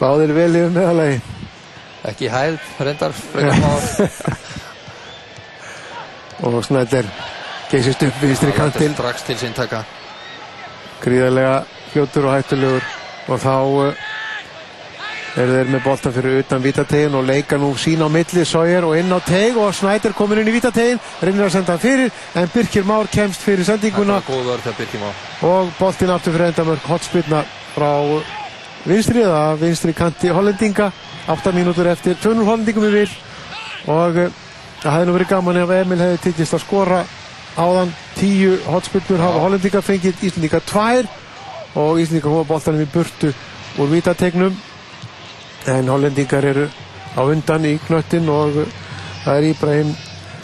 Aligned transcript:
Báðir 0.00 0.32
vel 0.32 0.54
yfir 0.56 0.70
meðalagi. 0.72 1.18
Ekki 2.08 2.30
hæð, 2.32 2.54
reyndar, 2.80 3.12
frekar 3.12 3.58
máður. 3.60 4.14
Og 6.48 6.62
Snæder 6.64 7.08
geysist 7.68 8.06
upp 8.06 8.22
vinstri 8.22 8.54
kantinn. 8.56 8.94
Strax 8.96 9.26
til 9.28 9.36
sín 9.42 9.52
taka. 9.52 9.82
Gríðarlega 11.04 11.58
fljótur 11.92 12.30
og 12.30 12.38
hættulegur. 12.38 12.88
Og 13.28 13.42
þá 13.44 13.52
uh, 13.60 14.08
eru 15.36 15.58
þeir 15.58 15.70
með 15.76 15.84
boltan 15.84 16.16
fyrir 16.16 16.40
utan 16.40 16.64
vítategin 16.64 17.20
og 17.20 17.28
leika 17.28 17.60
nú 17.60 17.70
sín 17.78 18.00
á 18.00 18.08
milli 18.08 18.48
Sawyer 18.48 18.88
og 18.88 18.96
inn 18.98 19.12
á 19.12 19.20
teg 19.20 19.60
og 19.60 19.76
Snæder 19.76 20.16
komin 20.16 20.40
inn 20.40 20.50
í 20.50 20.56
vítategin 20.56 21.00
reynir 21.20 21.46
að 21.46 21.54
senda 21.58 21.76
hann 21.76 21.84
fyrir 21.84 22.10
en 22.40 22.50
Birkir 22.56 22.88
Már 22.88 23.12
kemst 23.12 23.44
fyrir 23.44 23.68
sendinguna 23.68 24.18
Það 24.24 24.32
var 24.32 24.32
góð 24.32 24.50
vörð 24.50 24.66
þegar 24.66 24.78
Birkir 24.80 25.04
Már. 25.04 25.24
og 25.52 25.72
boltin 25.78 26.14
aftur 26.16 26.34
fyrir 26.34 26.50
endamörk 26.50 26.90
hotspilna 26.90 27.44
frá 27.76 27.92
vinstri 28.84 29.24
eða 29.24 29.56
vinstri 29.60 29.94
kanti 29.96 30.30
hollendinga. 30.32 30.90
8 31.30 31.52
mínútur 31.54 31.86
eftir 31.86 32.16
200 32.18 32.46
hollendingum 32.48 32.86
í 32.88 32.92
vil 32.94 33.10
og 33.90 34.16
uh, 34.18 34.30
það 34.80 34.94
hefði 34.94 35.06
nú 35.06 35.14
verið 35.14 35.30
gaman 35.30 35.60
ef 35.60 35.72
Emil 35.76 36.00
hefði 36.00 36.20
tiggist 36.24 36.56
að 36.56 36.64
skora 36.64 37.00
áðan. 37.60 37.92
10 38.20 38.66
hotspilnur 38.68 39.22
hafa 39.22 39.42
hollendinga 39.44 39.82
fengið 39.84 40.24
Íslandinga 40.28 40.60
2 40.68 41.06
og 41.80 42.00
Íslandinga 42.02 42.26
koma 42.26 42.48
boltanum 42.48 42.84
í 42.84 42.90
burtu 42.92 43.32
úr 43.78 43.90
vítategnum. 43.92 44.56
En 45.70 45.88
hollendingar 45.92 46.44
eru 46.44 46.68
á 47.16 47.20
undan 47.22 47.66
í 47.68 47.76
knöttin 47.86 48.28
og 48.32 48.62
uh, 48.64 48.78
það 49.24 49.36
er 49.36 49.50
Íbrahim 49.54 49.92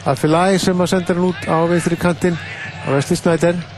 Afilai 0.07 0.59
sem 0.63 0.81
að 0.81 0.93
senda 0.93 1.17
hann 1.17 1.31
út 1.33 1.49
á 1.51 1.59
vinstri 1.67 1.99
kantin 1.99 2.37
á 2.87 2.95
Vesli 2.95 3.17
Snæder 3.19 3.76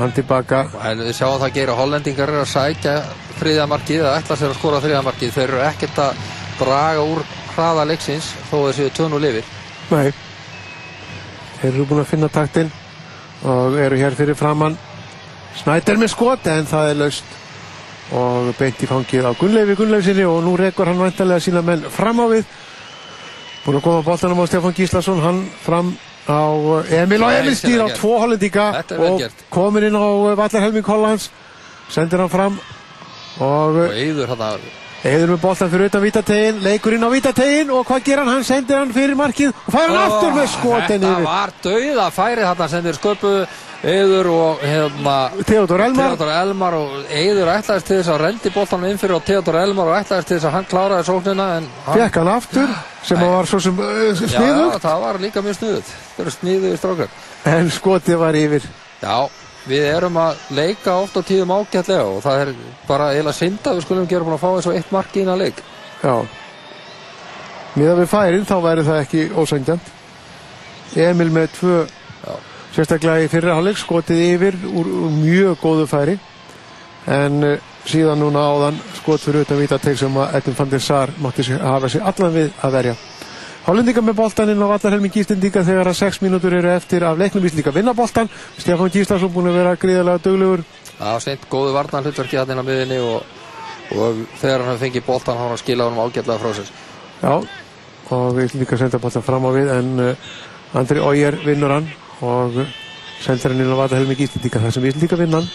hann 0.00 0.14
tilbaka. 0.16 0.62
En 0.90 1.04
við 1.04 1.14
sjáum 1.18 1.38
það 1.42 1.54
gera 1.58 1.76
hollendingar 1.78 2.32
er 2.32 2.42
að 2.42 2.50
sækja 2.52 2.96
þriðjamarkið 3.40 4.02
eða 4.02 4.16
ætla 4.20 4.38
sér 4.40 4.52
að 4.52 4.58
skora 4.60 4.82
þriðjamarkið. 4.84 5.34
Þeir 5.36 5.46
eru 5.48 5.62
ekkert 5.66 6.02
að 6.06 6.24
draga 6.60 7.06
úr 7.06 7.22
hraða 7.54 7.86
leiksins 7.92 8.32
þó 8.50 8.56
þessi 8.66 8.90
tönu 8.96 9.20
lifir. 9.22 9.54
Nei. 9.92 10.10
Þeir 11.60 11.72
eru 11.72 11.88
búin 11.88 12.02
að 12.02 12.12
finna 12.12 12.28
taktinn 12.32 12.70
og 13.46 13.76
eru 13.80 13.98
hér 14.00 14.16
fyrir 14.16 14.36
framann 14.36 14.76
Snæder 15.56 15.96
með 16.00 16.12
skot 16.12 16.48
en 16.52 16.68
það 16.68 16.90
er 16.90 16.98
laust. 17.00 17.34
Og 18.16 18.52
beint 18.54 18.82
í 18.84 18.86
fangið 18.86 19.26
á 19.26 19.32
Gunnleifi 19.34 19.74
Gunnleifsinni 19.80 20.26
og 20.28 20.44
nú 20.46 20.52
rekur 20.58 20.86
hann 20.86 21.00
vantarlega 21.00 21.42
sína 21.42 21.62
menn 21.66 21.82
fram 21.90 22.20
á 22.22 22.26
við. 22.30 22.44
Búin 23.64 23.80
að 23.80 23.86
koma 23.88 24.04
bóltanum 24.06 24.42
á 24.42 24.46
Stefán 24.46 24.76
Gíslason 24.76 25.22
hann 25.24 25.40
fram 25.64 25.96
á 26.26 26.42
Emil 27.02 27.22
og 27.22 27.32
Emil 27.32 27.56
stýr 27.58 27.82
á 27.82 27.88
tvo 27.94 28.16
vel 28.22 28.38
og 28.98 29.22
komin 29.50 29.86
inn 29.88 29.98
á 29.98 30.06
Vallarhelming 30.38 30.86
Hollands 30.86 31.30
sendir 31.90 32.18
hann 32.22 32.32
fram 32.32 32.58
og 33.40 33.76
Og 33.86 33.94
Eyður 33.94 34.34
hann 34.34 34.44
að 34.48 34.66
Eður 35.06 35.34
með 35.34 35.40
boltan 35.44 35.70
fyrir 35.70 35.86
utan 35.90 36.02
vítategin, 36.02 36.56
leikur 36.64 36.96
inn 36.96 37.04
á 37.06 37.10
vítategin 37.12 37.70
og 37.70 37.84
hvað 37.86 38.02
ger 38.08 38.18
hann? 38.22 38.30
Hann 38.32 38.46
sendir 38.48 38.80
hann 38.80 38.90
fyrir 38.94 39.14
markið 39.18 39.52
og 39.54 39.70
fær 39.70 39.92
hann 39.92 40.00
aftur 40.02 40.32
með 40.34 40.48
skotin 40.50 40.88
Þetta 40.88 41.12
yfir. 41.12 41.26
var 41.28 41.52
dauða 41.62 42.06
færi 42.16 42.46
þarna 42.48 42.68
sem 42.72 42.84
þeir 42.88 42.98
sköpuðu 42.98 43.46
Eyður 43.86 44.28
og 44.32 44.62
hérna 44.66 45.14
Theodor 45.46 45.82
Elmar. 45.84 46.08
Theodor 46.16 46.32
Elmar 46.32 46.74
og 46.80 46.94
Eyður 47.12 47.50
ætlaðist 47.52 47.86
til 47.86 47.98
þess 48.00 48.10
að 48.16 48.20
rendi 48.24 48.52
boltanum 48.56 48.88
inn 48.90 48.98
fyrir 48.98 49.18
og 49.20 49.24
Theodor 49.28 49.58
Elmar 49.60 49.92
og 49.92 49.98
ætlaðist 50.00 50.30
til 50.32 50.38
þess 50.40 50.48
að 50.48 50.54
hann 50.56 50.68
kláraði 50.72 51.06
sóknina 51.10 51.48
en 51.60 51.68
hann, 51.86 52.00
Fekk 52.00 52.18
hann 52.22 52.32
aftur 52.32 52.72
sem 53.06 53.20
Nei. 53.20 53.26
að 53.28 53.34
var 53.36 53.50
svo 53.52 53.60
sem 53.62 53.78
uh, 53.78 53.92
já, 54.10 54.14
já, 54.16 54.30
sniðugt 54.34 54.82
það 54.88 55.04
var 55.04 55.20
líka 55.22 55.44
mjög 55.44 55.58
sniðut 55.60 55.92
þeir 56.16 56.24
eru 56.24 56.34
sniðuði 56.40 56.78
strókar 56.80 57.52
en 57.52 57.70
skotið 57.76 58.18
var 58.24 58.40
yfir. 58.40 58.66
Já, 59.04 59.18
við 59.66 59.86
erum 59.90 60.18
að 60.22 60.44
leika 60.54 60.98
oft 61.02 61.16
á 61.18 61.22
tíðum 61.26 61.54
ágætlega 61.56 62.04
og 62.06 62.20
það 62.24 62.42
er 62.42 62.52
bara 62.86 63.12
eiginlega 63.12 63.40
synda 63.40 63.74
við 63.74 63.86
skulum 63.86 64.10
gera 64.10 64.26
búin 64.26 64.36
að 64.38 64.44
fá 64.44 64.50
eins 64.52 64.68
og 64.70 64.78
eitt 64.78 64.92
mark 64.94 65.16
í 65.16 65.24
innan 65.24 65.42
leik 65.42 65.62
Já. 66.02 66.16
Miðað 67.76 68.00
við 68.00 68.10
færin 68.10 68.48
þá 68.48 68.56
væri 68.64 68.84
það 68.86 69.02
ekki 69.02 69.22
ósængjant. 69.36 69.88
Emil 70.96 71.28
með 71.32 71.48
tvö 71.58 71.78
Já. 71.84 72.34
sérstaklega 72.76 73.24
í 73.24 73.30
fyrra 73.32 73.56
hálfleik 73.56 73.80
skotið 73.80 74.22
yfir 74.30 74.58
úr, 74.70 74.90
úr 75.06 75.16
mjög 75.16 75.58
góðu 75.60 75.88
færi 75.90 76.16
en 77.06 77.44
uh, 77.44 77.58
síðan 77.86 78.22
núna 78.22 78.42
áðan 78.42 78.80
skot 78.96 79.22
fyrir 79.22 79.44
utan 79.46 79.60
vítateg 79.60 79.98
sem 79.98 80.16
að 80.18 80.38
Edvin 80.40 80.56
van 80.58 80.72
der 80.72 80.82
Sar 80.82 81.12
mátti 81.22 81.44
hafa 81.52 81.88
sig 81.88 82.02
allan 82.02 82.34
við 82.34 82.50
að 82.62 82.78
verja. 82.78 82.94
Hollendinga 83.66 84.02
með 84.04 84.14
boltan 84.20 84.50
inn 84.52 84.62
á 84.62 84.70
vallarhelming 84.70 85.16
Íslendinga 85.18 85.64
þegar 85.66 85.88
að 85.90 85.96
6 85.98 86.20
mínútur 86.22 86.54
eru 86.54 86.68
eftir 86.70 87.02
af 87.02 87.16
leiknum 87.18 87.42
Íslendinga 87.48 87.72
vinna 87.74 87.94
boltan. 87.98 88.28
Stefán 88.62 88.92
Gíslason 88.94 89.32
búin 89.34 89.50
að 89.50 89.58
vera 89.58 89.72
gríðarlega 89.82 90.22
duglegur. 90.22 90.62
Það 90.96 91.10
var 91.12 91.24
seint 91.24 91.48
góðu 91.50 91.72
varnar 91.74 92.06
hlutverki 92.06 92.38
hann 92.38 92.52
inn 92.54 92.62
á 92.62 92.68
miðinni 92.68 92.98
og, 93.02 93.26
og 93.98 94.22
þegar 94.38 94.64
hann 94.68 94.78
fengi 94.80 95.02
boltan 95.04 95.40
hann 95.40 95.54
að 95.56 95.62
skila 95.64 95.88
honum 95.88 96.04
ágætlega 96.06 96.38
frá 96.40 96.54
sér 96.56 96.70
Já, 97.24 97.34
og 98.14 98.40
Íslendinga 98.44 98.78
senda 98.80 99.02
boltan 99.02 99.26
fram 99.26 99.44
á 99.44 99.50
við 99.58 99.72
en 99.74 99.92
uh, 100.04 100.78
Andri 100.78 101.02
Ójer 101.02 101.40
vinnur 101.42 101.74
hann 101.74 101.90
og 102.22 102.60
uh, 102.62 102.74
sendir 103.18 103.50
hann 103.50 103.66
inn 103.66 103.74
á 103.74 103.80
vallarhelming 103.82 104.22
Íslendinga 104.28 104.62
þar 104.62 104.76
sem 104.78 104.88
Íslendinga 104.92 105.20
vinna 105.20 105.42
hann 105.42 105.50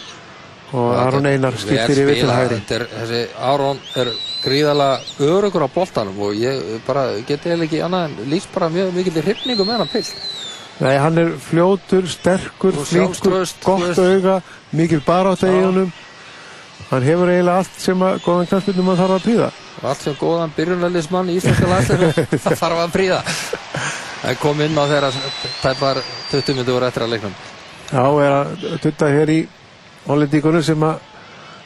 og 0.72 0.92
Aron 0.96 1.26
Einar 1.28 1.58
skiptir 1.59 2.04
yfir 2.06 2.22
til 2.22 2.32
hægri. 2.32 2.59
Þessi 2.70 3.22
Aron 3.52 3.80
er 4.00 4.12
gríðalega 4.42 5.26
örugur 5.28 5.66
á 5.68 5.70
boltanum 5.74 6.20
og 6.26 6.38
ég 6.38 6.62
bara 6.88 7.08
geti 7.28 7.52
eða 7.52 7.68
ekki 7.68 7.82
annað 7.86 8.06
en 8.09 8.32
lýst 8.32 8.54
bara 8.54 8.70
mjög 8.74 8.94
mikil 8.96 9.18
hrifningu 9.22 9.68
með 9.68 9.84
hann 9.84 9.92
pill 9.92 10.06
Nei, 10.82 10.96
hann 10.98 11.18
er 11.22 11.36
fljótur, 11.38 12.08
sterkur, 12.09 12.74
flinkur, 12.90 13.44
gott 13.62 14.00
auga, 14.02 14.40
mikil 14.74 14.98
í 14.98 15.04
Já. 15.06 15.66
honum. 15.68 15.92
Hann 16.90 17.06
hefur 17.06 17.30
eiginlega 17.30 17.58
allt 17.62 17.76
sem 17.80 18.02
að 18.02 18.18
góðan 18.26 18.50
knastbyrnum 18.50 18.90
að 18.92 18.98
þarf 19.03 19.14
að 19.16 19.28
prýða. 19.28 19.52
allt 19.82 20.02
sem 20.02 20.16
góðan 20.20 20.52
byrjunarlismann 20.56 21.30
í 21.30 21.36
íslenska 21.38 21.70
landsleinu 21.70 22.09
það 22.48 22.58
þarf 22.64 22.82
að 22.82 22.92
príða 22.96 23.22
en 24.28 24.36
kom 24.42 24.62
inn 24.62 24.78
á 24.78 24.84
þeirra 24.90 25.12
tæpar 25.62 26.02
20 26.32 26.58
minnur 26.58 26.86
eftir 26.88 27.06
að 27.06 27.14
leiknum 27.16 27.38
Já, 27.92 28.03
er 28.26 28.36
að 28.36 28.78
tutta 28.84 29.09
hér 29.12 29.32
í 29.34 29.40
Hollendíkunum 30.07 30.63
sem 30.66 30.84
að 30.84 31.00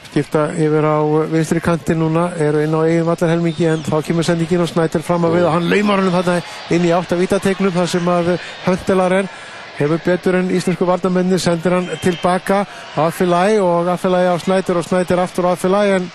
skipta 0.09 0.46
yfir 0.56 0.85
á 0.88 0.97
vinstri 1.31 1.59
kantin 1.63 2.00
núna, 2.00 2.29
eru 2.40 2.62
inn 2.63 2.75
á 2.75 2.88
eigin 2.88 3.07
vallarhelmingi 3.07 3.66
en 3.68 3.84
þá 3.84 3.97
kemur 4.06 4.23
sendingin 4.28 4.63
og 4.63 4.69
snætir 4.72 5.03
fram 5.03 5.25
að 5.28 5.38
við 5.38 5.47
og 5.47 5.56
hann 5.56 5.69
laumar 5.72 6.03
hann 6.03 6.13
þarna 6.13 6.35
inn 6.75 6.85
í 6.88 6.94
átta 6.95 7.18
vítategnum 7.19 7.74
þar 7.75 7.90
sem 7.91 8.07
að 8.07 8.31
höndelar 8.66 9.18
er. 9.22 9.29
Hefur 9.75 10.00
betur 10.06 10.38
en 10.40 10.51
íslensku 10.56 10.88
vardamenni 10.88 11.40
sendir 11.40 11.75
hann 11.75 11.90
tilbaka 12.00 12.62
Affelæ 12.95 13.59
og 13.59 13.90
Affelæ 13.91 14.22
á 14.31 14.35
snætir 14.40 14.79
og 14.79 14.85
snætir 14.88 15.19
aftur 15.19 15.50
Affelæ 15.51 15.81
en 15.97 16.12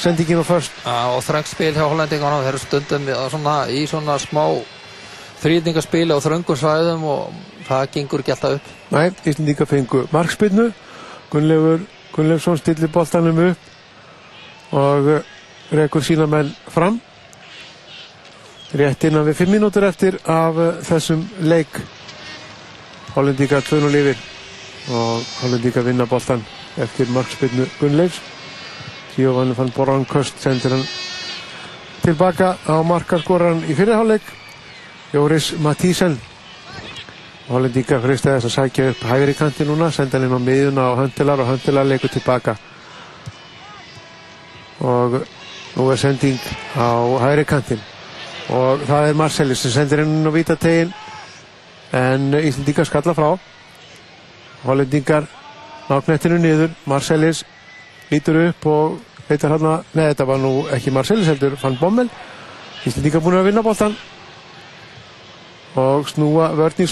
sendingin 0.00 0.40
á 0.40 0.44
först 0.48 0.72
og 0.88 1.20
þröngspil 1.26 1.74
hjá 1.76 1.84
hollendingunum 1.84 2.40
þeir 2.40 2.54
eru 2.54 2.62
stundum 2.62 3.10
svona, 3.28 3.56
í 3.68 3.84
svona 3.84 4.16
smá 4.16 4.46
þrýtingaspili 5.42 6.16
á 6.16 6.24
þröngum 6.24 6.56
svæðum 6.56 7.04
og 7.04 7.36
það 7.68 7.92
gengur 7.92 8.24
ekki 8.24 8.32
alltaf 8.32 8.56
upp. 8.56 8.72
Nei, 8.94 9.10
Íslendinga 9.26 9.68
fengu 9.68 10.06
markspinnu 10.12 10.70
Gunnleifur 11.32 11.86
Gunnleifsson 12.12 12.58
stillir 12.60 12.92
boltanum 12.92 13.38
upp 13.46 14.76
og 14.76 15.08
uh, 15.08 15.30
rekur 15.72 16.04
sína 16.04 16.26
menn 16.28 16.52
fram. 16.72 16.98
Rétt 18.76 19.04
innan 19.08 19.24
við 19.28 19.40
5 19.44 19.52
mínútur 19.52 19.86
eftir 19.88 20.18
af 20.28 20.56
uh, 20.60 20.74
þessum 20.84 21.24
leik. 21.40 21.80
Hollendinga 23.14 23.60
2-0 23.64 23.98
yfir 24.02 24.20
og 24.92 25.24
Hollendinga 25.42 25.84
vinna 25.88 26.06
boltan 26.08 26.44
eftir 26.80 27.08
markspinnu 27.12 27.68
Gunnleifs. 27.80 28.20
Giovanni 29.16 29.56
van 29.56 29.72
Borankost 29.76 30.40
sendir 30.40 30.72
hann 30.72 30.84
tilbaka 32.02 32.56
á 32.64 32.80
markaskoran 32.82 33.60
í 33.68 33.76
fyrirháleik 33.76 34.24
Jóris 35.12 35.52
Mattísen 35.60 36.16
Hollendinga 37.52 37.98
fristaði 38.00 38.40
þess 38.40 38.48
að 38.48 38.52
sækja 38.54 38.84
upp 38.88 39.02
hægri 39.10 39.32
kanti 39.36 39.64
núna, 39.68 39.90
senda 39.92 40.16
hann 40.16 40.24
inn 40.24 40.36
á 40.40 40.40
miðuna 40.40 40.84
á 40.88 40.92
höndilar 41.02 41.40
og 41.42 41.50
höndilar 41.50 41.84
leikur 41.84 42.08
tilbaka. 42.08 42.54
Og 44.80 45.18
nú 45.76 45.88
er 45.92 45.98
sending 46.00 46.38
á 46.72 46.96
hægri 47.20 47.44
kantin 47.44 47.82
og 48.52 48.80
það 48.88 49.08
er 49.08 49.18
Marcelis 49.20 49.60
sem 49.62 49.74
sendir 49.74 50.00
inn 50.02 50.24
á 50.24 50.32
vítategin 50.32 50.94
en 51.92 52.38
Íslandingar 52.40 52.88
skalla 52.88 53.14
frá. 53.14 53.28
Hollendingar 54.64 55.28
náknettinu 55.90 56.38
niður, 56.40 56.72
Marcelis 56.88 57.42
lítur 58.10 58.38
upp 58.46 58.66
og 58.66 58.96
veitar 59.28 59.52
hann 59.52 59.68
að, 59.74 59.84
neða 59.92 60.14
þetta 60.14 60.28
var 60.30 60.40
nú 60.40 60.54
ekki 60.72 60.94
Marcelis 60.94 61.28
heldur, 61.28 61.58
fann 61.60 61.76
Bommel. 61.80 62.08
Íslandingar 62.88 63.20
búin 63.20 63.36
að 63.42 63.50
vinna 63.50 63.66
boltan 63.66 63.98
og 65.76 66.08
snúa 66.08 66.48
vörn 66.56 66.88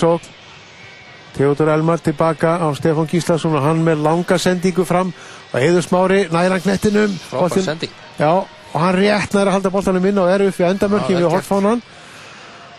í 1.30 1.36
sók 1.36 1.36
Theodor 1.36 1.68
Elmar 1.68 1.98
tilbaka 1.98 2.58
á 2.58 2.68
Stefán 2.74 3.08
Gíslason 3.08 3.54
og 3.54 3.62
hann 3.62 3.84
með 3.84 4.02
langa 4.02 4.38
sendingu 4.38 4.84
fram. 4.84 5.12
Og 5.52 5.60
Heiður 5.60 5.82
Smári 5.82 6.28
næran 6.30 6.60
knettinum. 6.60 7.18
Já, 8.18 8.46
og 8.72 8.80
hann 8.80 8.94
rétt 8.94 9.34
næra 9.34 9.50
halda 9.50 9.70
boltanum 9.70 10.04
inn 10.06 10.18
og 10.18 10.28
er 10.28 10.46
upp 10.46 10.58
Já, 10.58 10.66
vel 10.70 11.00
við 11.08 11.30
hortfánan 11.30 11.82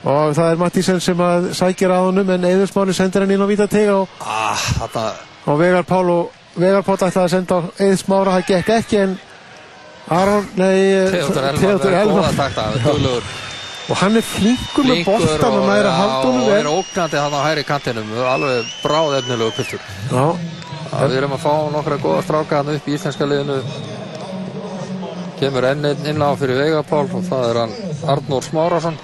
og 0.03 0.33
það 0.33 0.51
er 0.51 0.57
Mattísen 0.57 1.00
sem 1.00 1.19
að 1.19 1.51
sækir 1.53 1.92
að 1.92 2.06
honum 2.07 2.30
en 2.30 2.44
Heiður 2.44 2.69
Smári 2.71 2.94
sendir 2.94 3.21
hann 3.21 3.31
inn 3.31 3.44
á 3.44 3.45
vítatega 3.45 3.95
og, 4.01 4.07
ah, 4.19 4.57
þetta, 4.80 5.13
og 5.45 5.59
Vegar 5.59 5.83
Pál 5.83 6.09
og 6.09 6.31
Vegar 6.56 6.81
Pál 6.81 6.95
ætlaði 6.95 7.21
að 7.21 7.30
senda 7.36 7.62
Heiður 7.77 8.00
Smára 8.01 8.31
það 8.39 8.48
gekk 8.48 8.69
ekki 8.80 8.98
en 8.98 9.19
Aron, 10.09 10.48
nei 10.56 11.06
Theodor 11.12 11.94
Elmar 11.94 12.33
Elmar 12.33 13.50
og 13.89 13.95
hann 14.01 14.17
er 14.19 14.25
flinkur 14.25 14.87
með 14.87 15.03
boltan 15.07 15.57
og 15.59 15.69
næra 15.69 15.93
haldunum 15.97 16.43
og 16.47 16.55
er 16.55 16.69
ógnandi 16.71 17.21
hann 17.21 17.37
á 17.37 17.41
hæri 17.47 17.63
kantinum. 17.67 18.11
Alveg 18.33 18.73
bráð 18.83 19.17
efnilegu 19.21 19.55
piltur 19.57 19.81
við 20.91 21.17
erum 21.21 21.37
að 21.37 21.43
fá 21.45 21.53
nokkra 21.71 21.97
góða 22.03 22.25
stráka 22.25 22.61
hann 22.61 22.75
upp 22.75 22.87
í 22.87 22.97
íslenska 22.97 23.27
liðinu. 23.27 23.61
Kemur 25.39 25.65
enn 25.71 25.87
inn 25.87 26.21
á 26.21 26.29
fyrir 26.37 26.59
Vegapál 26.59 27.07
og 27.07 27.23
það 27.25 27.49
er 27.49 27.59
hann 27.63 27.75
Arnór 28.11 28.45
Smárasson 28.45 28.99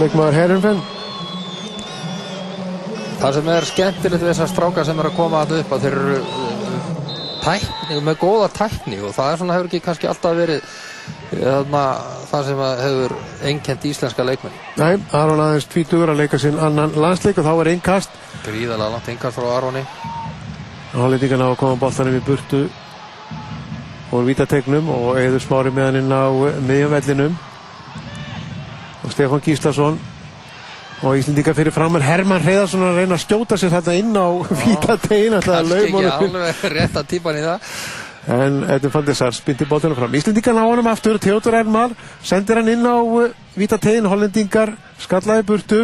leikmaður 0.00 0.36
Herrenfenn 0.36 0.80
það 3.20 3.36
sem 3.38 3.50
er 3.52 3.66
skemmtilegt 3.70 4.22
við 4.22 4.30
þessar 4.32 4.50
stráka 4.50 4.84
sem 4.86 4.98
er 5.00 5.08
að 5.08 5.16
koma 5.16 5.42
hann 5.42 5.60
upp 5.60 5.72
að 5.72 5.86
þeir 5.86 5.96
eru 6.00 6.16
uh, 6.18 6.90
tækni, 7.44 8.00
með 8.04 8.18
góða 8.20 8.50
tækni 8.58 9.00
og 9.00 9.14
það 9.16 9.30
er 9.30 9.40
svona 9.40 9.56
hefur 9.56 9.70
ekki 9.70 9.82
kannski 9.86 10.10
alltaf 10.10 10.36
verið 10.36 10.76
það 11.30 12.44
sem 12.46 12.60
hefur 12.82 13.16
einkent 13.48 13.84
íslenska 13.90 14.24
leikmenn. 14.26 14.54
Nei, 14.78 14.94
Aron 15.16 15.42
aðeins 15.42 15.66
tvítugur 15.72 16.12
að 16.12 16.22
leika 16.22 16.38
sinn 16.38 16.58
annan 16.62 16.94
landsleik 16.94 17.38
og 17.42 17.46
þá 17.48 17.52
er 17.54 17.72
einn 17.72 17.84
kast 17.84 18.14
gríðalega 18.46 18.92
langt 18.94 19.08
yngast 19.10 19.38
frá 19.38 19.48
Aroni. 19.56 19.82
Hálendingan 20.94 21.44
á 21.44 21.48
að 21.50 21.60
koma 21.60 21.80
boltanum 21.80 22.16
í 22.16 22.24
burtu 22.24 22.66
og 24.14 24.26
vítategnum 24.28 24.90
og 24.92 25.18
eður 25.20 25.42
smári 25.42 25.72
með 25.74 25.88
hann 25.88 26.00
inn 26.02 26.14
á 26.14 26.24
miðjumvellinum. 26.68 27.34
Og 29.04 29.14
Stefán 29.14 29.42
Gíslason 29.44 29.98
og 31.04 31.18
Íslendinga 31.18 31.52
fyrir 31.56 31.74
framar 31.74 32.04
Herman 32.06 32.40
Hreiðarsson 32.40 32.86
að 32.86 33.02
reyna 33.02 33.18
að 33.18 33.24
skjóta 33.26 33.58
sér 33.60 33.74
þetta 33.74 33.96
inn 33.98 34.16
á 34.16 34.26
vítategin 34.62 35.36
alltaf 35.36 35.58
að 35.58 35.74
kannski 35.74 36.06
ekki 36.06 36.30
alveg 36.30 36.64
rétt 36.72 36.96
að 36.96 37.08
típan 37.10 37.40
í 37.40 37.44
það 37.44 37.74
en 38.26 38.64
Edvin 38.70 38.90
Faldesar 38.90 39.34
spindi 39.34 39.66
boltanum 39.68 39.96
fram. 39.96 40.14
Íslendingan 40.14 40.58
á 40.58 40.64
honum 40.66 40.88
aftur, 40.90 41.18
Theodor 41.22 41.54
Elmar 41.54 41.94
sendir 42.22 42.58
hann 42.58 42.68
inn 42.68 42.86
á 42.86 42.98
vítategin 43.54 44.08
Hollendingar 44.10 44.74
skallaði 44.98 45.46
burtu 45.46 45.80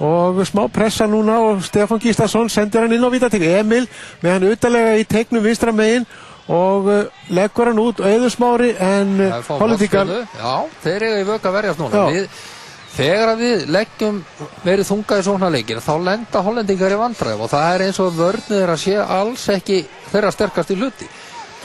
og 0.00 0.40
smá 0.48 0.66
pressa 0.72 1.08
núna 1.08 1.40
og 1.44 1.64
Stefán 1.64 2.00
Gíslason 2.00 2.52
sendir 2.52 2.84
hann 2.84 2.92
inn 2.92 3.04
á 3.04 3.08
vítategin 3.12 3.60
Emil 3.62 3.88
með 4.20 4.32
hann 4.36 4.48
utalega 4.52 4.98
í 5.00 5.08
tegnum 5.08 5.44
vinstra 5.44 5.72
megin 5.72 6.06
og 6.50 6.88
uh, 6.90 7.02
leggur 7.32 7.70
hann 7.70 7.80
út 7.80 8.00
eður 8.04 8.32
smári 8.32 8.72
en 8.76 9.16
fá 9.40 9.56
Hollendingar. 9.56 10.08
Já, 10.36 10.54
þeir 10.84 11.02
eru 11.02 11.20
í 11.20 11.28
vöka 11.28 11.52
verjast 11.54 11.80
núna. 11.80 12.08
Við, 12.12 12.26
Þegar 12.90 13.36
við 13.38 13.68
leggjum 13.70 14.16
verið 14.64 14.88
þungað 14.88 15.20
í 15.20 15.24
svona 15.28 15.48
leikir 15.54 15.78
þá 15.78 15.92
lenda 16.02 16.40
hollendingar 16.42 16.90
í 16.90 16.98
vandræðum 16.98 17.44
og 17.46 17.50
það 17.52 17.74
er 17.74 17.84
eins 17.86 18.00
og 18.02 18.16
vörnið 18.16 18.56
er 18.64 18.72
að 18.74 18.80
sé 18.82 18.96
alls 18.98 19.44
ekki 19.54 19.76
þeirra 20.10 20.32
sterkast 20.34 20.72
í 20.74 20.78
hluti 20.80 21.06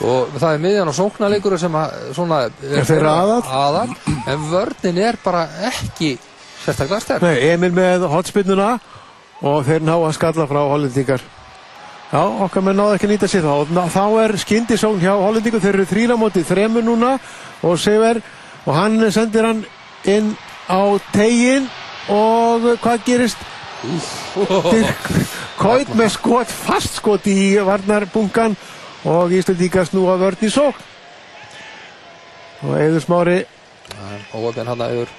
og 0.04 0.34
það 0.36 0.50
er 0.54 0.64
miðjan 0.66 0.90
og 0.92 0.96
sóknarleikur 0.98 1.56
sem 1.60 1.76
að, 1.80 1.94
svona, 2.18 2.40
Er 2.68 2.88
þeirra 2.88 3.14
aðall? 3.22 3.44
aðall 3.48 3.94
en 4.34 4.48
vörnin 4.52 4.98
er 5.00 5.18
bara 5.24 5.46
ekki 5.70 6.18
sérstaklega 6.66 7.00
sterk. 7.06 7.24
Nei, 7.24 7.38
Emil 7.54 7.72
með 7.76 8.04
hotspinnuna 8.12 8.74
og 9.46 9.64
þeir 9.68 9.86
ná 9.88 9.94
að 9.96 10.14
skalla 10.18 10.48
frá 10.50 10.62
Hollendingar. 10.72 11.24
Já, 12.12 12.22
okkar 12.46 12.64
með 12.64 12.78
náðu 12.80 12.96
ekki 12.98 13.08
að 13.08 13.14
nýta 13.16 13.28
sér 13.32 13.46
þá. 13.48 13.88
Þá 13.96 14.04
er 14.24 14.36
skyndisókn 14.44 15.02
hjá 15.04 15.14
Hollendingu 15.20 15.60
þeir 15.64 15.74
eru 15.80 15.88
þrýra 15.90 16.18
móti 16.20 16.44
þremur 16.48 16.86
núna 16.86 17.16
og 17.66 17.80
Sever 17.82 18.20
og 18.66 18.72
hann 18.76 19.00
sendir 19.12 19.46
hann 19.48 19.64
inn 20.06 20.34
á 20.70 20.82
tegin 21.14 21.68
og 22.12 22.72
hvað 22.84 23.04
gerist? 23.08 23.38
Dirk 24.74 25.10
Kóit 25.60 25.92
með 25.96 26.10
skot 26.16 26.50
fast 26.52 26.98
skot 27.00 27.28
í 27.32 27.56
varnarbunkan 27.64 28.56
og 29.06 29.32
Íslandíka 29.32 29.86
snúa 29.86 30.18
vörn 30.22 30.46
í 30.46 30.50
sókn. 30.52 30.82
Og 32.66 32.74
Eður 32.80 33.04
Smári 33.04 33.38
óöfn 34.34 34.68
hann 34.68 34.82
að 34.82 34.96
yfir. 34.96 35.14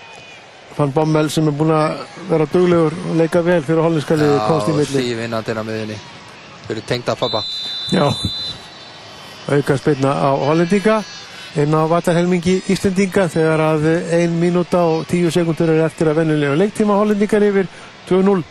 Fann 0.76 0.92
Bommel 0.92 1.30
sem 1.32 1.46
er 1.48 1.54
búin 1.56 1.72
að 1.72 2.00
vera 2.28 2.46
duglegur 2.52 2.96
og 3.08 3.14
leika 3.16 3.40
vel 3.44 3.62
fyrir 3.64 3.84
hollenska 3.84 4.16
liði 4.18 4.40
komst 4.48 4.68
í 4.68 4.74
milli. 4.76 5.04
sívinnandina 5.06 5.62
miðinni 5.64 5.96
fyrir 6.66 6.82
tengda 6.84 7.14
pappa 7.16 7.44
Já. 7.92 8.10
Auka 9.48 9.76
spilna 9.78 10.12
á 10.12 10.30
hollendinga 10.36 10.98
inn 11.62 11.72
á 11.72 11.82
vatarhelmingi 11.88 12.58
Íslendinga 12.74 13.28
þegar 13.32 13.62
að 13.62 13.86
ein 14.18 14.34
mínúta 14.40 14.82
og 14.84 15.06
tíu 15.08 15.30
sekundur 15.30 15.70
er 15.72 15.86
eftir 15.86 16.10
að 16.10 16.20
vennulega 16.20 16.58
leiktíma 16.58 16.98
hollendingar 16.98 17.46
yfir 17.46 17.70
2-0 18.10 18.42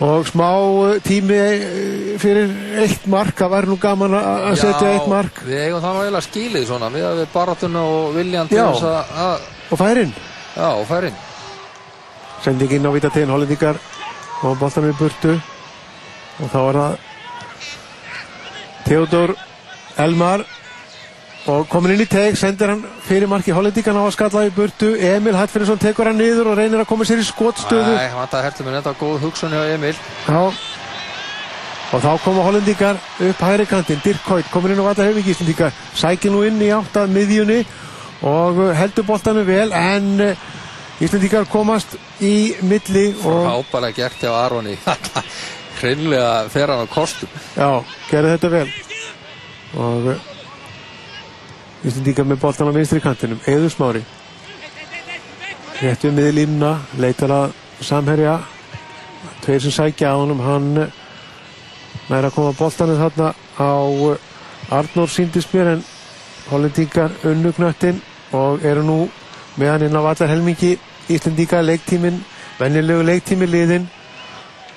og 0.00 0.26
smá 0.28 0.48
eh, 0.88 1.00
tími 1.04 1.36
eh, 1.36 2.18
fyrir 2.20 2.52
eitt 2.80 3.06
mark 3.10 3.36
það 3.36 3.52
var 3.52 3.68
nú 3.68 3.76
gaman 3.80 4.16
að 4.16 4.58
setja 4.62 4.94
eitt 4.94 5.08
mark. 5.10 5.42
við 5.44 5.64
eigum 5.66 5.82
það 5.84 5.96
nú 5.96 6.04
eiginlega 6.04 6.28
skilið 6.28 6.68
svona 6.68 6.92
við 6.94 7.08
við 7.20 7.32
baratuna 7.34 7.82
og 7.84 8.14
viljan 8.16 8.48
til 8.48 8.62
Já. 8.62 8.68
þess 8.70 8.86
að, 8.90 9.16
að 9.24 9.48
og 9.70 9.78
færin. 9.78 10.14
Já, 10.56 10.68
og 10.74 10.86
færin. 10.88 11.14
Sendingin 12.42 12.86
á 12.86 12.90
vítategin 12.90 13.30
hollendingar 13.30 13.78
og 14.42 14.58
boltanum 14.58 14.90
í 14.90 14.98
burtu. 14.98 15.36
Og 16.40 16.50
þá 16.50 16.60
er 16.60 16.78
það 16.80 16.96
Theodor 18.88 19.34
Elmar 20.00 20.46
og 21.50 21.66
komin 21.70 21.94
inn 21.96 22.04
í 22.04 22.08
teg, 22.10 22.36
sendir 22.38 22.70
hann 22.70 22.82
fyrir 23.06 23.28
marki 23.30 23.52
hollendingan 23.54 23.98
á 23.98 24.02
að 24.06 24.12
skalla 24.14 24.44
í 24.46 24.52
burtu. 24.54 24.92
Emil 24.96 25.34
Hallfriðsson 25.34 25.80
tekur 25.82 26.10
hann 26.10 26.20
niður 26.20 26.52
og 26.52 26.58
reynir 26.60 26.82
að 26.82 26.88
koma 26.90 27.06
sér 27.08 27.22
í 27.22 27.26
skotstöðu. 27.26 27.96
Æ, 27.96 28.10
hann 28.14 28.30
það 28.30 28.44
heldur 28.46 28.68
mér 28.68 28.76
þetta. 28.78 28.92
Góð 29.00 29.16
hugsun 29.24 29.56
hjá 29.56 29.64
Emil. 29.74 29.96
Já. 30.28 30.42
og 31.90 31.98
þá 32.04 32.10
koma 32.22 32.42
hollendingar 32.46 32.98
upp 33.26 33.40
hægri 33.42 33.64
kantinn, 33.66 34.02
Dirk 34.04 34.26
Hoyt 34.30 34.46
komin 34.54 34.76
inn 34.76 34.78
á 34.78 34.86
valla 34.86 35.08
hefing 35.08 35.26
Íslendingar, 35.32 35.72
sækir 35.98 36.30
nú 36.30 36.44
inn 36.46 36.60
í 36.62 36.68
átt 36.70 37.00
að 37.00 37.10
miðjunni 37.16 37.56
og 38.30 38.60
heldur 38.78 39.08
boltanum 39.08 39.42
vel 39.48 39.72
en 39.74 40.06
uh, 40.22 40.44
Íslendingar 41.02 41.48
komast 41.50 41.96
í 42.22 42.52
milli 42.62 43.08
og 43.26 43.42
Hápalega 43.48 44.04
gert 44.04 44.22
hjá 44.22 44.30
Aroni. 44.38 44.76
Hreinlega 45.80 46.30
fer 46.52 46.70
hann 46.70 46.86
á 46.86 46.94
kostum. 46.94 47.30
Já, 47.56 47.82
gerði 48.10 48.36
þetta 48.36 48.52
vel. 48.54 48.66
Og 49.80 50.10
Íslendingar 51.80 52.26
með 52.28 52.40
boltan 52.42 52.68
á 52.68 52.76
vinstri 52.76 53.00
kantinum. 53.00 53.40
Eður 53.48 53.72
Smári. 53.72 54.02
Rétt 55.80 56.02
við 56.04 56.16
miði 56.16 56.32
línuna 56.36 56.72
leitar 57.00 57.32
að 57.32 57.54
samherja. 57.80 58.34
Tveir 59.40 59.62
sem 59.64 59.72
sækja 59.72 60.12
á 60.12 60.20
honum 60.20 60.42
hann 60.44 60.68
uh, 60.82 60.90
nær 62.10 62.28
að 62.28 62.34
koma 62.36 62.52
boltanum 62.58 63.00
þarna 63.00 63.30
á 63.56 63.72
uh, 63.80 64.28
Arnór 64.70 65.08
síndist 65.10 65.54
mér 65.54 65.72
en 65.76 65.86
hollendingar 66.50 67.14
unnugnattinn 67.26 68.02
og 68.36 68.64
eru 68.66 68.84
nú 68.84 68.98
með 69.56 69.72
hann 69.72 69.86
inn 69.88 69.96
á 69.96 70.04
vallar 70.04 70.30
helmingi 70.30 70.76
Íslendinga 71.10 71.62
leiktímin 71.64 72.20
venjulegu 72.60 73.06
leiktími 73.08 73.48
liðin 73.48 73.88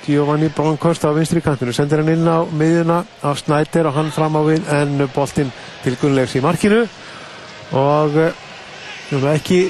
Giovanni 0.04 0.50
Bronkost 0.52 1.06
á 1.08 1.16
vinstri 1.16 1.42
kantinu. 1.42 1.74
Sendir 1.74 2.02
hann 2.02 2.12
inn 2.12 2.28
á 2.28 2.44
miðjuna 2.44 3.04
af 3.24 3.40
Snæder 3.40 3.88
og 3.88 3.96
hann 3.98 4.12
fram 4.12 4.36
á 4.36 4.42
við 4.44 4.68
en 4.74 5.08
boltinn 5.16 5.54
til 5.84 5.96
Gunnlefs 6.02 6.36
í 6.36 6.44
markinu. 6.44 6.84
Og 7.74 8.20
eh, 8.20 8.36
við 9.10 9.18
erum 9.18 9.32
ekki 9.34 9.62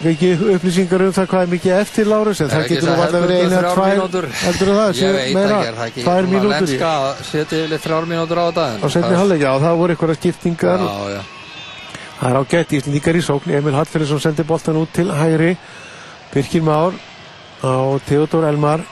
ekki 0.00 0.30
upplýsingar 0.54 1.02
um 1.04 1.12
það 1.12 1.26
hvað 1.28 1.42
er 1.44 1.50
mikið 1.54 1.74
eftir 1.76 2.08
Lárus 2.08 2.40
en 2.40 2.48
það 2.48 2.62
getur 2.70 2.92
alltaf 2.94 3.24
verið 3.26 3.42
eina 3.44 3.72
tvær 3.74 4.28
heldur 4.40 4.70
það, 4.78 4.92
sé 4.96 5.10
meira, 5.36 5.58
tvær 5.98 6.28
mínútur 6.30 6.70
setja 6.70 7.58
yfirleitt 7.58 7.84
þrjár 7.84 8.08
mínútur 8.08 8.40
á 8.40 8.46
daginn? 8.56 8.80
Á 8.80 8.88
setni 8.88 9.18
halvleikja 9.18 9.52
og 9.58 9.66
það 9.66 9.76
voru 9.82 9.96
eitthvað 9.96 10.16
skiptingar. 10.20 10.86
Það 12.20 12.30
er 12.30 12.38
ágætt 12.40 12.72
Íslendingar 12.76 13.16
í 13.16 13.24
sókn. 13.24 13.52
Emil 13.56 13.76
Hallferðsson 13.76 14.20
sendi 14.20 14.44
boltan 14.48 14.80
út 14.80 14.90
til 14.92 15.08
hægri. 15.12 15.54
Birkir 16.32 16.64
Már 16.64 16.96
á 17.64 17.76
Theodor 18.08 18.48
Elmar 18.48 18.84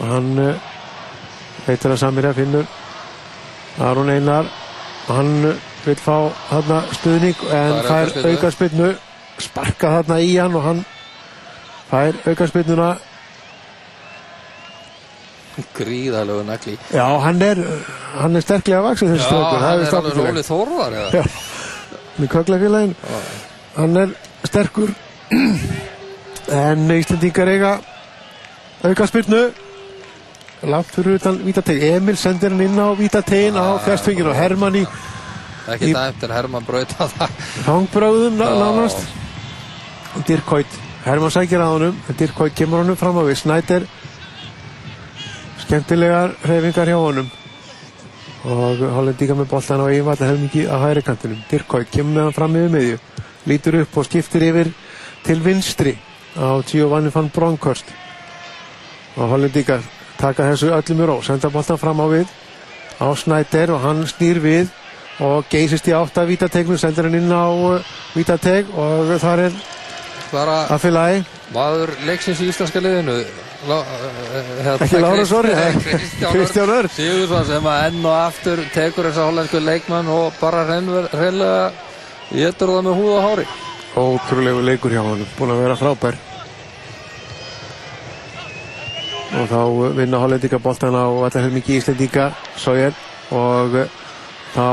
og 0.00 0.08
hann 0.10 0.32
uh, 0.42 0.72
veitur 1.66 1.94
að 1.94 2.02
Samir 2.02 2.28
að 2.30 2.40
finnur. 2.42 2.66
Aron 3.82 4.10
Einar 4.10 4.50
og 5.08 5.16
hann 5.16 5.32
uh, 5.50 5.56
vil 5.84 5.96
fá 6.00 6.16
þarna 6.50 6.82
stuðning 6.96 7.42
en 7.50 7.74
er 7.78 7.88
fær 7.88 8.14
aukarspilnu 8.30 8.92
sparka 9.42 9.96
þarna 9.98 10.20
í 10.22 10.36
hann 10.38 10.54
og 10.56 10.64
hann 10.68 10.84
fær 11.90 12.22
aukarspilnuna 12.30 12.94
Gríðalegu 15.74 16.42
nagli. 16.42 16.72
Já 16.90 17.04
hann 17.22 17.42
er 17.42 17.60
hann 18.18 18.34
er 18.34 18.42
sterklega 18.42 18.80
vaksið 18.88 19.12
þessi 19.12 19.26
strókur 19.28 19.62
hann 19.62 19.82
er 19.84 19.96
alveg 19.98 20.16
rólið 20.18 20.48
þórðar 20.48 20.96
eða? 20.98 21.20
Já, 21.20 22.00
með 22.18 22.30
köklafélagin 22.32 22.94
hann 23.76 24.00
er 24.02 24.16
sterkur. 24.50 24.94
En 26.44 26.90
Íslandingar 26.92 27.48
eiga 27.48 27.70
auka 28.84 29.06
spyrnu 29.08 29.38
langt 30.70 30.94
fyrir 30.94 31.18
utan 31.18 31.40
Vítateg 31.44 31.82
Emil 31.94 32.16
sendir 32.16 32.52
hann 32.54 32.64
inn 32.64 32.78
á 32.80 32.88
Vítategin 32.98 33.58
á 33.58 33.78
fjastfenginu 33.84 34.30
og 34.32 34.38
Hermann 34.38 34.80
í 34.80 34.86
Ekki 35.64 35.92
það 35.94 36.08
eftir 36.10 36.32
Hermann 36.34 36.64
braut 36.66 36.90
að 37.00 37.12
það. 37.16 37.36
Hangbráðum 37.64 38.40
Já. 38.40 38.48
nánast. 38.60 39.06
Dirk 40.28 40.50
Hoyt 40.52 40.80
Hermann 41.04 41.32
sækir 41.32 41.62
að 41.64 41.72
honum. 41.78 42.02
En 42.08 42.18
Dirk 42.20 42.36
Hoyt 42.36 42.56
kemur 42.58 42.82
honum 42.82 42.98
fram 43.00 43.16
á 43.16 43.22
við. 43.24 43.38
Snæder 43.40 43.86
skemmtilegar 45.64 46.36
hreyfingar 46.44 46.92
hjá 46.92 46.98
honum. 47.00 47.30
Og 48.44 48.82
Hollendinga 48.92 49.38
með 49.38 49.48
boltan 49.48 49.80
á 49.80 49.88
eigin 49.88 50.04
vallar 50.04 50.28
hefði 50.28 50.44
mikið 50.44 50.70
að 50.70 50.82
hægri 50.84 51.02
kantinum. 51.06 51.44
Dirkói 51.48 51.84
kemur 51.88 52.12
með 52.12 52.26
hann 52.26 52.36
fram 52.36 52.56
yfir 52.60 52.74
miðju. 52.74 52.98
Lítur 53.48 53.78
upp 53.80 53.96
og 53.96 54.08
skiptir 54.08 54.44
yfir 54.50 54.72
til 55.24 55.40
vinstri 55.40 55.94
á 56.36 56.60
Giovanni 56.68 57.12
van 57.14 57.30
Bronckhorst. 57.32 57.88
Og 59.16 59.32
Hollendinga 59.32 59.80
taka 60.20 60.50
þessu 60.52 60.72
öllum 60.76 61.04
í 61.04 61.10
ró 61.10 61.18
senda 61.24 61.50
boltan 61.52 61.80
fram 61.80 62.02
á 62.02 62.06
við 62.10 62.32
á 63.00 63.06
Snæder 63.18 63.74
og 63.74 63.84
hann 63.84 64.04
snýr 64.08 64.40
við 64.42 64.72
og 65.24 65.46
geysist 65.50 65.88
í 65.88 65.94
átt 65.94 66.18
af 66.18 66.28
vítategnum 66.28 66.78
sendur 66.78 67.08
hann 67.08 67.18
inn 67.18 67.30
á 67.30 67.46
uh, 67.46 67.94
vítateg 68.14 68.70
og 68.74 69.14
þar 69.22 69.46
er 69.48 69.58
bara 70.32 70.60
að 70.74 70.84
fylgja 70.86 71.24
maður 71.54 71.92
leiksins 72.08 72.40
í 72.42 72.48
íslenska 72.50 72.80
liðinu. 72.82 73.20
Lá, 73.64 73.78
hérna, 74.34 74.74
ekki 74.84 75.00
Lára 75.00 75.24
Sori 75.24 75.52
Kristján 76.34 76.72
Örn 76.74 76.90
Sigursson 76.92 77.46
sem 77.48 77.68
að 77.70 77.84
enn 77.86 78.02
og 78.02 78.16
aftur 78.18 78.60
tekur 78.74 79.08
þessa 79.08 79.28
hollensku 79.30 79.62
leikmann 79.62 80.10
og 80.12 80.34
bara 80.40 80.66
reynlega 80.68 81.70
getur 82.28 82.74
það 82.74 82.86
með 82.90 83.00
húð 83.00 83.14
og 83.14 83.24
hári. 83.28 83.48
Ótrúlegu 83.94 84.64
leikur 84.66 84.92
hjá 84.92 85.00
hann 85.06 85.24
búin 85.38 85.54
að 85.54 85.62
vera 85.64 85.78
frábær 85.80 86.18
og 89.34 89.50
þá 89.50 89.60
vinna 89.98 90.20
hollendinga 90.22 90.62
boltan 90.62 90.94
á 90.94 91.04
allar 91.04 91.34
hefur 91.34 91.54
mikið 91.56 91.80
íslendinga 91.80 92.30
Sójer 92.60 92.94
og 93.34 93.76
þá 94.54 94.68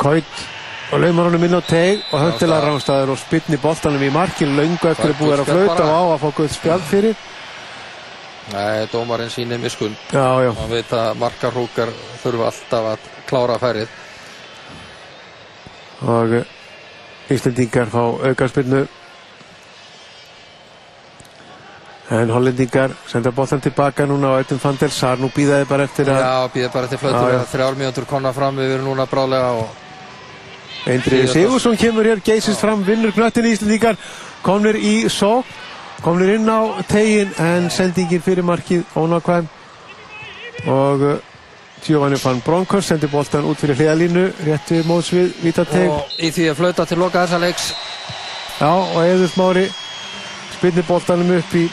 Kóit 0.00 0.38
og 0.92 1.00
laumar 1.00 1.28
honum 1.28 1.44
inn 1.46 1.56
á 1.56 1.62
teg 1.64 2.00
og 2.12 2.20
höndilega 2.20 2.68
rámstæður 2.68 3.12
og 3.14 3.20
spilni 3.20 3.58
boltanum 3.60 4.02
í 4.04 4.10
markin 4.12 4.56
laungu 4.56 4.88
eftir 4.90 5.12
að 5.12 5.20
búið 5.20 5.42
að 5.42 5.50
flauta 5.50 5.84
og 5.84 5.92
á 5.92 6.02
að 6.02 6.22
fá 6.22 6.32
gutt 6.36 6.54
spjald 6.56 6.88
fyrir. 6.88 7.20
Nei, 8.52 8.88
dómarinn 8.92 9.30
sínir 9.30 9.60
miskun 9.62 9.94
Já, 10.10 10.42
já. 10.44 10.50
Man 10.56 10.72
veit 10.72 10.92
að 10.92 11.20
markarhúkar 11.20 11.92
þurfa 12.24 12.48
alltaf 12.50 12.88
að 12.90 13.06
klára 13.28 13.58
færið. 13.62 13.94
Og 16.02 16.34
Íslandingar 17.32 17.92
fá 17.92 18.02
aukarspilnu 18.02 18.82
En 22.12 22.28
hollendingar 22.28 22.92
senda 23.08 23.30
bóttan 23.32 23.62
tilbaka 23.64 24.04
núna 24.04 24.34
á 24.36 24.44
Eitum 24.44 24.58
van 24.60 24.76
der 24.76 24.90
Sar. 24.92 25.16
Nú 25.16 25.30
býðaði 25.32 25.64
bara 25.70 25.86
eftir 25.88 26.10
að... 26.12 26.20
Já, 26.20 26.50
býðaði 26.52 26.72
bara 26.74 26.88
eftir 26.88 27.00
flötu. 27.00 27.38
Þrjár 27.54 27.78
mínútur 27.78 28.06
konar 28.10 28.34
fram 28.36 28.58
yfir 28.60 28.84
núna 28.84 29.06
brálega 29.08 29.54
og... 29.62 29.70
Eindrið 30.92 31.28
Sigursson 31.30 31.78
kemur 31.78 32.04
hér, 32.10 32.20
geysist 32.26 32.60
fram, 32.60 32.82
vinnur 32.84 33.14
knöttin 33.14 33.46
í 33.46 33.52
Íslandingar, 33.54 33.96
komnir 34.42 34.76
í 34.76 34.94
sók, 35.08 35.46
komnir 36.02 36.34
inn 36.34 36.50
á 36.50 36.82
tegin 36.90 37.30
en 37.38 37.68
sendingin 37.70 38.24
fyrir 38.24 38.42
markið 38.44 38.82
ónákvæm 38.98 39.46
og 40.66 41.04
uh, 41.06 41.12
Giovanni 41.86 42.18
van 42.18 42.42
Bronckhorst 42.42 42.90
sendi 42.90 43.08
bóltan 43.10 43.46
út 43.46 43.62
fyrir 43.62 43.78
hliðalínu, 43.78 44.26
rétt 44.46 44.74
við 44.74 44.90
móts 44.90 45.12
við 45.14 45.32
Vítateg. 45.46 45.88
Og 45.90 46.18
í 46.18 46.32
því 46.34 46.50
að 46.50 46.58
flöta 46.60 46.86
til 46.90 46.98
loka 46.98 47.24
þessa 47.24 47.40
leiks. 47.42 47.70
Já, 48.58 48.70
og 48.74 48.98
Eður 49.06 49.32
Smári 49.32 49.64
spilnir 50.58 50.86
bóltanum 50.90 51.32
upp 51.38 51.56
í 51.58 51.64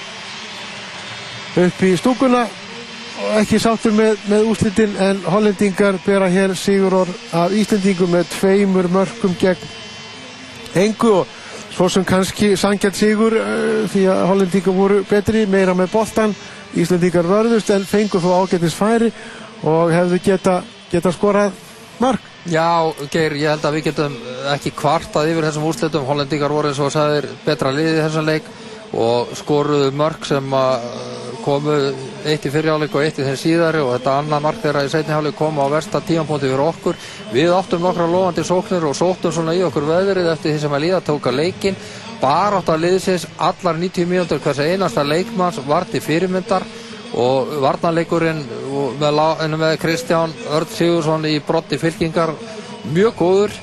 upp 1.58 1.84
í 1.84 1.96
stúkuna. 1.98 2.46
Og 3.20 3.34
ekki 3.42 3.60
sáttur 3.60 3.92
með, 3.92 4.22
með 4.32 4.46
úslitin 4.48 4.94
en 5.04 5.18
hollendingar 5.28 5.98
bera 6.06 6.30
hér 6.32 6.54
sigur 6.56 7.02
af 7.36 7.52
Íslandingum 7.52 8.14
með 8.14 8.30
tveimur 8.38 8.88
mörgum 8.94 9.36
gegn 9.40 9.66
engu 10.80 11.12
og 11.18 11.34
svo 11.74 11.90
sem 11.92 12.06
kannski 12.08 12.54
sangjart 12.60 12.96
sigur 12.96 13.36
uh, 13.36 13.84
því 13.92 14.06
að 14.14 14.24
hollendingar 14.32 14.78
voru 14.78 15.02
betri 15.10 15.46
meira 15.52 15.76
með 15.76 15.92
boltan, 15.94 16.36
Íslandingar 16.80 17.28
vörðust 17.28 17.74
en 17.76 17.86
fengur 17.88 18.24
þó 18.24 18.32
ágættis 18.40 18.78
færi 18.78 19.12
og 19.68 19.92
hefðu 19.92 20.22
geta, 20.24 20.62
geta 20.92 21.12
skorað 21.12 21.52
mark. 22.00 22.24
Já, 22.48 22.88
Geir, 23.12 23.36
ég 23.36 23.52
held 23.52 23.66
að 23.68 23.76
við 23.76 23.90
getum 23.90 24.16
ekki 24.54 24.72
kvartað 24.78 25.34
yfir 25.34 25.50
þessum 25.50 25.68
úrslitum, 25.68 26.08
hollendingar 26.08 26.54
voru 26.56 26.72
eins 26.72 26.80
og 26.80 26.94
sagðir 26.94 27.28
betra 27.44 27.74
liðið 27.76 28.04
þessum 28.06 28.30
leik 28.30 28.48
og 28.96 29.34
skoruðu 29.38 29.92
mörg 29.94 30.24
sem 30.26 30.56
komu 31.50 31.78
eitt 32.30 32.46
í 32.46 32.52
fyrirháleik 32.54 32.94
og 32.96 33.06
eitt 33.06 33.22
í 33.22 33.26
þeim 33.26 33.40
síðari 33.42 33.82
og 33.82 33.96
þetta 33.96 34.18
annað 34.22 34.44
mark 34.46 34.60
þeirra 34.64 34.84
í 34.86 34.92
setniháleik 34.94 35.38
koma 35.40 35.66
á 35.66 35.74
versta 35.74 36.02
tímanpóti 36.06 36.50
fyrir 36.50 36.66
okkur. 36.68 37.00
Við 37.34 37.56
áttum 37.56 37.82
nokkra 37.86 38.10
lofandi 38.10 38.46
sóknir 38.46 38.86
og 38.90 38.98
sóttum 38.98 39.34
svona 39.34 39.56
í 39.58 39.64
okkur 39.66 39.88
veðrið 39.90 40.30
eftir 40.34 40.54
því 40.54 40.62
sem 40.64 40.78
að 40.78 40.86
líða 40.86 41.02
tóka 41.10 41.34
leikin 41.34 41.80
bara 42.20 42.60
átt 42.60 42.70
að 42.74 42.84
liðsins 42.84 43.26
allar 43.38 43.80
90 43.80 44.10
mínútur 44.10 44.42
hvers 44.44 44.60
einasta 44.60 45.06
leikmanns 45.08 45.60
varti 45.68 46.02
fyrirmyndar 46.04 46.66
og 47.18 47.56
varnarleikurinn 47.64 48.44
með 49.00 49.78
Kristján 49.82 50.36
Örd 50.54 50.70
Sigursson 50.76 51.26
í 51.26 51.40
brotti 51.46 51.80
fylkingar 51.82 52.36
mjög 52.94 53.16
góður 53.18 53.56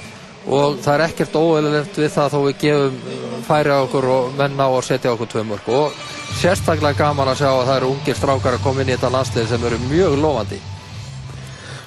og 0.47 0.79
það 0.83 0.93
er 0.95 1.05
ekkert 1.09 1.37
óeililegt 1.39 1.99
við 1.99 2.13
það 2.15 2.35
þó 2.35 2.39
við 2.47 2.61
gefum 2.65 2.99
færi 3.47 3.75
á 3.75 3.79
okkur 3.83 4.09
og 4.15 4.37
menna 4.39 4.67
á 4.67 4.71
að 4.73 4.87
setja 4.89 5.13
okkur 5.15 5.31
tvö 5.33 5.45
mörg 5.47 5.71
og 5.75 6.05
sérstaklega 6.37 6.99
gaman 6.99 7.31
að 7.33 7.39
sjá 7.41 7.49
að 7.49 7.65
það 7.67 7.77
eru 7.79 7.91
ungir 7.95 8.17
strákar 8.19 8.57
að 8.59 8.65
koma 8.65 8.83
inn 8.83 8.91
í 8.91 8.95
þetta 8.97 9.13
landslið 9.15 9.49
sem 9.51 9.65
eru 9.69 9.79
mjög 9.87 10.17
lofandi. 10.21 10.59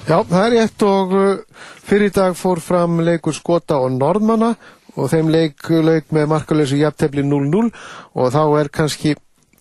Já, 0.08 0.16
það 0.26 0.42
er 0.42 0.52
rétt 0.56 0.84
og 0.88 1.14
uh, 1.14 1.64
fyrir 1.86 2.12
dag 2.16 2.34
fór 2.38 2.60
fram 2.64 2.98
leikur 3.06 3.36
Skota 3.36 3.78
og 3.78 3.92
Norðmanna 3.94 4.54
og 4.96 5.10
þeim 5.12 5.30
leik, 5.30 5.70
leik 5.70 6.10
með 6.10 6.28
markalösu 6.32 6.80
jafntefni 6.80 7.22
0-0 7.22 7.70
og 8.18 8.32
þá 8.34 8.42
er 8.58 8.72
kannski 8.74 9.14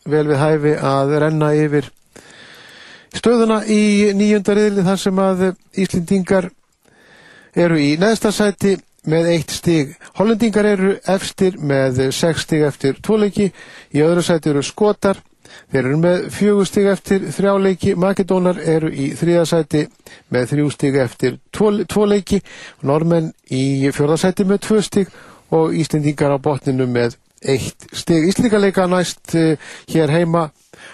vel 0.09 0.25
við 0.31 0.41
hæfi 0.41 0.75
að 0.81 1.15
renna 1.21 1.51
yfir 1.53 1.91
stöðuna 3.13 3.61
í 3.69 4.09
nýjöndarriðli 4.17 4.85
þar 4.87 5.01
sem 5.01 5.21
að 5.21 5.43
Íslendingar 5.77 6.49
eru 7.53 7.77
í 7.81 7.93
neðstasæti 8.01 8.77
með 9.07 9.31
eitt 9.33 9.53
stig. 9.53 9.95
Hollendingar 10.17 10.67
eru 10.67 10.93
efstir 11.07 11.57
með 11.61 12.09
sex 12.15 12.45
stig 12.47 12.65
eftir 12.67 12.99
tvoleiki, 13.03 13.49
í 13.95 14.03
öðru 14.03 14.23
sæti 14.25 14.51
eru 14.51 14.63
skotar, 14.65 15.21
þeir 15.71 15.81
eru 15.83 15.97
með 16.01 16.27
fjögur 16.33 16.67
stig 16.69 16.89
eftir 16.91 17.25
þrjáleiki, 17.35 17.95
makedónar 17.99 18.59
eru 18.59 18.91
í 18.91 19.11
þriðasæti 19.17 19.85
með 20.33 20.51
þrjú 20.53 20.69
stig 20.75 20.99
eftir 21.01 21.39
tvoleiki, 21.53 22.41
normenn 22.81 23.31
í 23.49 23.89
fjörðasæti 23.95 24.45
með 24.49 24.63
tvö 24.67 24.83
stig 24.85 25.17
og 25.55 25.73
Íslendingar 25.73 26.35
á 26.35 26.37
botninu 26.37 26.85
með 26.89 27.17
eitt 27.41 27.87
stig. 27.95 28.27
Íslendingarleika 28.29 28.87
næst 28.89 29.35
uh, 29.35 29.55
hér 29.89 30.11
heima 30.13 30.49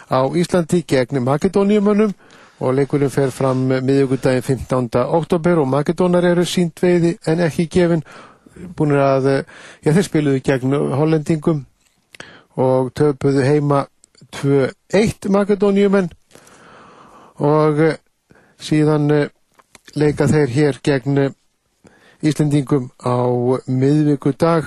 á 0.10 0.20
Íslandi 0.38 0.84
gegn 0.88 1.24
Makedóniumönnum 1.26 2.14
og 2.60 2.76
leikurinn 2.76 3.12
fer 3.12 3.34
fram 3.36 3.66
miðugudaginn 3.68 4.44
15. 4.44 4.90
oktober 5.18 5.60
og 5.60 5.68
Makedónar 5.68 6.24
eru 6.24 6.46
sínt 6.48 6.80
veiði 6.84 7.16
en 7.28 7.44
ekki 7.44 7.68
gefin 7.72 8.04
búinir 8.78 9.02
að, 9.04 9.28
já 9.84 9.92
þeir 9.92 10.08
spiluðu 10.08 10.44
gegn 10.46 10.76
hollendingum 10.96 11.66
og 12.56 12.94
töpuðu 12.96 13.44
heima 13.44 13.86
2-1 14.40 15.28
Makedóniumenn 15.36 16.12
og 17.44 17.82
síðan 18.64 19.10
leika 19.96 20.30
þeir 20.32 20.56
hér 20.56 20.80
gegn 20.84 21.26
Íslendingum 22.26 22.88
á 23.04 23.28
miðvíkudag 23.68 24.66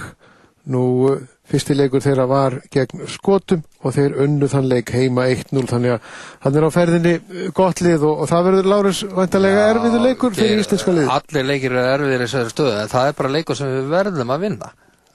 nú 0.69 1.17
Fyrstileikur 1.49 2.03
þeirra 2.05 2.27
var 2.29 2.59
gegn 2.69 3.07
skotum 3.09 3.63
og 3.81 3.95
þeir 3.97 4.19
unnu 4.25 4.49
þann 4.53 4.67
leik 4.69 4.91
heima 4.93 5.25
1-0 5.33 5.63
þannig 5.71 5.95
að 5.95 6.19
hann 6.45 6.59
er 6.59 6.67
á 6.69 6.71
ferðinni 6.75 7.13
uh, 7.17 7.47
gott 7.57 7.81
lið 7.85 8.05
og, 8.05 8.25
og 8.25 8.29
það 8.29 8.49
verður 8.49 8.69
Lárus 8.69 9.01
vantarlega 9.17 9.63
erfiður 9.71 10.05
leikur 10.05 10.37
fyrir 10.37 10.61
íslenska 10.61 10.93
lið. 10.93 11.09
Allir 11.15 11.49
leikir 11.49 11.73
er 11.73 11.89
erfiðir 11.95 12.21
í 12.21 12.27
þessari 12.27 12.53
stöðu 12.53 12.75
en 12.83 12.93
það 12.93 13.09
er 13.09 13.17
bara 13.23 13.33
leikur 13.33 13.61
sem 13.61 13.73
við 13.73 13.89
verðum 13.95 14.35
að 14.35 14.45
vinna. 14.45 14.71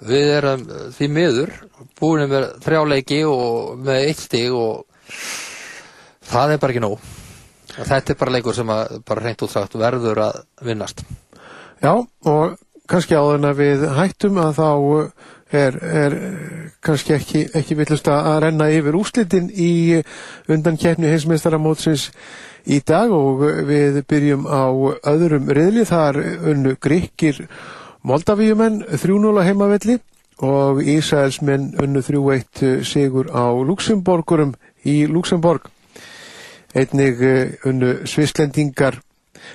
Við 0.09 0.31
erum 0.39 0.63
uh, 0.65 0.81
því 0.97 1.11
miður 1.19 1.53
búin 2.01 2.25
með 2.31 2.47
þrjá 2.65 2.81
leiki 2.95 3.21
og 3.29 3.77
með 3.85 4.07
eitt 4.07 4.25
stig 4.25 4.57
og 4.57 5.13
það 6.33 6.55
er 6.55 6.63
bara 6.65 6.73
ekki 6.73 6.85
nóg. 6.87 7.11
Þetta 7.73 8.15
er 8.15 8.19
bara 8.23 8.33
leikur 8.39 8.57
sem 8.57 8.73
bara 8.73 9.21
reynd 9.21 9.45
útsagt 9.45 9.77
verður 9.77 10.25
að 10.31 10.41
vinnast. 10.65 11.05
Já 11.83 11.93
og 11.93 12.57
kannski 12.89 13.15
áður 13.15 13.37
en 13.37 13.49
að 13.51 13.61
við 13.61 13.87
hættum 13.99 14.41
að 14.41 14.57
þá 14.57 14.67
uh, 14.73 15.31
er, 15.53 15.77
er 15.81 16.15
kannski 16.83 17.15
ekki, 17.15 17.43
ekki 17.55 17.77
villust 17.79 18.07
að 18.11 18.39
renna 18.45 18.69
yfir 18.73 18.97
úslitin 18.99 19.49
í 19.49 20.01
undan 20.51 20.79
kjærnu 20.79 21.11
heimsmeistaramótsins 21.11 22.09
í 22.65 22.79
dag 22.85 23.11
og 23.11 23.43
við 23.67 24.01
byrjum 24.09 24.47
á 24.47 24.67
öðrum 25.13 25.51
riðli. 25.53 25.85
Þar 25.87 26.19
unnu 26.53 26.75
Gríkir 26.81 27.45
Moldavíumenn 28.03 28.81
3-0 28.91 29.45
heimavelli 29.47 29.99
og 30.43 30.81
Ísæðismenn 30.83 31.73
unnu 31.83 32.03
3-1 32.03 32.83
sigur 32.87 33.29
á 33.31 33.47
Luxemborgurum 33.53 34.55
í 34.83 35.05
Luxemborg 35.07 35.69
einnig 36.73 37.21
unnu 37.69 37.95
Svislendingar 38.09 38.99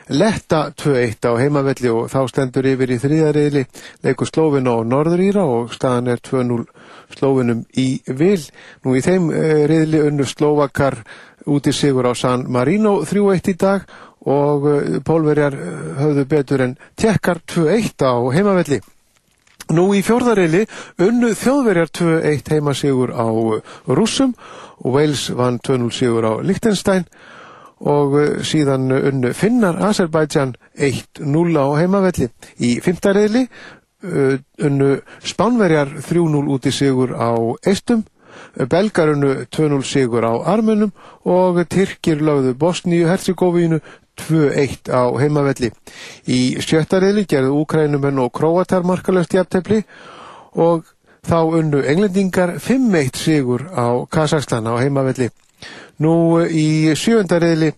letta 0.08 0.70
2-1 0.72 1.28
á 1.28 1.32
heimavelli 1.38 1.90
og 1.92 2.08
þá 2.12 2.20
stendur 2.30 2.66
yfir 2.68 2.92
í 2.94 2.98
þriðariðli 3.02 3.64
leikur 4.06 4.28
Slóvin 4.28 4.68
á 4.68 4.76
Norðuríra 4.84 5.44
og 5.44 5.72
staðan 5.76 6.12
er 6.14 6.22
2-0 6.24 6.64
Slóvinum 7.16 7.64
í 7.76 8.00
vil. 8.06 8.40
Nú 8.84 8.96
í 8.98 9.04
þeim 9.04 9.30
uh, 9.30 9.64
riðli 9.70 10.02
unnu 10.08 10.26
Slóvakar 10.28 11.00
út 11.48 11.68
í 11.68 11.72
sigur 11.72 12.08
á 12.08 12.12
San 12.16 12.46
Marino 12.52 12.98
3-1 13.08 13.52
í 13.52 13.56
dag 13.60 13.88
og 14.28 14.68
uh, 14.68 15.00
pólverjar 15.04 15.56
uh, 15.56 15.80
höfðu 16.02 16.28
betur 16.28 16.66
en 16.66 16.76
tekkar 16.96 17.42
2-1 17.46 18.04
á 18.04 18.14
heimavelli. 18.34 18.80
Nú 19.76 19.90
í 19.92 20.00
fjórðarili 20.00 20.62
unnu 21.04 21.34
þjóðverjar 21.36 21.90
2-1 21.92 22.54
heimasigur 22.54 23.12
á 23.12 23.28
rússum 23.92 24.32
og 24.80 24.94
Wales 24.94 25.28
vann 25.36 25.60
2-0 25.60 25.92
sigur 25.92 26.24
á 26.24 26.32
Liechtenstein 26.40 27.04
og 27.04 27.37
uh, 27.86 28.38
síðan 28.42 28.90
unnu 28.92 29.32
finnar 29.36 29.80
Azerbaijan 29.88 30.56
1-0 30.74 31.58
á 31.58 31.66
heimavelli. 31.78 32.30
Í 32.58 32.78
fymtarili 32.84 33.46
uh, 33.46 34.36
unnu 34.64 34.92
spánverjar 35.22 35.98
3-0 36.02 36.54
út 36.54 36.66
í 36.66 36.74
sigur 36.74 37.14
á 37.14 37.34
Eistum 37.66 38.06
Belgarunu 38.70 39.46
2-0 39.50 39.82
sigur 39.82 40.24
á 40.24 40.34
Armunum 40.52 40.92
og 41.24 41.62
Tyrkir 41.70 42.20
lögðu 42.22 42.54
Bosníu-Herzegovínu 42.58 43.80
2-1 44.18 44.90
á 44.90 45.02
heimavelli. 45.20 45.70
Í 46.26 46.58
sjöttariðli 46.62 47.26
gerðu 47.30 47.62
Úkrænumenn 47.62 48.18
og 48.18 48.32
Króatar 48.34 48.86
markalöst 48.86 49.34
jafntefli 49.34 49.84
og 50.54 50.86
þá 51.22 51.38
unnu 51.60 51.82
englendingar 51.86 52.56
5-1 52.58 53.18
sigur 53.18 53.68
á 53.70 54.02
Kazakstan 54.10 54.66
á 54.66 54.74
heimavelli. 54.82 55.30
Nú 56.02 56.14
í 56.46 56.94
sjöndariðli 56.94 57.72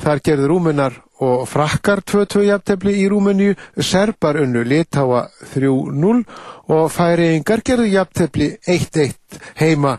þar 0.00 0.22
gerðu 0.24 0.48
Rúmenar 0.52 0.96
og 1.20 1.44
Frakkar 1.50 2.00
2-2 2.06 2.44
jafntefli 2.46 2.94
í 3.02 3.06
Rúmeníu, 3.10 3.56
Serbar 3.82 4.38
unnu 4.44 4.62
Litáa 4.64 5.26
3-0 5.52 6.22
og 6.70 6.84
Færiðingar 6.94 7.64
gerðu 7.66 7.88
jafntefli 7.92 8.52
1-1 8.62 9.40
heima 9.58 9.98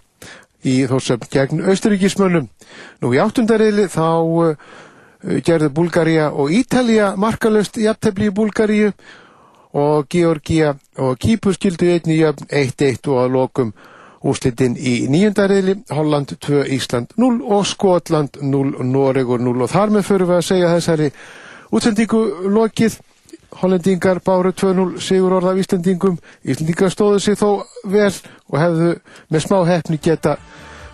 í 0.63 0.81
þósöfn 0.88 1.29
gegn 1.31 1.63
Austuríkismönnum. 1.67 2.48
Nú 3.03 3.13
í 3.15 3.19
áttundariðli 3.19 3.88
þá 3.91 4.07
uh, 4.19 4.53
gerðu 5.45 5.71
Búlgaria 5.75 6.29
og 6.31 6.53
Ítalija 6.55 7.13
markalöst 7.19 7.79
jafntefli 7.79 8.29
í 8.31 8.36
Búlgaríu 8.36 8.93
og 9.75 10.07
Georgia 10.09 10.74
og 10.98 11.19
Kípu 11.21 11.53
skildu 11.53 11.91
einni 11.93 12.19
jöfn 12.21 12.48
1-1 12.50 13.12
og 13.12 13.24
að 13.24 13.33
lokum 13.36 13.74
úslitinn 14.27 14.75
í 14.75 15.07
nýjundariðli, 15.11 15.75
Holland 15.95 16.33
2, 16.39 16.63
Ísland 16.75 17.13
0 17.17 17.39
og 17.45 17.67
Skotland 17.67 18.41
0, 18.41 18.73
Noregur 18.83 19.39
0 19.39 19.63
og 19.63 19.71
þar 19.71 19.93
með 19.95 20.07
fyrir 20.09 20.29
við 20.29 20.39
að 20.39 20.47
segja 20.49 20.73
þessari 20.75 21.11
útsendingu 21.71 22.25
lokið. 22.55 22.99
Hollendingar 23.59 24.19
báru 24.21 24.51
2-0 24.53 24.99
sigur 25.01 25.33
orða 25.39 25.55
af 25.55 25.59
Íslandingum. 25.63 26.19
Íslandingar 26.45 26.91
stóðu 26.93 27.19
sig 27.23 27.38
þó 27.39 27.63
vel 27.89 28.13
og 28.51 28.59
hefðu 28.61 28.91
með 29.31 29.45
smá 29.45 29.57
hefni 29.65 29.97
geta 29.97 30.35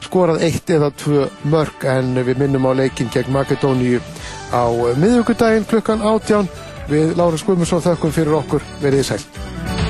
skorað 0.06 0.46
eitt 0.46 0.70
eða 0.70 0.92
tvö 0.96 1.26
mörg 1.52 1.86
en 1.90 2.14
við 2.16 2.40
minnum 2.40 2.68
á 2.70 2.72
leikin 2.78 3.12
gegn 3.14 3.34
Makedóníu 3.36 4.00
á 4.54 4.66
miðugudaginn 5.02 5.68
klukkan 5.70 6.06
18 6.06 6.48
við 6.92 7.18
Lára 7.18 7.42
Skumusson 7.42 7.84
þökkum 7.84 8.16
fyrir 8.16 8.40
okkur 8.40 8.64
verið 8.84 9.10
sæl. 9.10 9.85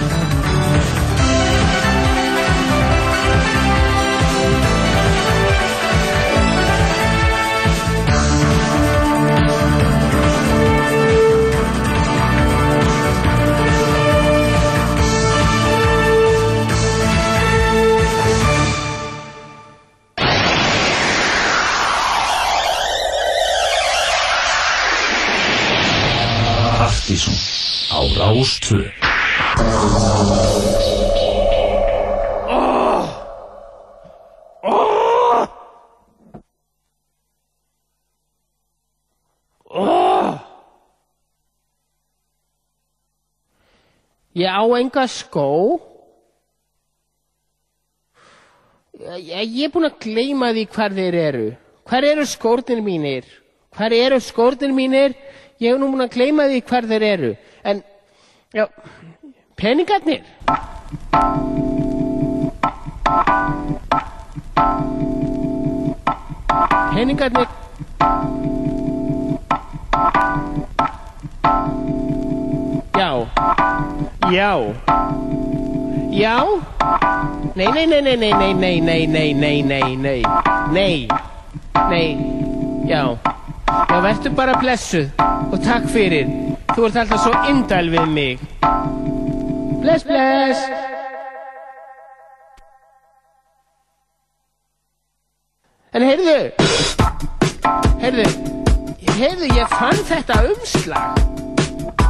Partíson 27.05 27.37
á 27.93 28.01
Rástvö 28.17 28.81
Ég 44.33 44.49
á 44.49 44.65
enga 44.65 45.05
skó. 45.07 45.77
Ég, 48.97 49.45
ég 49.53 49.63
er 49.63 49.69
búinn 49.69 49.85
að 49.85 50.01
gleyma 50.01 50.49
því 50.57 50.65
hvar 50.73 50.97
þeir 50.97 51.21
eru. 51.21 51.47
Hvar 51.85 52.09
eru 52.09 52.25
skórnir 52.25 52.81
mínir? 52.81 53.29
Hvar 53.77 53.93
eru 53.93 54.17
skórnir 54.19 54.73
mínir? 54.73 55.13
ég 55.59 55.71
hef 55.71 55.79
nú 55.79 55.87
múin 55.87 56.05
að 56.05 56.15
gleima 56.15 56.47
því 56.51 56.61
hvar 56.69 56.87
þeir 56.89 57.05
eru. 57.07 57.31
En, 57.63 57.83
já, 58.55 58.65
peningarnir? 59.55 60.23
Peningarnir? 66.95 67.47
Já. 72.95 73.11
Já. 74.31 74.51
Já? 76.11 76.35
Nei, 77.55 77.67
nei, 77.71 77.85
nei, 77.85 78.01
nei, 78.01 78.15
nei, 78.15 78.53
nei, 78.53 78.79
nei 78.81 79.07
nei, 79.07 79.33
nei, 79.33 79.63
nei, 79.63 80.23
nei. 80.71 81.07
Nei, 81.89 82.17
já. 82.87 83.34
Já, 83.65 83.97
verður 84.01 84.33
bara 84.37 84.57
blessuð 84.61 85.23
og 85.51 85.57
takk 85.65 85.87
fyrir. 85.91 86.29
Þú 86.75 86.87
ert 86.87 86.99
alltaf 87.01 87.23
svo 87.23 87.33
indæl 87.49 87.89
við 87.93 88.11
mig. 88.11 88.43
Bless, 89.81 90.03
bless. 90.05 90.65
En 95.95 96.03
heyrðu, 96.03 96.39
heyrðu, 98.01 98.25
heyrðu, 99.15 99.47
ég 99.55 99.75
fann 99.79 100.01
þetta 100.09 100.41
umslag. 100.49 101.21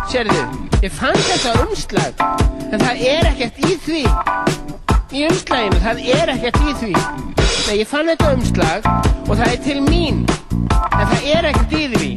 Sérðu, 0.10 0.42
ég 0.82 0.96
fann 0.96 1.20
þetta 1.28 1.54
umslag, 1.68 2.26
en 2.72 2.82
það 2.82 3.06
er 3.12 3.30
ekkert 3.30 3.62
í 3.62 3.78
því. 3.86 4.04
Í 5.14 5.28
umslaginu, 5.30 5.84
það 5.86 6.02
er 6.18 6.34
ekkert 6.34 6.64
í 6.66 6.78
því. 6.82 7.45
Nei, 7.66 7.80
ég 7.82 7.88
fann 7.90 8.06
þetta 8.06 8.28
umslag 8.36 8.84
og 9.26 9.32
það 9.40 9.48
er 9.48 9.62
til 9.66 9.80
mín, 9.82 10.20
en 10.70 11.08
það 11.10 11.24
er 11.32 11.48
ekkert 11.50 11.72
í 11.74 11.86
því. 11.96 12.10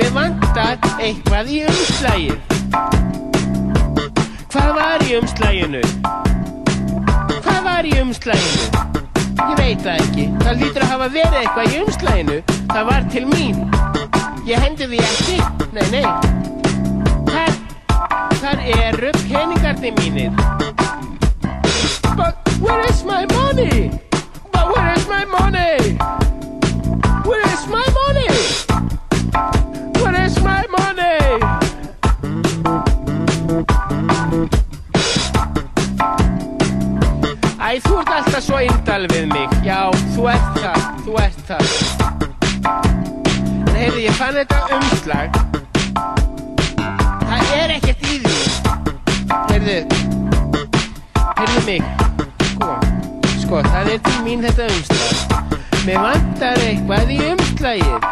Mér 0.00 0.14
vantar 0.14 0.78
eitthvað 0.96 1.50
í 1.52 1.58
umslagið. 1.68 2.38
Hvað 4.48 4.70
var 4.78 5.04
í 5.04 5.18
umslaginu? 5.18 5.82
Hvað 7.44 7.60
var 7.68 7.90
í 7.90 7.92
umslaginu? 8.00 8.80
Ég 9.42 9.60
veit 9.60 9.84
það 9.84 10.00
ekki. 10.06 10.26
Það 10.40 10.64
lítur 10.64 10.86
að 10.86 10.92
hafa 10.94 11.10
verið 11.18 11.38
eitthvað 11.42 11.68
í 11.68 11.84
umslaginu. 11.84 12.40
Það 12.72 12.90
var 12.94 13.06
til 13.12 13.24
mín. 13.34 13.62
Ég 14.48 14.64
hendi 14.64 14.88
því 14.88 15.04
ekki. 15.10 15.38
Nei, 15.76 15.86
nei. 15.92 16.08
Þar, 17.28 17.56
þar 18.40 18.66
eru 18.80 19.14
peningarnir 19.20 20.00
mínir. 20.00 20.32
But 22.16 22.40
where 22.64 22.80
is 22.88 23.04
my 23.04 23.26
money? 23.36 24.07
But 24.58 24.74
where 24.74 24.92
is 24.98 25.06
my 25.06 25.24
money? 25.24 25.78
Where 27.28 27.46
is 27.54 27.64
my 27.68 27.86
money? 28.00 28.32
Where 30.02 30.16
is 30.26 30.34
my 30.42 30.62
money? 30.78 31.18
Æ, 37.68 37.78
þú 37.86 38.00
ert 38.00 38.10
alltaf 38.16 38.42
svo 38.48 38.58
indal 38.66 39.06
við 39.14 39.30
mig. 39.30 39.54
Já, 39.62 39.78
þú 40.16 40.26
ert 40.34 40.58
það, 40.58 40.90
þú 41.06 41.16
ert 41.22 41.40
það. 41.52 41.64
En 43.62 43.74
heyrðu, 43.78 44.02
ég 44.08 44.18
fann 44.18 44.40
þetta 44.42 44.58
umslag. 44.80 45.40
Það 47.30 47.56
er 47.62 47.76
ekkert 47.78 48.06
í 48.10 48.20
því. 48.26 48.36
Heyrðu, 49.54 49.80
heyrðu 51.38 51.66
mig. 51.70 52.17
Það 53.48 53.86
er 53.92 54.00
til 54.04 54.18
mín 54.26 54.42
þetta 54.44 54.64
umslag. 54.68 55.54
Mér 55.86 56.02
vantar 56.04 56.58
eitthvað 56.60 57.12
í 57.14 57.18
umslagið. 57.30 58.02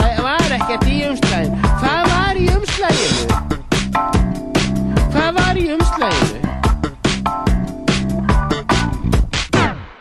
Það 0.00 0.16
var 0.24 0.54
ekkert 0.56 0.86
í 0.90 0.96
umslaginu. 1.06 1.58
Hvað 1.78 2.08
var 2.08 2.40
í? 2.40 2.46
Hvað 5.12 5.38
var 5.38 5.60
í? 5.62 5.68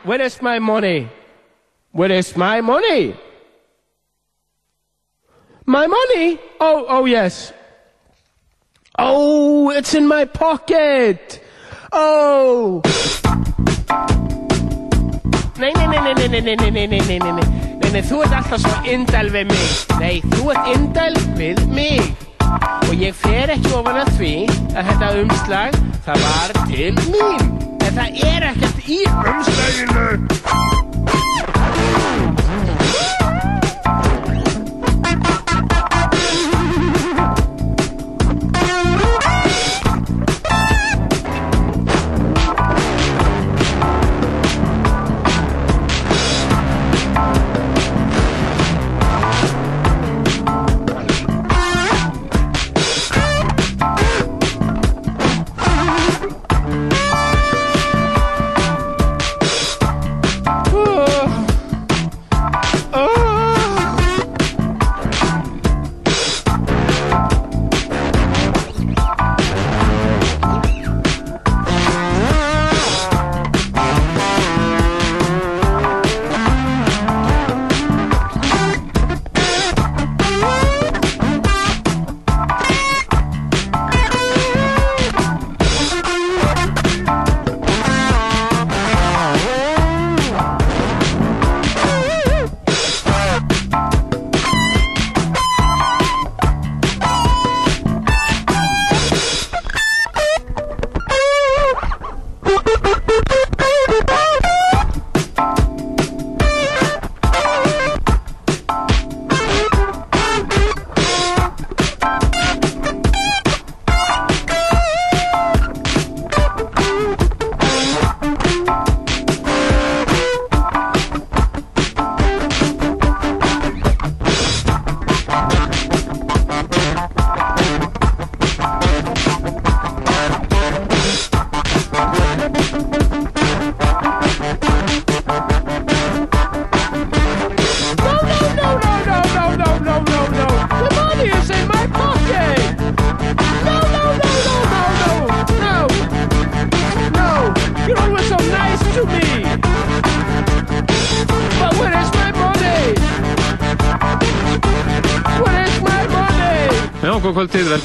Where 0.03 0.25
is 0.25 0.41
my 0.41 0.57
money? 0.57 1.09
Where 1.91 2.11
is 2.17 2.35
my 2.35 2.61
money? 2.61 3.15
My 5.67 5.85
money? 5.85 6.39
Oh, 6.59 6.85
oh 6.89 7.05
yes. 7.05 7.53
Oh, 8.97 9.69
it's 9.69 9.93
in 9.93 10.07
my 10.07 10.25
pocket. 10.25 11.39
Oh. 11.91 12.81
Nei, 15.61 15.71
nei, 15.77 15.87
nei, 15.87 16.01
nei, 16.01 16.13
nei, 16.15 16.41
nei, 16.41 16.41
nei, 16.41 16.57
nei, 16.57 16.87
nei, 16.87 16.87
nei, 16.87 17.19
nei, 17.19 17.19
nei, 17.19 17.31
nei, 17.77 17.91
nei, 17.93 18.01
þú 18.01 18.23
ert 18.25 18.33
alltaf 18.33 18.63
svo 18.63 18.71
indæl 18.89 19.29
við 19.29 19.51
mig 19.51 19.67
Nei, 20.01 20.15
þú 20.33 20.47
ert 20.55 20.71
indæl 20.73 21.13
við 21.37 21.61
mig 21.69 22.01
Og 22.89 22.97
ég 22.97 23.13
fer 23.21 23.53
ekki 23.53 23.77
ofan 23.77 24.01
að 24.01 24.13
því 24.17 24.33
að 24.73 24.89
þetta 24.89 25.13
umslag, 25.21 25.81
það 26.09 26.25
var 26.25 26.59
til 26.65 26.91
mín 27.13 27.49
En 27.77 27.91
það 27.93 28.21
er 28.33 28.51
ekkert 28.55 28.87
í 28.89 29.03
umslaginu 29.21 30.80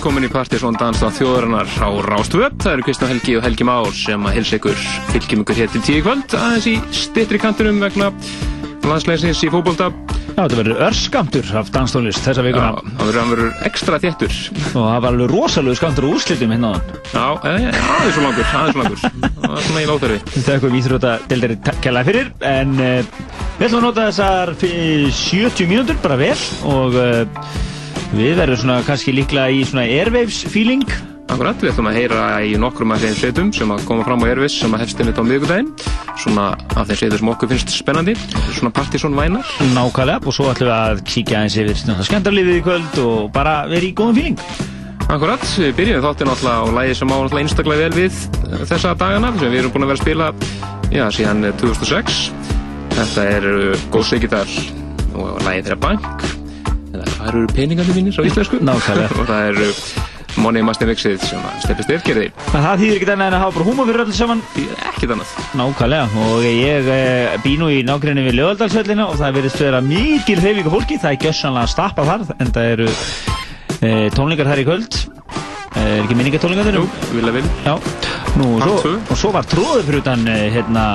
velkomin 0.07 0.29
í 0.29 0.31
Partisón 0.31 0.77
Dansdán 0.79 1.11
þjóðarinnar 1.16 1.71
á 1.83 1.90
Rástvöp. 2.07 2.61
Það 2.62 2.75
eru 2.77 2.85
Kristján 2.87 3.09
Helgi 3.11 3.33
og 3.35 3.42
Helgi 3.42 3.64
Már 3.66 3.88
sem 3.90 4.29
að 4.29 4.37
hilsa 4.37 4.59
ykkur 4.61 4.77
fylgjum 5.11 5.42
ykkur 5.42 5.59
hér 5.59 5.73
til 5.73 5.83
tíu 5.83 6.05
kvöld 6.05 6.37
aðeins 6.38 6.69
í 6.71 6.75
stittri 6.95 7.40
kantunum 7.42 7.83
vegna 7.83 8.12
landsleisins 8.87 9.42
í 9.42 9.51
fókbólta. 9.51 9.88
Já, 10.29 10.45
þetta 10.45 10.61
verður 10.61 10.85
örskamtur 10.87 11.51
af 11.59 11.75
danstónlist 11.75 12.23
þessa 12.23 12.45
Já, 12.45 12.47
vikuna 12.47 12.71
það 12.77 13.03
verður, 13.03 13.19
hann 13.19 13.35
verður 13.35 13.66
ekstra 13.73 14.01
þéttur. 14.07 14.38
og 14.62 14.79
það 14.79 15.03
var 15.09 15.11
alveg 15.11 15.35
rosalega 15.35 15.83
skamtur 15.83 16.07
úr 16.07 16.19
úrslitum 16.21 16.55
hérna 16.55 16.71
áðan. 16.77 16.97
Já, 17.11 17.27
e, 17.27 17.59
e, 17.66 17.77
aðeins 17.99 18.14
svo 18.14 18.27
langur, 18.29 18.51
aðeins 18.62 18.75
svo 18.77 18.83
langur. 18.85 19.07
Það 19.42 19.59
er 19.59 19.71
svona 19.73 19.83
í 19.83 19.90
láþörfi. 19.90 20.25
Þetta 20.37 20.47
er 20.47 20.61
eitthvað 20.61 20.77
víþróta 20.79 21.21
deildir 21.27 21.61
kjallaði 21.83 22.12
fyrir 22.12 22.35
en 22.55 22.77
uh, 22.79 23.14
við 23.59 23.71
ætlum 23.73 23.81
að 23.83 23.88
nota 23.90 24.11
þessar 24.12 24.59
fi- 24.62 25.14
70 25.25 25.73
mínútur 25.73 26.05
bara 26.05 26.21
vel 26.21 26.37
og 26.77 26.95
uh, 26.95 27.64
við 28.14 28.38
verðum 28.38 28.62
svona 28.62 28.81
kannski 28.87 29.14
líklega 29.16 29.51
í 29.51 29.66
svona 29.66 29.87
airwaves 29.88 30.45
feeling 30.53 30.87
Akkurat, 31.27 31.59
við 31.59 31.73
ætlum 31.73 31.88
að 31.90 31.97
heyra 31.99 32.19
í 32.47 32.53
nokkrum 32.61 32.92
af 32.95 33.03
þeim 33.03 33.16
sveitum 33.19 33.49
sem 33.55 33.71
að 33.75 33.83
koma 33.88 34.05
fram 34.07 34.23
á 34.23 34.31
Erfis 34.31 34.55
sem 34.61 34.77
að 34.77 34.85
hefst 34.85 35.01
einmitt 35.03 35.19
á 35.19 35.27
miðvikudaginn. 35.27 35.73
Svona 36.23 36.45
af 36.55 36.87
þeim 36.87 37.01
sveitum 37.01 37.21
sem 37.21 37.31
okkur 37.33 37.51
finnst 37.51 37.75
spennandi, 37.75 38.14
svona 38.55 38.71
Partisón 38.77 39.19
vænar. 39.19 39.51
nákvæmlega 39.75 40.23
og 40.23 40.37
svo 40.37 40.47
ætlum 40.53 40.71
við 40.71 40.77
að 40.77 41.03
kíkja 41.03 41.40
aðeins 41.40 41.59
yfir 41.59 41.81
svona 41.83 42.07
skemmtarlífið 42.07 42.61
í 42.61 42.62
kvöld 42.69 43.03
og 43.03 43.33
bara 43.35 43.57
vera 43.66 43.90
í 43.90 43.92
góðum 43.99 44.21
feeling. 44.21 44.38
Akkurat, 45.11 45.42
við 45.59 45.75
byrjum 45.81 46.07
þáttinn 46.07 46.31
alltaf 46.31 46.62
á 46.62 46.66
lægi 46.79 46.97
sem 47.03 47.11
á 47.11 47.16
alltaf 47.19 47.42
einstaklega 47.42 47.85
vel 47.85 48.07
við 48.07 48.23
þessa 48.71 48.95
dagana 48.95 49.35
sem 49.35 49.51
við 49.51 49.61
erum 49.64 49.75
búin 49.75 49.87
að 49.87 49.92
vera 49.92 49.99
að 49.99 50.07
spila 50.07 50.33
já, 50.95 51.05
síðan 51.11 51.45
eh, 51.51 51.55
2006 51.61 52.25
Þetta 52.97 53.29
er 53.37 53.51
uh, 53.53 53.87
Góð 53.92 54.09
Sigidal 54.14 54.49
og 55.14 55.38
lægi 55.45 55.69
þeirra 55.69 55.81
Bank 55.85 56.36
hvað 57.04 57.30
eru 57.30 57.46
peningandi 57.54 57.96
mínir 57.96 58.16
á 58.16 58.22
íslensku? 58.26 58.61
Nákvæmlega. 58.64 59.09
og 59.20 59.28
það 59.28 59.48
er 59.50 59.61
uh, 59.66 59.80
Money 60.37 60.62
Must 60.62 60.82
Have 60.85 60.92
Exit 60.92 61.22
sem 61.24 61.40
að 61.40 61.62
Steppi 61.64 61.87
Styrkirði 61.87 62.26
En 62.52 62.64
það 62.64 62.82
þýðir 62.82 62.96
ekki 62.98 63.09
annað 63.14 63.30
en 63.30 63.37
að 63.38 63.42
hafa 63.44 63.54
bara 63.56 63.66
húma 63.66 63.87
fyrir 63.88 64.02
öll 64.04 64.14
saman. 64.16 64.42
Ekkit 64.90 65.14
annað. 65.14 65.35
Nákvæmlega. 65.61 66.24
Og 66.26 66.46
ég 66.48 66.90
e, 66.92 67.00
bý 67.44 67.54
nú 67.61 67.70
í 67.72 67.80
nágrinni 67.87 68.26
við 68.26 68.38
Ljóðaldalsvöllina 68.40 69.09
og 69.11 69.18
það 69.20 69.38
verðist 69.40 69.62
vera 69.64 69.82
mikil 69.85 70.38
hreyfing 70.42 70.68
af 70.68 70.76
fólki, 70.76 71.00
það 71.02 71.16
er 71.16 71.22
gjössanlega 71.26 71.68
að 71.68 71.74
stappa 71.74 72.06
þar 72.11 72.26
en 72.37 72.54
það 72.56 72.72
eru 72.74 72.88
e, 73.80 73.92
tónlingar 74.16 74.50
þar 74.52 74.62
í 74.62 74.66
kvöld. 74.68 74.98
E, 75.76 75.87
er 75.87 76.02
ekki 76.02 76.18
minningatónlingar 76.18 76.68
þeir 76.68 76.80
Jú, 76.80 76.87
vilja 77.12 77.37
vil 77.37 77.46
Já, 77.66 77.74
nú 78.37 78.52
og 78.56 78.64
svo, 78.64 78.96
og 78.96 79.20
svo 79.20 79.32
var 79.37 79.48
tróður 79.48 79.88
fyrir 79.88 80.04
utan 80.04 80.28
hérna 80.28 80.87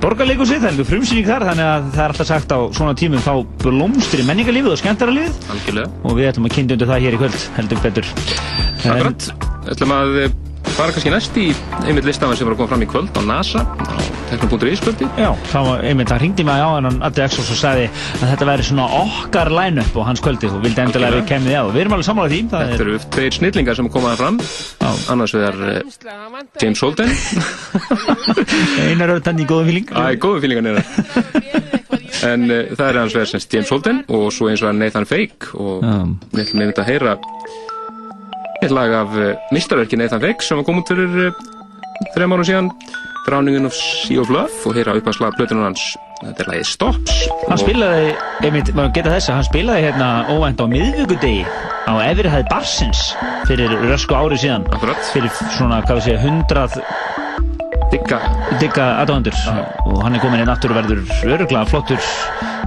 borgarleikusi, 0.00 0.56
það 0.56 0.66
er 0.66 0.72
einhver 0.72 0.88
frumsýning 0.88 1.26
þar 1.28 1.44
þannig 1.50 1.66
að 1.68 1.88
það 1.92 2.04
er 2.04 2.14
alltaf 2.14 2.28
sagt 2.30 2.54
á 2.56 2.58
svona 2.78 2.94
tímum 2.96 3.24
þá 3.24 3.32
blómstri 3.60 4.24
menningarlífið 4.28 4.72
og 4.72 4.80
skemmtaralífið. 4.80 5.50
Og 6.00 6.16
við 6.16 6.30
ætlum 6.30 6.48
að 6.48 6.54
kynna 6.56 6.78
undir 6.78 6.92
það 6.92 7.04
hér 7.04 7.16
í 7.16 7.20
kvöld 7.20 7.40
heldur 7.58 7.82
betur. 7.84 8.12
Akkurat, 8.80 9.28
ætlum 9.74 9.92
að 9.98 10.16
eh, 10.64 10.72
fara 10.76 10.94
kannski 10.94 11.12
næst 11.12 11.36
í 11.40 11.50
einmitt 11.86 12.06
listafann 12.08 12.38
sem 12.38 12.48
var 12.48 12.54
að 12.56 12.62
koma 12.62 12.72
fram 12.74 12.84
í 12.84 12.88
kvöld 12.90 13.16
á 13.16 13.22
NASA 13.26 13.64
á 13.64 14.20
tekno.is 14.30 14.80
kvöldi. 14.84 15.08
Já, 15.18 15.30
það 15.50 15.66
var 15.66 15.84
einmitt, 15.88 16.10
það 16.10 16.22
ringdi 16.22 16.44
mig 16.46 16.62
á 16.62 16.68
hann 16.76 17.00
Addi 17.06 17.22
Exos 17.24 17.50
og 17.50 17.58
sagði 17.58 17.88
að 18.20 18.26
þetta 18.32 18.48
væri 18.50 18.66
svona 18.68 18.86
okkar 19.00 19.50
line-up 19.54 19.96
á 19.98 20.02
hans 20.06 20.22
kvöldi 20.24 20.50
og 20.50 20.60
vildi 20.64 20.84
endilega 20.84 21.18
við 21.18 21.46
því 21.48 21.56
á 21.58 21.62
við 21.66 21.80
erum 21.82 21.96
alveg 21.96 22.30
því 22.30 22.40
það 22.52 22.66
Þetta 22.70 22.76
er, 22.76 22.84
eru 22.84 23.00
tveir 23.16 23.36
snillingar 23.38 23.78
sem 23.78 23.90
komaða 23.90 24.20
fram. 24.20 24.38
Já. 24.80 24.90
annars 25.14 25.34
vegar 25.34 25.58
eh, 25.70 25.80
James 26.62 26.84
Holden. 26.84 27.10
Einar 28.86 29.14
auðvitað 29.16 29.42
í 29.42 29.48
góðum 29.50 29.72
fíling. 29.72 29.90
Æ, 29.90 30.04
góðu 30.22 30.44
fílingar 30.44 30.66
nýra 30.66 30.84
En 32.20 32.50
uh, 32.52 32.68
það 32.76 32.86
er 32.86 32.98
hans 33.00 33.16
vegar 33.16 33.30
semst 33.32 33.54
James 33.54 33.72
Holden 33.72 34.04
og 34.12 34.28
svo 34.34 34.50
eins 34.50 34.62
og 34.62 34.76
Nathan 34.76 35.08
Fake 35.08 35.54
og 35.56 35.82
við 36.34 36.44
ætlum 36.44 36.64
einmitt 36.66 36.82
að 36.82 36.90
heyra 36.92 37.16
eitt 38.60 38.74
lag 38.74 38.92
af 39.02 39.16
uh, 39.16 39.32
mistarverki 39.54 39.98
Nathan 40.00 40.22
Fake 40.22 40.44
sem 40.44 40.60
kom 40.66 40.80
út 40.82 40.90
fyrir 40.92 41.30
uh, 41.30 41.44
þrejum 42.14 42.36
árum 42.36 42.48
síðan. 42.48 42.72
Drowning 43.26 43.66
of 43.68 43.74
Sea 43.76 44.20
of 44.20 44.30
Love 44.32 44.64
og 44.66 44.74
heyra 44.74 44.94
upp 44.96 45.10
að 45.10 45.18
slag 45.18 45.34
plötunum 45.36 45.66
hans. 45.68 45.82
Þetta 46.20 46.44
er 46.44 46.48
lagið 46.50 46.68
Stops. 46.68 47.18
Hann 47.48 47.60
spilaði, 47.60 48.14
einmitt, 48.44 48.72
maður 48.76 48.94
geta 48.96 49.12
þess 49.14 49.30
að 49.30 49.38
hann 49.38 49.46
spilaði 49.48 49.84
hérna 49.86 50.08
óvænt 50.32 50.60
á 50.60 50.66
miðvíkudegi 50.72 51.44
á 51.88 51.92
Efrihæð 52.04 52.48
Barsins 52.50 53.04
fyrir 53.48 53.72
rösku 53.88 54.16
ári 54.16 54.40
síðan. 54.40 54.66
Akkurat, 54.72 55.00
fyrir 55.14 55.32
svona, 55.56 55.80
hvað 55.84 56.00
við 56.00 56.08
segja, 56.08 56.22
hundrað 56.24 56.80
digga. 57.92 58.20
Digga 58.60 58.86
aðdóðandur 59.02 59.36
og 59.86 60.00
hann 60.04 60.16
er 60.16 60.22
komin 60.22 60.44
inn 60.44 60.52
aftur 60.52 60.74
og 60.74 60.80
verður 60.80 61.02
öruglega 61.26 61.66
flottur 61.70 62.00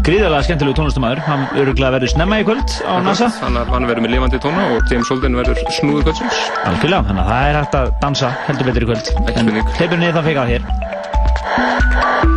gríðarlega 0.03 0.47
skemmtilegu 0.47 0.77
tónlistamæður 0.79 1.23
hann 1.27 1.45
öruglega 1.61 1.95
verður 1.95 2.13
snemma 2.13 2.41
í 2.41 2.47
kvöld 2.47 2.75
á 2.83 2.93
NASA. 3.05 3.29
Hann, 3.39 3.59
hann 3.71 3.87
verður 3.87 4.05
með 4.07 4.15
lifandi 4.17 4.41
tóna 4.43 4.67
og 4.75 4.91
James 4.91 5.11
Holden 5.13 5.39
verður 5.39 5.63
snúður 5.77 6.09
kvöldsins. 6.09 6.43
Algjörlega, 6.67 7.07
þannig 7.09 7.23
að 7.23 7.33
það 7.33 7.49
er 7.49 7.59
hægt 7.61 7.79
að 7.79 7.91
dansa 8.03 8.35
heldur 8.49 8.71
betur 8.71 8.87
í 8.87 8.91
kvöld. 8.91 9.13
En 9.37 9.53
hleypur 9.53 9.99
niður 9.99 10.19
það 10.19 10.31
fekað 10.31 10.55
hér 10.55 12.32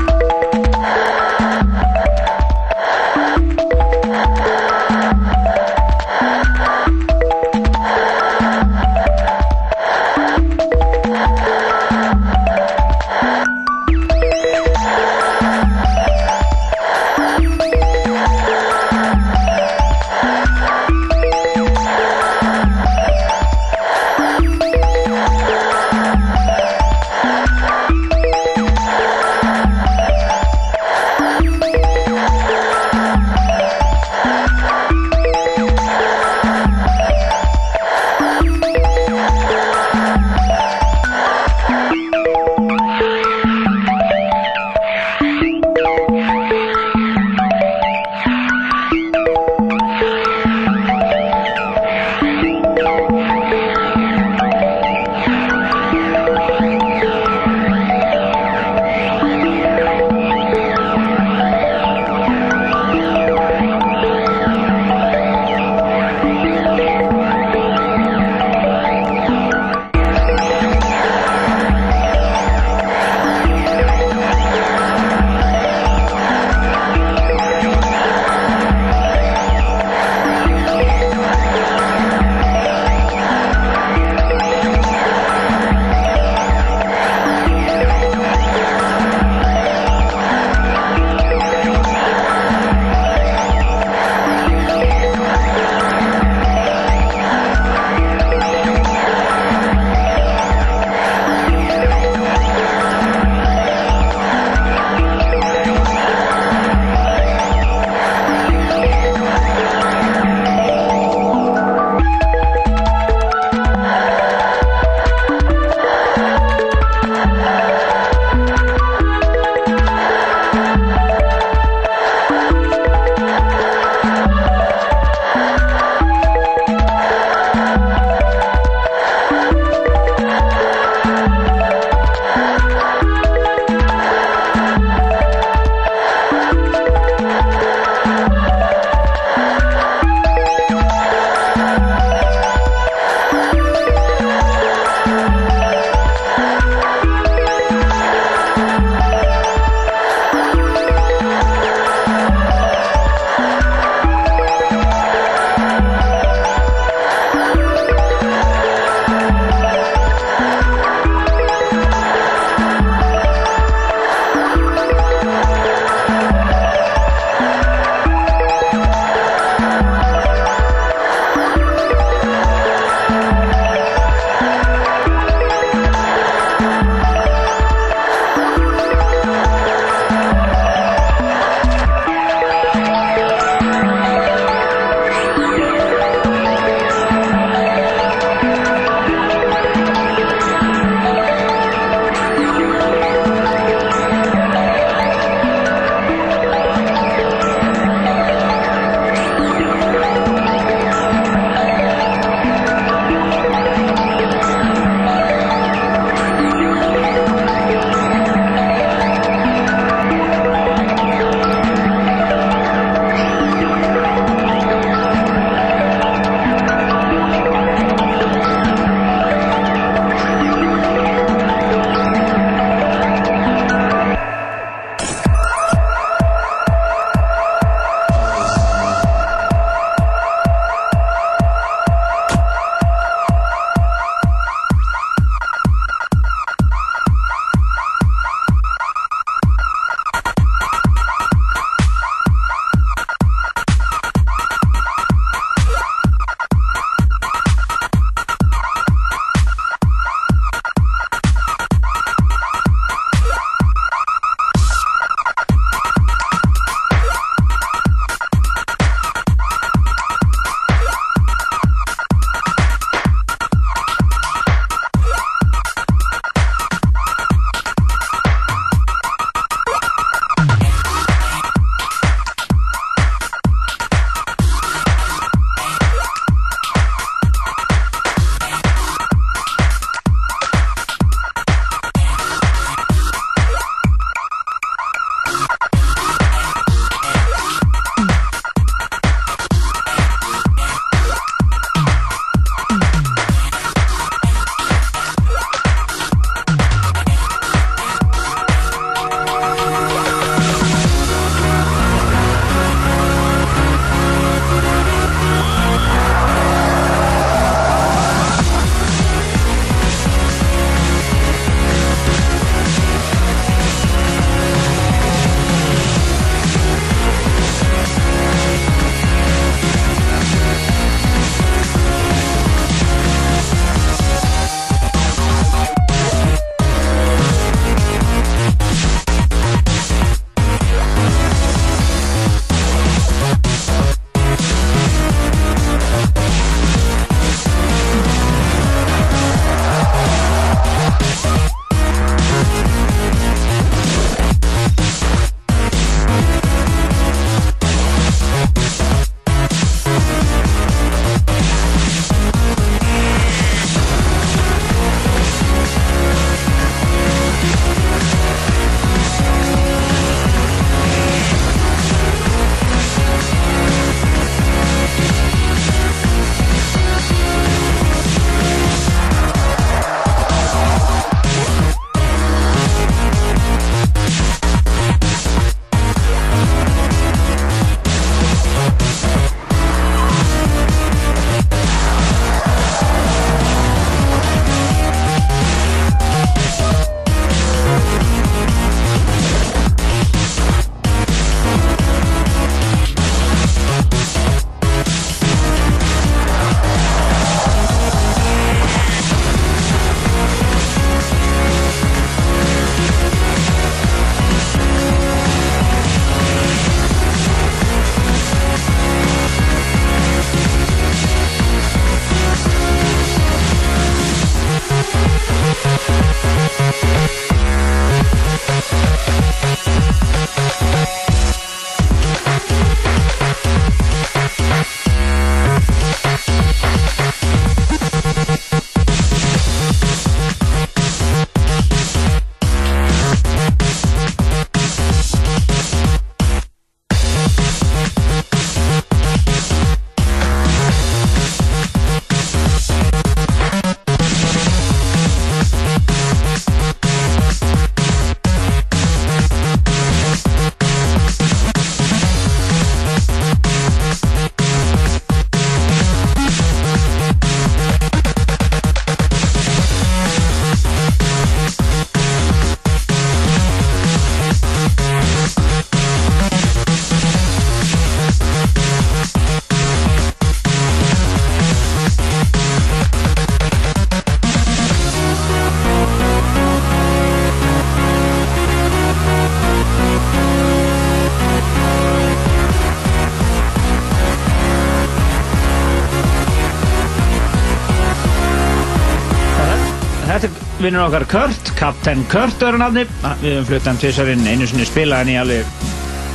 vinnur 490.66 490.86
okkar 490.88 491.04
Kurt, 491.06 491.50
Captain 491.58 492.00
Kurt 492.10 492.42
er 492.42 492.56
nafni. 492.58 492.82
Við 493.20 493.36
höfum 493.36 493.46
flutt 493.50 493.68
hann 493.68 493.78
tvisarinn 493.78 494.24
einu 494.26 494.48
sinni 494.50 494.66
spila 494.66 494.98
hann 494.98 495.10
í 495.12 495.14
alveg 495.20 495.46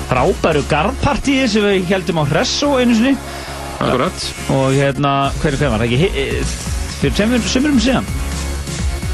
frábæru 0.10 0.64
garðpartíi 0.68 1.46
sem 1.48 1.64
við 1.64 1.88
heldum 1.92 2.20
á 2.20 2.24
Hresso 2.34 2.74
einu 2.82 2.98
sinni. 2.98 3.14
Akkurat. 3.80 4.26
Og 4.52 4.76
hérna, 4.76 5.14
hver 5.40 5.56
er 5.56 5.62
hver 5.62 5.72
var 5.74 5.84
það 5.86 5.96
ekki? 5.96 6.10
Eh, 6.12 6.56
Fyrir 7.02 7.16
tveimur 7.18 7.46
sömurum 7.50 7.80
síðan. 7.82 8.10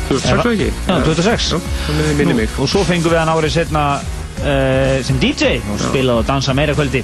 2006 0.10 0.40
og 0.42 0.54
ekki? 0.56 0.70
Já, 0.88 0.96
26. 1.06 1.52
Já, 1.54 1.60
þannig 1.86 2.18
minni 2.22 2.38
mig. 2.42 2.56
Og 2.58 2.72
svo 2.72 2.82
fengum 2.88 3.14
við 3.14 3.22
hann 3.22 3.32
árið 3.32 3.54
setna 3.60 3.84
uh, 4.00 4.98
sem 5.06 5.22
DJ 5.22 5.60
og 5.60 5.84
spilaði 5.86 6.24
og 6.24 6.32
dansa 6.32 6.56
meira 6.58 6.76
kvöldi. 6.78 7.04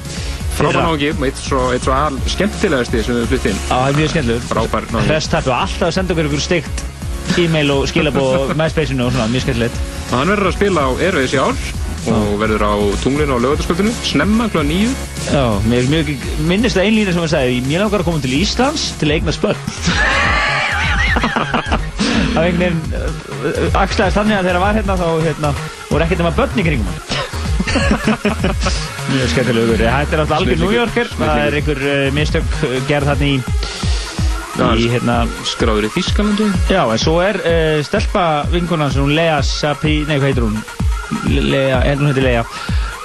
Frábær 0.58 0.89
nági, 0.89 1.13
eitt 1.28 1.39
svo, 1.41 1.62
al 1.93 2.17
skemmtilegasti 2.34 3.06
sem 3.06 3.22
við 3.22 3.30
flytt 3.36 3.48
inn. 3.54 3.62
Já, 3.62 3.78
það 3.78 3.91
er 3.91 4.02
mjög 4.02 4.12
skemmtilegur. 4.15 4.50
Frábær 4.50 4.89
nági. 4.89 5.12
Hresstappi 5.12 5.54
og 5.54 5.60
alltaf 5.62 5.88
að 5.91 5.96
senda 6.00 6.17
okkur 6.17 6.32
ykkur 6.32 6.46
stygt 6.50 6.83
e-mail 7.41 7.72
og 7.74 7.88
skilabóð 7.91 8.54
MySpace-inu 8.60 9.08
og 9.08 9.15
svona, 9.15 9.30
mjög 9.32 9.46
skemmtilegt. 9.48 9.80
Hann 10.12 10.34
verður 10.34 10.52
að 10.52 10.58
spila 10.58 10.86
á 10.86 10.89
Airways 10.93 11.34
í 11.34 11.41
ár 11.41 11.56
og 12.13 12.34
verður 12.41 12.65
á 12.67 12.74
tunglinu 13.04 13.38
á 13.38 13.43
lögataskvöldinu, 13.46 13.93
snemma 14.04 14.50
kl. 14.52 14.65
9. 14.67 14.91
Já, 15.32 15.46
mér 15.72 15.88
mjög, 15.91 16.12
minnist 16.50 16.76
það 16.78 16.89
einlýna 16.89 17.15
sem 17.15 17.24
hann 17.24 17.32
sagði, 17.32 17.62
mér 17.69 17.86
langar 17.86 18.04
að 18.04 18.10
koma 18.10 18.24
til 18.24 18.36
Íslands 18.41 18.89
til 19.00 19.10
að 19.10 19.15
eigna 19.17 19.36
spörn. 19.36 19.62
Það 22.34 22.39
var 22.39 22.48
einhvern 22.50 22.63
veginn 22.63 22.80
uh, 22.98 23.78
axlaðist 23.78 24.17
þannig 24.17 24.36
að 24.39 24.48
þegar 24.48 24.56
það 24.58 24.63
var 24.63 24.78
hérna 24.80 24.96
þá 24.98 25.08
hérna, 25.28 25.50
voru 25.91 26.06
ekkert 26.06 26.24
um 26.24 26.30
að 26.30 26.39
börn 26.39 26.58
í 26.58 26.65
kringum 26.65 26.88
hann. 26.89 27.00
Mjög 29.13 29.30
skemmtilegur. 29.34 29.84
Þetta 29.84 30.15
er 30.17 30.24
alltaf 30.24 30.38
algjör. 30.39 30.60
New 30.63 30.74
Yorker, 30.74 31.12
það 31.19 31.41
er 31.43 31.58
einhver 31.60 31.84
uh, 31.86 32.08
mistök 32.15 32.56
uh, 32.65 32.74
gerð 32.89 33.12
þarna 33.12 33.30
í, 33.30 33.36
í 34.54 34.88
hérna, 34.92 35.24
Skráður 35.50 35.88
í 35.88 35.92
Þískalandi. 35.96 36.46
já, 36.70 36.84
en 36.86 37.00
svo 37.02 37.18
er 37.26 37.39
uh, 37.42 37.80
stelpa 37.86 38.44
vingunan 38.54 38.92
sem 38.94 39.02
hún 39.04 39.16
Lea 39.18 39.39
Sapi, 39.44 40.04
nei 40.08 40.20
hvað 40.20 40.30
heitir 40.30 40.46
hún? 40.46 40.60
Lea, 41.30 41.80
hérna 41.82 42.04
hún 42.04 42.12
heitir 42.12 42.24
Lea, 42.28 42.44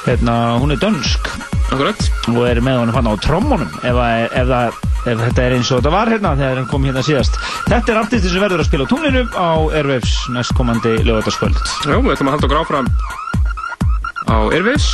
hérna, 0.07 0.35
hún 0.61 0.75
er 0.75 0.81
dönsk 0.83 1.31
Akkurat. 1.69 2.01
og 2.33 2.44
er 2.49 2.61
með 2.65 2.92
hann 2.94 3.09
á 3.09 3.15
trommunum 3.21 3.69
ef, 3.85 3.96
ef, 4.33 4.46
það, 4.49 4.77
ef 5.05 5.19
þetta 5.27 5.42
er 5.44 5.57
eins 5.59 5.71
og 5.73 5.81
þetta 5.83 5.92
var 5.92 6.09
hérna 6.13 6.35
þegar 6.38 6.61
hann 6.63 6.69
kom 6.71 6.87
hérna 6.88 7.03
síðast 7.05 7.37
þetta 7.69 7.92
er 7.92 8.01
artisti 8.01 8.33
sem 8.33 8.40
verður 8.44 8.63
að 8.65 8.69
spila 8.71 8.87
á 8.88 8.90
tunglinu 8.92 9.25
á 9.37 9.49
Airwaves 9.77 10.15
næstkomandi 10.33 10.94
lögataskvöld 11.05 11.61
Já, 11.85 11.96
við 11.96 12.13
ætlum 12.15 12.31
að 12.31 12.37
halda 12.38 12.49
okkur 12.49 12.63
áfram 12.63 12.88
á 14.29 14.37
Airways 14.53 14.88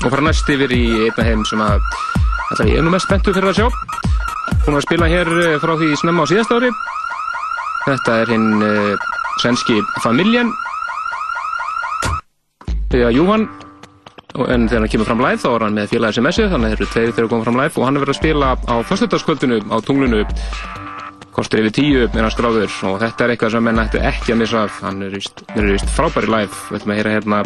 og 0.00 0.08
fara 0.10 0.24
næst 0.24 0.48
yfir 0.50 0.72
í 0.74 0.82
einna 1.10 1.26
heim 1.26 1.42
sem 1.46 1.60
að 1.62 1.78
ég 2.66 2.78
er 2.80 2.82
nú 2.82 2.90
mest 2.90 3.06
spenntur 3.06 3.34
fyrir 3.36 3.52
að 3.52 3.58
sjá. 3.60 3.68
Búin 4.64 4.76
að 4.76 4.84
spila 4.84 5.08
hér 5.08 5.30
eh, 5.40 5.56
frá 5.62 5.72
því 5.80 5.94
snemma 5.96 6.26
á 6.26 6.30
síðast 6.30 6.52
ári. 6.52 6.68
Þetta 7.86 8.16
er 8.20 8.32
hinn 8.34 8.48
uh, 8.60 9.06
svenski 9.40 9.78
Familjen. 10.04 10.50
Þegar 12.92 13.14
Júhann, 13.14 13.46
en 14.44 14.66
þegar 14.68 14.82
hann 14.82 14.92
kemur 14.92 15.08
fram 15.08 15.22
live 15.24 15.40
þá 15.40 15.48
er 15.52 15.64
hann 15.64 15.78
með 15.78 15.94
félagi 15.94 16.18
SMS-ið, 16.18 16.50
þannig 16.52 16.66
að 16.68 16.74
þeir 16.74 16.82
eru 16.82 16.90
tveir 16.92 17.14
þegar 17.14 17.30
koma 17.32 17.48
fram 17.48 17.60
live. 17.62 17.72
Og 17.78 17.88
hann 17.88 17.96
er 17.96 18.04
verið 18.04 18.16
að 18.16 18.20
spila 18.20 18.52
á 18.60 18.74
föstudagskvöldinu 18.90 19.60
á 19.72 19.76
tunglinu 19.86 20.22
kostur 21.32 21.62
yfir 21.62 21.76
tíu 21.78 22.04
er 22.04 22.20
hann 22.20 22.34
skráður. 22.34 22.76
Og 22.90 23.00
þetta 23.00 23.24
er 23.24 23.34
eitthvað 23.34 23.56
sem 23.56 23.66
menn 23.70 23.80
ættu 23.80 24.04
ekki 24.12 24.36
að 24.36 24.42
missa 24.42 24.66
hann 24.82 25.02
er 25.06 25.16
vist 25.16 25.96
frábæri 25.96 26.28
live. 26.28 26.52
Við 26.68 26.82
ætlum 26.82 26.94
að 26.94 27.00
heyra 27.00 27.16
hérna 27.16 27.42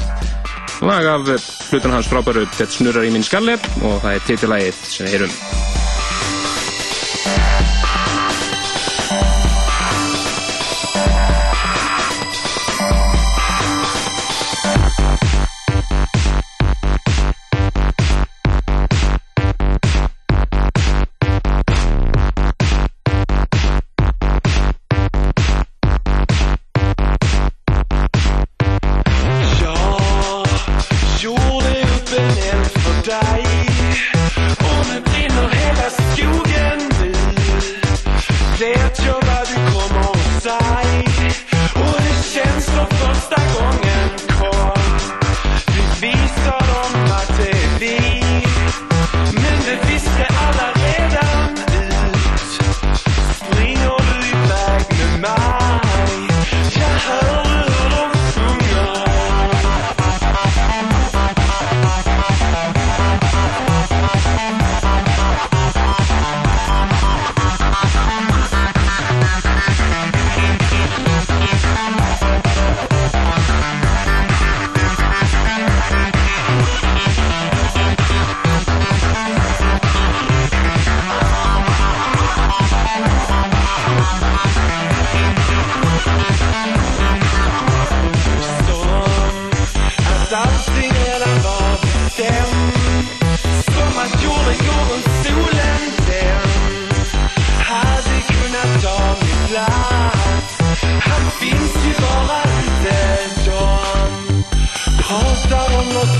lag 0.82 1.06
af 1.06 1.30
hlutan 1.70 1.94
hans 1.94 2.10
frábæru 2.10 2.44
Þetta 2.50 2.78
snurrar 2.80 3.06
í 3.06 3.14
minn 3.14 3.26
skalli 3.26 3.54
og 3.54 4.00
það 4.02 4.12
er 4.12 4.28
titillægið 4.28 4.84
sem 4.90 5.06
við 5.06 5.18
heyrum 5.18 5.83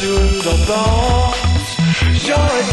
du 0.01 0.43
doch 0.43 0.59
blond. 0.67 1.35
J'aurais 2.27 2.65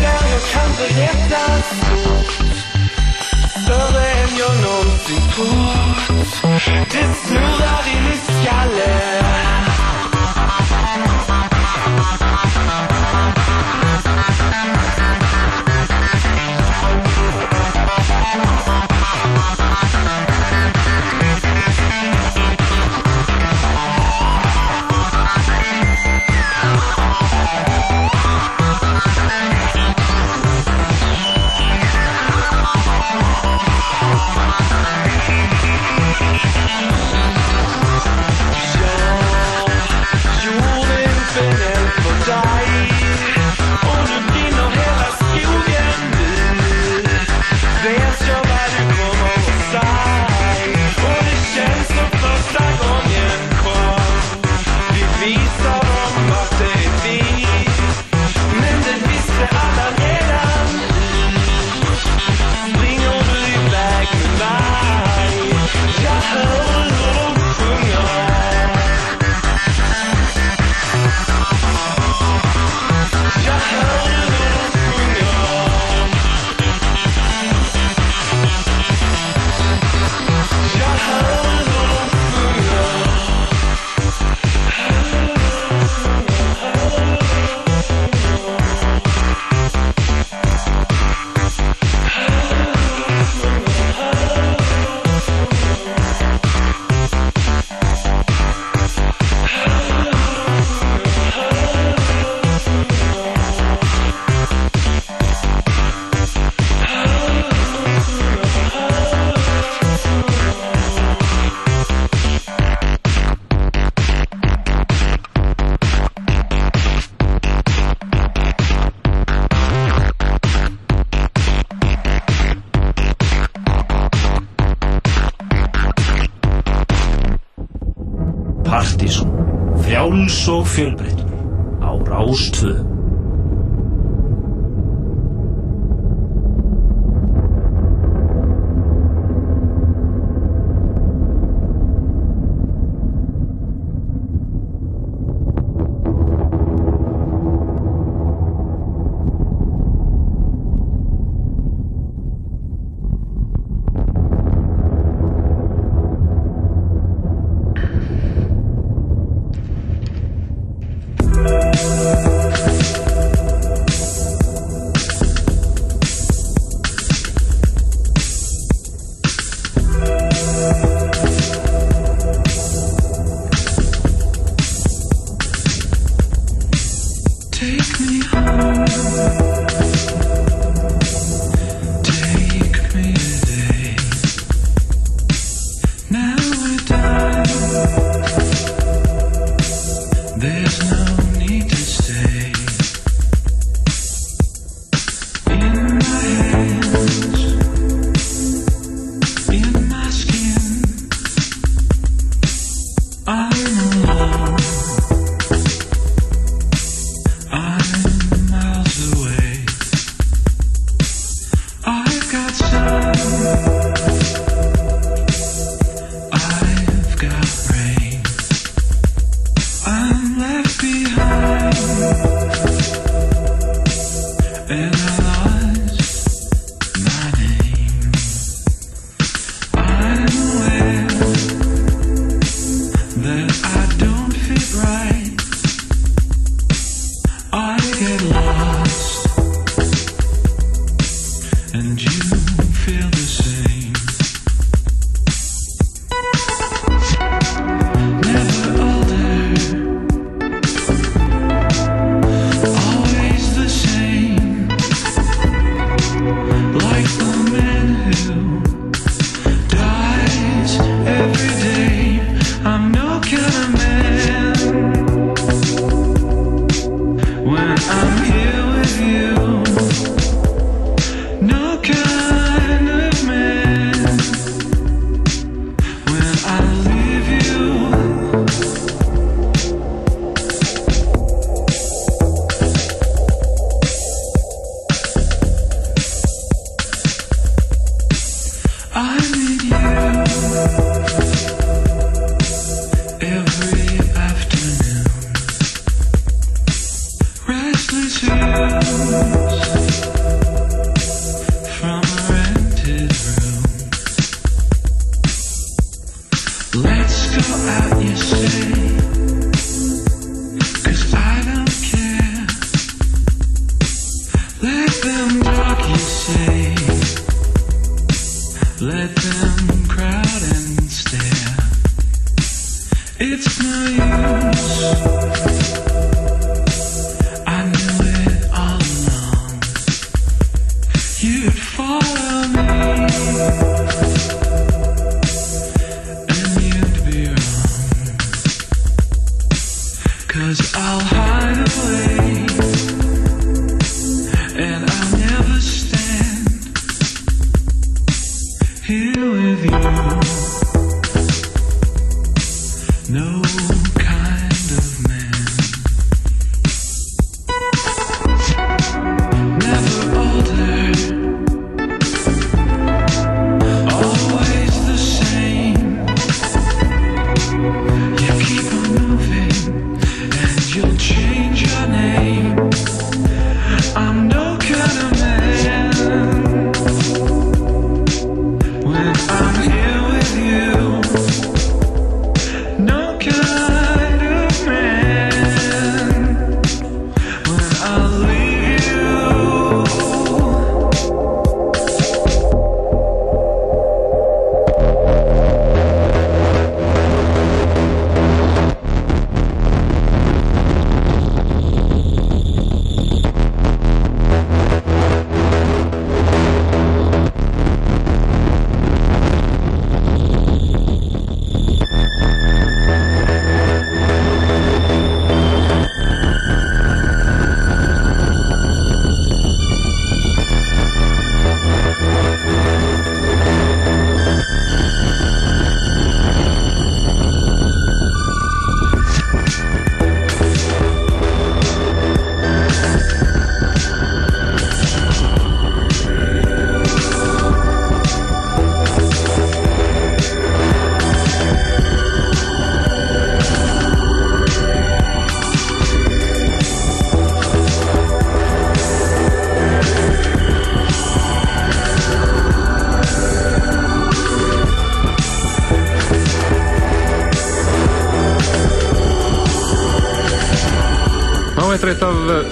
fall. 331.81 332.20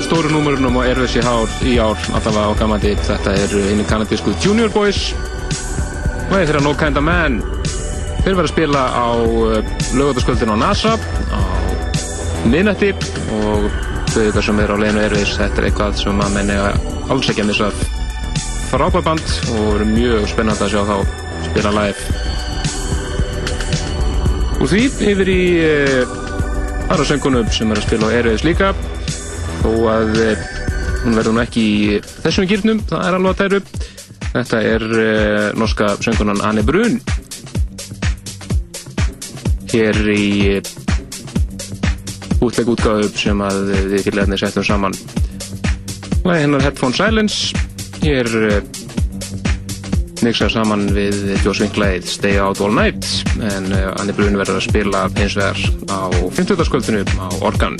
Stóru 0.05 0.31
númurunum 0.31 0.79
á 0.79 0.87
Erfis 0.89 1.17
í, 1.19 1.75
ár, 1.79 1.99
allavega 2.15 2.49
á 2.49 2.59
gamandi. 2.59 2.95
Þetta 3.07 3.33
er 3.35 3.55
einu 3.71 3.85
kanadísku 3.89 4.33
Junior 4.43 4.71
Boys 4.73 5.13
og 5.13 6.33
það 6.33 6.41
er 6.41 6.49
þeirra 6.49 6.63
No 6.65 6.73
Kinda 6.77 7.03
Man. 7.03 7.39
Þeir 8.23 8.35
verða 8.35 8.47
að 8.47 8.51
spila 8.53 8.83
á 8.91 9.09
lögataskvöldinu 9.97 10.55
á 10.55 10.61
NASA 10.63 10.95
á 11.31 11.41
minnætti 12.49 12.91
og 13.35 13.69
þau 14.09 14.19
þetta 14.19 14.43
sem 14.45 14.59
er 14.63 14.73
á 14.73 14.77
leginu 14.81 15.05
Erfis, 15.05 15.35
þetta 15.39 15.61
er 15.61 15.69
eitthvað 15.69 15.97
sem 16.01 16.21
að 16.25 16.35
menni 16.37 16.59
alls 17.09 17.31
ekki 17.31 17.43
að 17.45 17.51
missa 17.51 17.71
frábærband 18.69 19.25
og 19.55 19.63
verður 19.73 19.91
mjög 19.95 20.27
spennandi 20.29 20.65
að 20.65 20.73
sjá 20.75 20.81
þá 20.85 20.97
spila 21.49 21.73
live. 21.79 22.01
Úr 24.59 24.69
því 24.69 24.85
yfir 25.13 25.31
í 25.31 25.41
uh, 25.63 26.17
aðra 26.89 27.05
söngunum 27.07 27.51
sem 27.53 27.69
er 27.71 27.79
að 27.79 27.87
spila 27.87 28.09
á 28.11 28.15
Erfiðis 28.19 28.45
líka 28.45 28.73
þó 29.59 29.69
að 29.91 30.17
uh, 30.23 30.43
hún 31.03 31.17
verður 31.17 31.35
nú 31.35 31.43
ekki 31.43 31.63
í 31.63 31.99
þessum 32.23 32.47
gýrnum, 32.49 32.81
það 32.89 33.05
er 33.07 33.17
alveg 33.17 33.31
að 33.31 33.39
tæru. 33.43 33.61
Þetta 34.29 34.61
er 34.73 34.85
uh, 34.89 35.45
norska 35.59 35.93
söngunan 36.03 36.43
Anne 36.45 36.65
Brun 36.65 36.99
hér 39.69 39.97
í 40.09 40.59
útleg 42.41 42.71
útgáðu 42.73 43.09
sem 43.13 43.41
að 43.45 43.59
við 43.91 44.07
fylgjarnir 44.07 44.41
settum 44.41 44.65
saman. 44.65 44.95
Lagi 46.25 46.45
hennar 46.45 46.65
Headphone 46.65 46.97
Silence 46.97 47.53
hér 48.01 48.29
mixað 50.25 50.51
saman 50.57 50.87
við 50.95 51.19
Winkleið 51.45 52.07
Stay 52.09 52.39
Out 52.41 52.61
All 52.63 52.73
Night 52.75 53.07
en 53.39 53.71
uh, 53.71 53.91
Anni 53.99 54.15
Brun 54.15 54.39
verður 54.39 54.59
að 54.59 54.67
spila 54.67 55.05
eins 55.15 55.37
vegar 55.39 55.59
á 55.91 56.01
50. 56.35 56.65
skvöldinu 56.67 57.05
á 57.19 57.27
Organ 57.39 57.79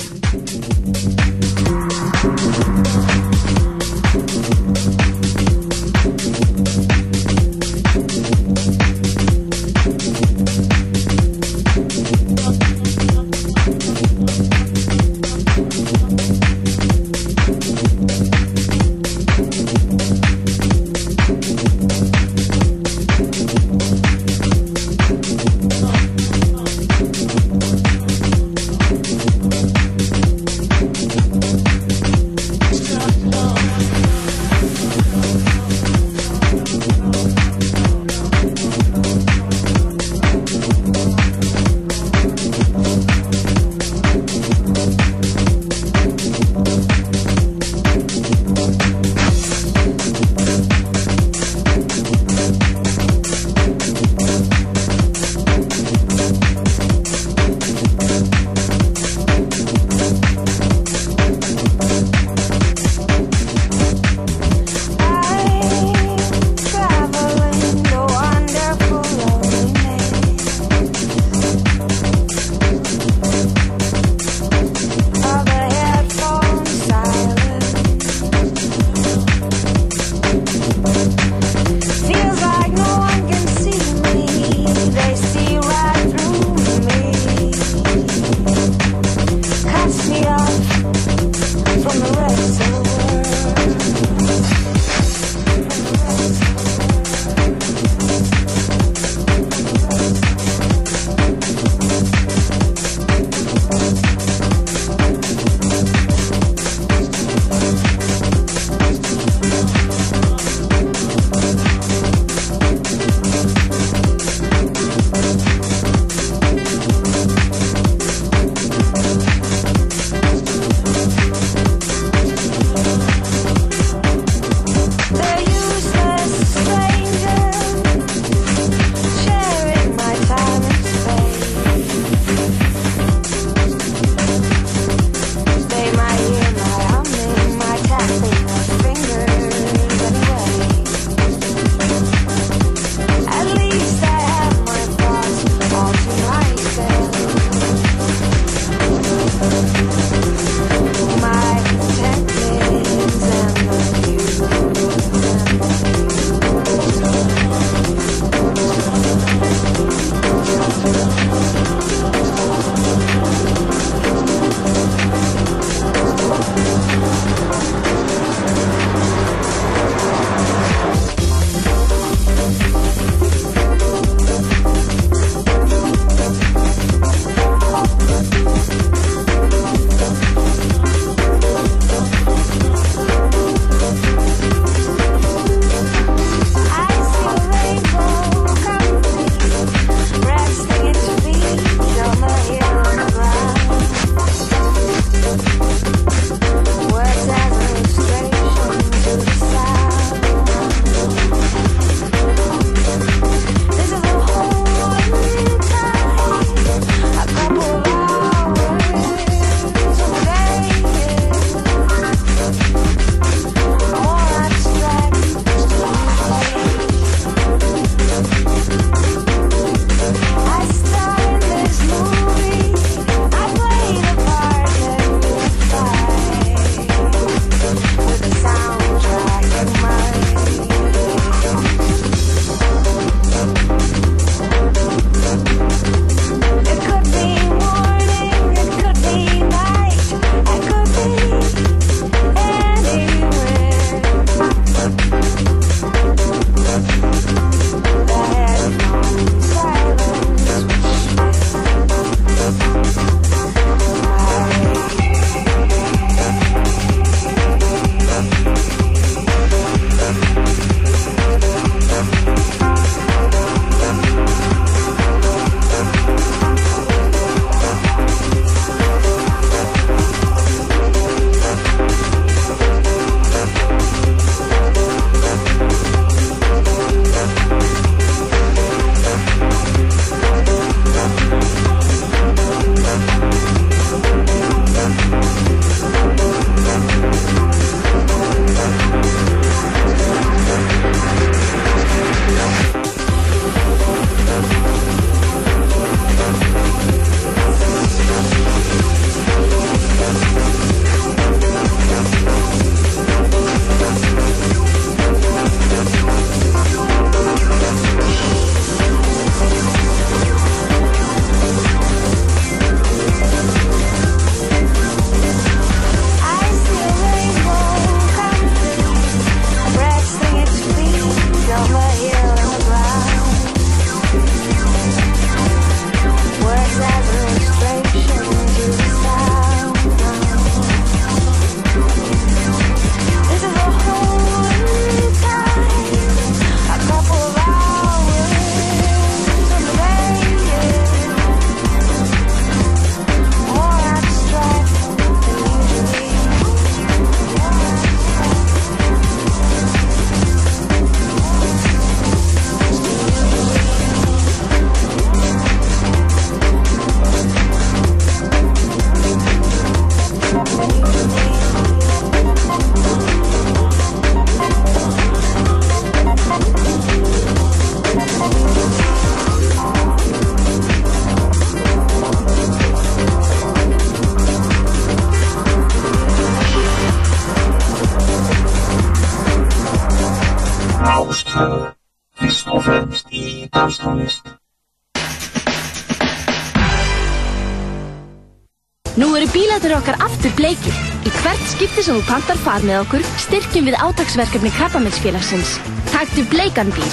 skipti 391.50 391.82
sem 391.84 391.98
þú 391.98 392.06
pantar 392.08 392.38
far 392.40 392.64
með 392.66 392.84
okkur 392.84 393.04
styrkjum 393.24 393.68
við 393.70 393.76
átagsverkefni 393.82 394.52
Krabbameinsfélagsins. 394.56 395.56
Taktu 395.90 396.24
bleikan 396.30 396.70
bíl. 396.76 396.90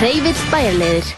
Hreyfill 0.00 0.46
bæjarleiðir. 0.52 1.10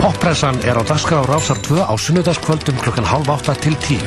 Poppressan 0.00 0.58
er 0.68 0.78
á 0.78 0.82
dagskrá 0.86 1.22
Rásar 1.26 1.58
2 1.66 1.82
á 1.82 1.94
sunnudagskvöldum 1.98 2.78
klukkan 2.82 3.06
halv 3.08 3.30
átta 3.32 3.56
til 3.58 3.74
tíu. 3.82 4.02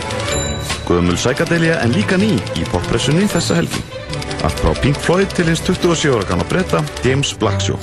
Gömul 0.88 1.18
sækadelja 1.18 1.80
en 1.84 1.94
líka 1.94 2.18
ný 2.18 2.38
í 2.56 2.64
poppressunni 2.72 3.28
þessa 3.28 3.60
helgi. 3.60 3.84
Allt 4.44 4.60
frá 4.64 4.72
Pink 4.80 4.98
Floyd 4.98 5.30
til 5.36 5.50
hins 5.52 5.64
27 5.66 6.16
ára 6.16 6.30
gamla 6.30 6.48
breyta 6.48 6.84
James 7.04 7.34
Black 7.36 7.60
Show. 7.62 7.80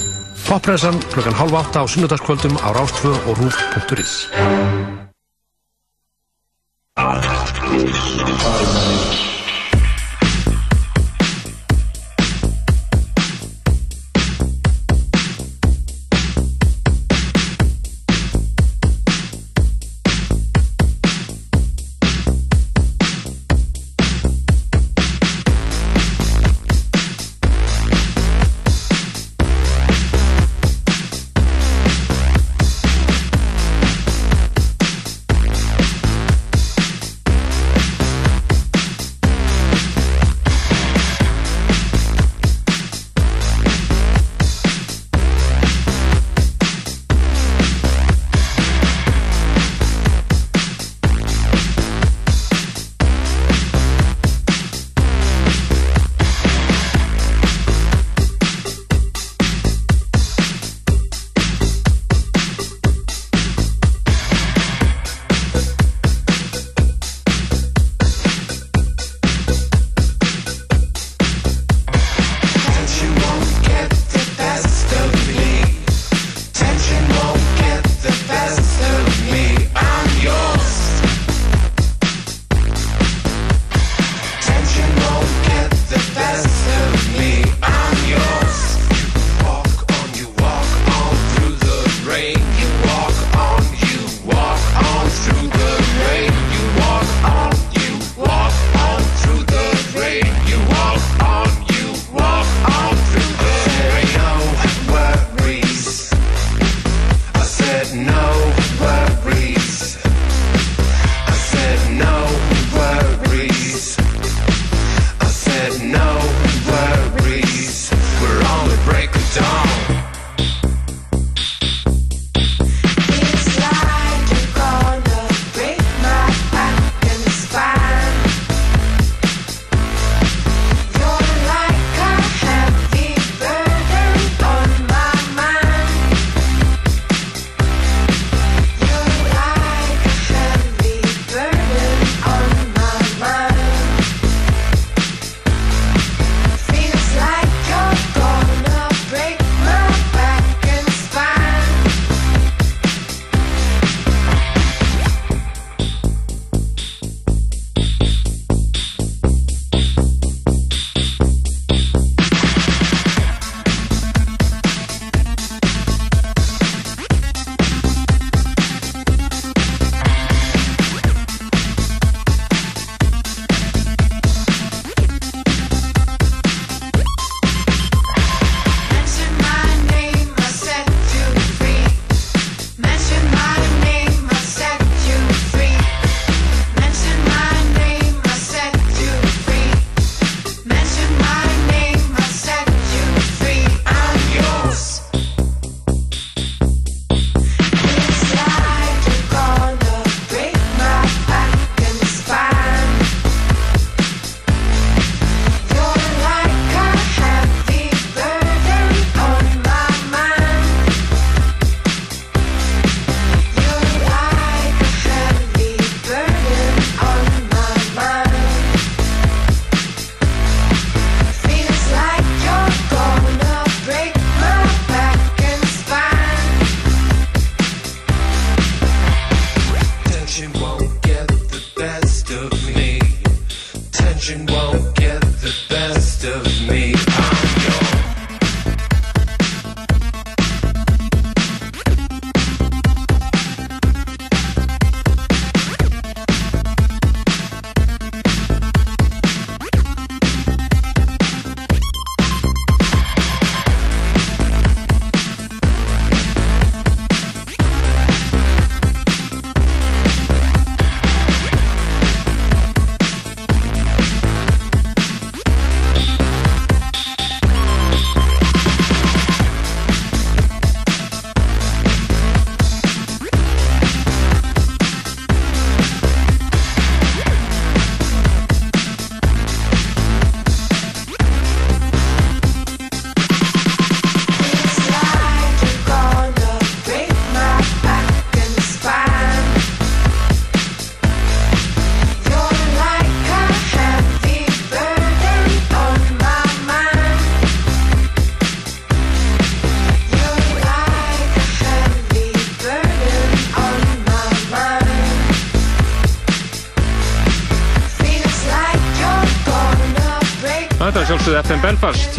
Poppressan 0.46 0.96
klukkan 1.12 1.36
halv 1.36 1.54
átta 1.60 1.82
á 1.82 1.84
sunnudagskvöldum 1.84 2.56
á 2.62 2.72
Rás 2.72 2.94
2 3.02 3.12
og 3.28 3.38
rúf.is. 3.42 4.30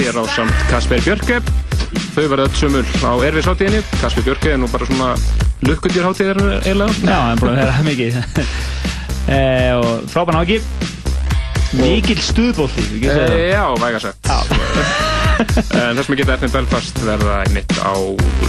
hér 0.08 0.20
á 0.20 0.26
samt 0.32 0.60
Kasper 0.72 1.02
Björke. 1.04 1.42
Þau 2.16 2.28
verða 2.32 2.46
öll 2.48 2.56
sömul 2.56 2.84
á 3.04 3.12
Erfisháttíðinni. 3.28 3.82
Kasper 4.00 4.24
Björke 4.24 4.54
er 4.54 4.62
nú 4.62 4.70
bara 4.72 4.88
svona 4.88 5.10
lukkundjur 5.68 6.08
háttíðar 6.08 6.40
eiginlega. 6.62 6.94
Já, 7.04 7.18
hann 7.18 7.34
er 7.34 7.42
búin 7.42 7.52
að 7.52 7.60
vera 7.66 7.84
mikið. 7.88 8.20
e, 9.36 9.42
og 9.76 10.08
frábæn 10.14 10.40
áki. 10.40 10.62
Mikil 11.76 12.22
það. 12.24 13.36
E, 13.36 13.44
já, 13.52 13.66
væga 13.84 14.00
sagt. 14.06 14.32
en 15.76 16.00
þess 16.00 16.08
að 16.08 16.16
geta 16.22 16.38
FM 16.40 16.54
Belfast 16.56 17.04
verða 17.04 17.42
einmitt 17.44 17.76
á 17.84 17.94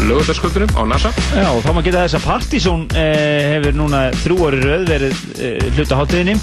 lögutaskvöldunum 0.06 0.78
á 0.78 0.82
NASA. 0.94 1.12
Já, 1.34 1.50
þá 1.58 1.70
maður 1.72 1.88
geta 1.90 2.06
þess 2.06 2.20
að 2.20 2.26
Partizón 2.28 2.86
eh, 2.94 3.56
hefur 3.56 3.78
núna 3.82 4.06
þrjú 4.22 4.38
orði 4.46 4.62
rauð 4.64 4.88
verið 4.94 5.26
eh, 5.42 5.68
hluta 5.74 5.98
hátíðinni 5.98 6.38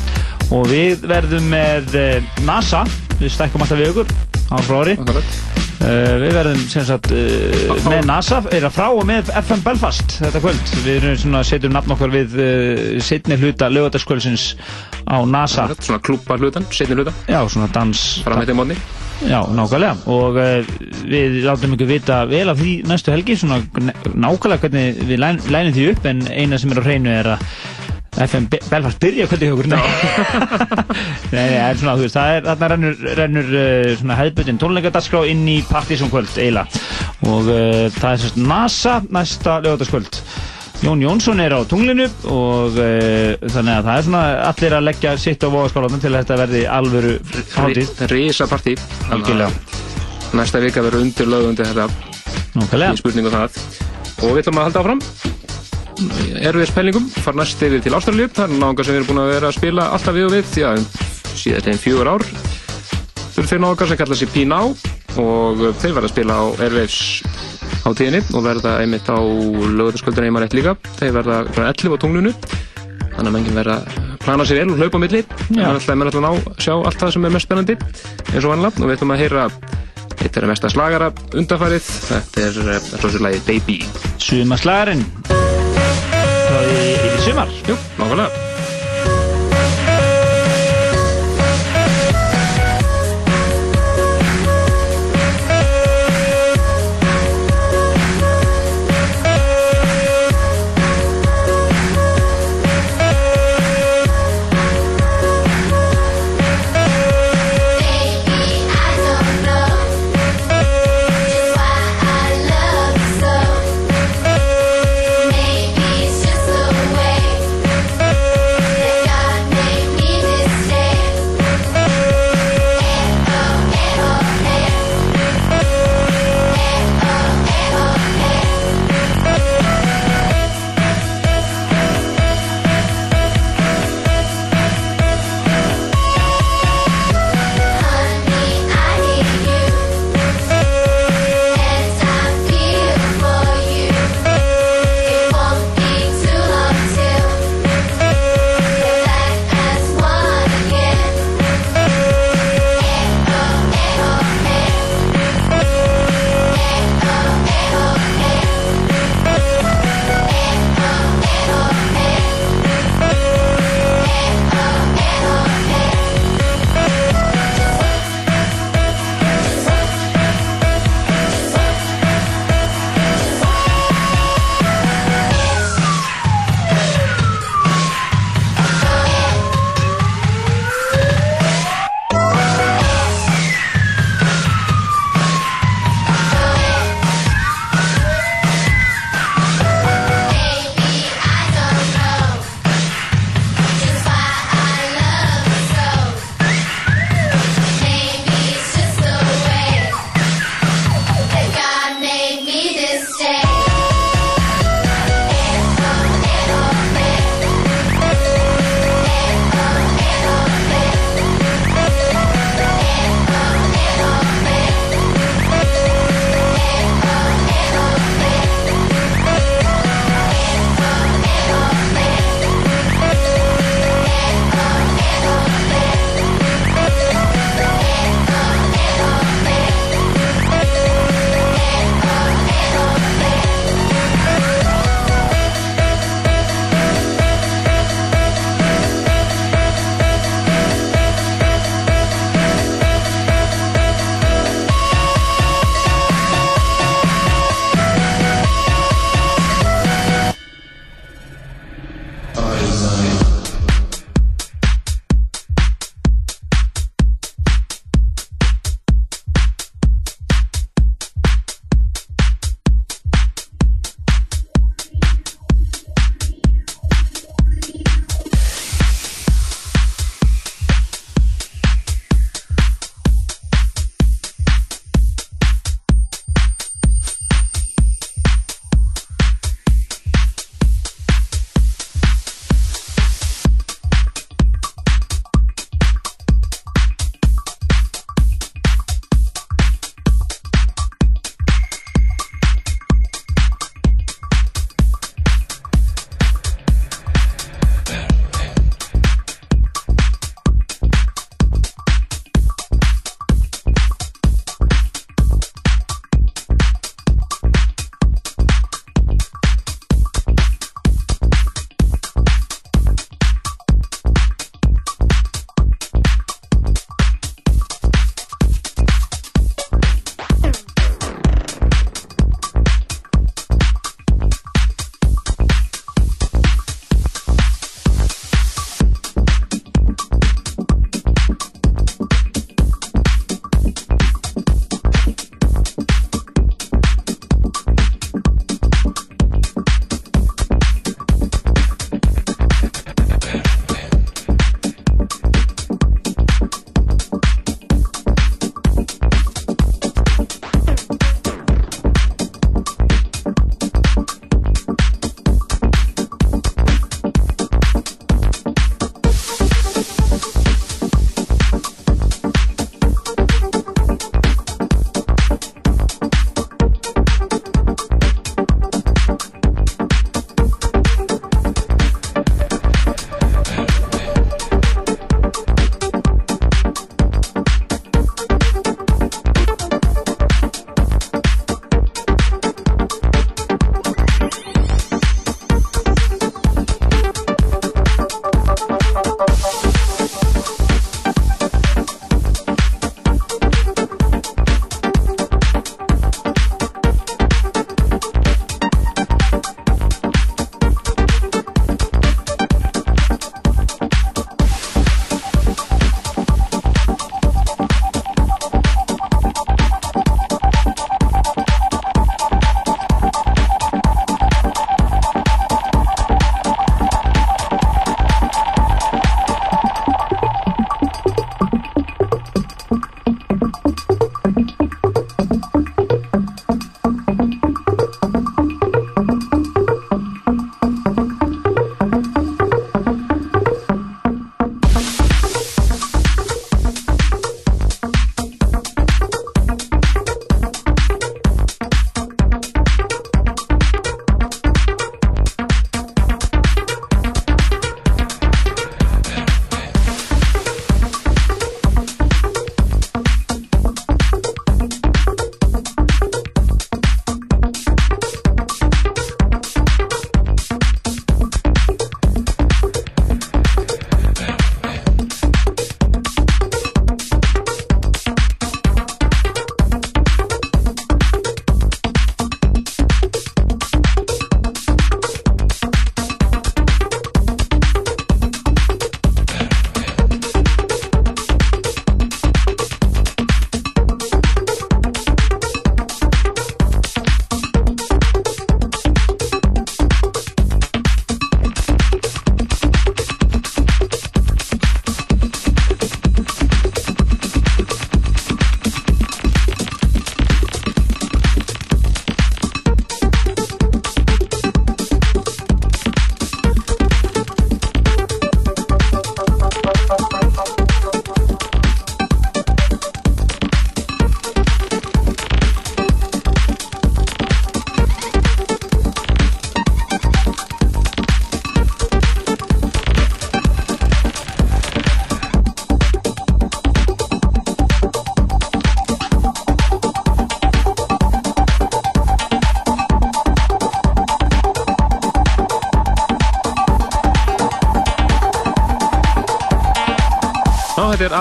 og 0.51 0.69
við 0.69 1.07
verðum 1.07 1.51
með 1.55 1.99
eh, 2.03 2.31
NASA, 2.45 2.83
við 3.17 3.31
stækkum 3.39 3.63
alltaf 3.63 3.79
við 3.79 3.93
okkur 3.95 4.24
á 4.51 4.57
fróri. 4.65 4.97
Uh, 5.75 6.15
við 6.21 6.31
verðum 6.33 6.61
sem 6.71 6.85
sagt 6.87 7.11
uh, 7.13 7.73
með 7.89 8.05
NASA, 8.07 8.39
að 8.47 8.67
frá 8.73 8.85
og 8.87 9.03
með 9.05 9.29
FM 9.41 9.63
Belfast 9.65 10.17
þetta 10.21 10.41
kvöld. 10.41 10.73
Við 10.85 10.91
erum 10.95 11.17
svona, 11.19 11.41
setjum 11.45 11.75
nafn 11.75 11.95
okkar 11.95 12.13
við 12.13 12.37
uh, 12.39 12.83
setni 13.03 13.37
hluta 13.41 13.69
lögataskvöldsins 13.69 14.53
á 15.05 15.17
NASA. 15.27 15.67
Svona 15.77 16.01
klúpa 16.05 16.39
hlutan, 16.39 16.65
setni 16.73 16.97
hlutan. 16.97 17.17
Já, 17.27 17.41
svona 17.51 17.69
dans. 17.75 18.05
Framhættið 18.25 18.61
mótni. 18.61 18.79
Já, 19.23 19.39
nákvæmlega 19.47 19.93
og 20.11 20.35
við 21.07 21.37
látum 21.45 21.75
ykkur 21.77 21.87
vita 21.87 22.17
vel 22.27 22.49
af 22.51 22.59
því 22.59 22.73
næstu 22.89 23.13
helgi 23.13 23.37
svona 23.39 23.61
nákvæmlega 24.11 24.59
hvernig 24.65 25.05
við 25.07 25.21
læn, 25.23 25.39
lænum 25.47 25.75
því 25.77 25.85
upp 25.93 26.09
en 26.11 26.25
eina 26.27 26.59
sem 26.59 26.73
er 26.73 26.81
á 26.83 26.87
hreinu 26.87 27.13
er 27.13 27.29
að 27.37 27.45
FM 28.23 28.45
Be- 28.51 28.61
Belfast 28.71 28.99
byrja 29.03 29.27
kvöldi 29.27 29.49
okkur 29.51 29.67
Nei, 29.69 29.79
það 31.35 31.67
er 31.67 31.79
svona, 31.81 31.95
þú 31.99 32.05
veist, 32.05 32.15
það 32.15 32.33
er, 32.37 32.45
þarna 32.47 32.69
rennur, 32.71 33.05
rennur 33.19 33.49
uh, 33.59 33.91
svona 33.99 34.17
hefðbundin 34.21 34.59
tónleikadagskrá 34.61 35.23
inn 35.31 35.43
í 35.51 35.57
Partizón 35.67 36.11
kvöld, 36.13 36.31
eiginlega 36.39 36.83
og 37.25 37.47
uh, 37.49 37.85
það 37.95 38.11
er 38.13 38.21
sérst 38.23 38.39
NASA 38.39 38.99
næsta 39.11 39.57
lögataskvöld 39.65 40.21
Jón 40.83 40.99
Jónsson 41.01 41.39
er 41.39 41.55
á 41.55 41.63
tunglinu 41.67 42.05
og 42.29 42.75
uh, 42.75 43.35
þannig 43.47 43.77
að 43.79 43.87
það 43.87 43.95
er 43.95 44.05
svona 44.09 44.23
allir 44.51 44.75
að 44.77 44.85
leggja 44.89 45.13
sitt 45.23 45.45
á 45.45 45.49
vogaskálanum 45.49 46.01
til 46.03 46.11
að 46.11 46.19
þetta 46.19 46.39
verði 46.43 46.63
alvöru 46.67 47.13
hátíð. 47.55 47.93
Rísa 48.11 48.47
partí. 48.51 48.75
Næsta 50.35 50.59
vika 50.59 50.83
verður 50.83 51.05
undir 51.07 51.31
lög 51.31 51.47
undir 51.53 51.71
þetta. 51.71 51.87
Nákvæmlega. 52.59 52.91
Í 52.91 53.01
spurningu 53.01 53.31
það. 53.33 53.57
Og 54.19 54.35
við 54.35 54.43
ætlum 54.43 54.59
að 54.59 54.67
halda 54.67 54.83
áfram. 54.83 55.03
Erum 55.95 56.61
við 56.61 56.69
spælingum, 56.69 57.05
fara 57.23 57.39
næst 57.39 57.61
yfir 57.63 57.83
til 57.83 57.95
Ástralju. 57.95 58.27
Það 58.35 58.49
er 58.49 58.59
náðungar 58.59 58.87
sem 58.87 58.95
við 58.95 58.99
erum 58.99 59.09
búin 59.11 59.21
að 59.23 59.31
vera 59.31 59.49
að 59.49 59.57
spila 59.57 59.87
alltaf 59.95 60.15
við 60.15 60.27
og 60.27 60.33
við, 60.35 60.51
að 60.67 60.81
síðast 61.39 61.69
einn 61.71 61.81
fjögur 61.81 62.11
ár. 62.11 62.25
Eru 63.35 63.47
þeir 63.49 63.61
náðungar 63.63 63.91
sem 63.91 63.99
kalla 63.99 64.17
sig 64.19 64.31
P-Now 64.33 64.73
og 65.21 65.61
þeir 65.79 65.95
verða 65.95 66.09
að 66.09 66.13
spila 66.13 66.39
á 66.39 66.43
Airwaves 66.65 66.99
á 67.85 67.89
tíðinni 67.95 68.21
og 68.33 68.45
verða 68.45 68.75
einmitt 68.81 69.07
á 69.07 69.19
lögutaskvöldinu 69.19 70.29
einmar 70.29 70.47
eitt 70.47 70.57
líka. 70.57 70.75
Þeir 70.99 71.15
verða 71.21 71.39
kl. 71.51 71.67
11 71.69 71.95
á 71.95 72.01
tunglunu. 72.03 72.33
Þannig 73.15 73.29
að 73.29 73.35
menginn 73.37 73.59
verða 73.61 73.77
að 73.85 74.19
plana 74.25 74.47
sér 74.47 74.61
vel 74.63 74.73
og 74.73 74.81
hlaupa 74.81 74.99
á 74.99 75.03
milli. 75.05 75.23
Það 75.47 75.63
er 75.63 76.05
alltaf 76.09 76.23
ná 76.25 76.31
sjá 76.59 76.73
allt 76.75 76.99
það 76.99 77.15
sem 77.15 77.29
er 77.29 77.35
mest 77.37 77.47
spennandi 77.47 77.77
eins 78.33 78.43
og 78.43 78.51
vanlega 78.51 78.81
og 78.81 78.89
við 78.89 78.97
ætlum 78.97 79.15
að 79.15 79.23
heyra 79.23 79.47
eitt 80.25 80.37
er 80.39 80.47
að 80.47 80.51
mesta 80.51 80.71
slagara 80.73 81.11
undarfærið. 81.37 81.89
Þetta 82.09 82.45
er 82.49 82.61
eh, 82.75 82.91
svo 82.95 83.13
sér 83.13 83.27
lagið 83.29 83.49
Baby. 83.51 83.81
Er 83.85 84.41
yfir 84.41 85.44
sumar. 87.25 87.49
Jú, 87.67 87.75
nákvæmlega. 87.97 88.44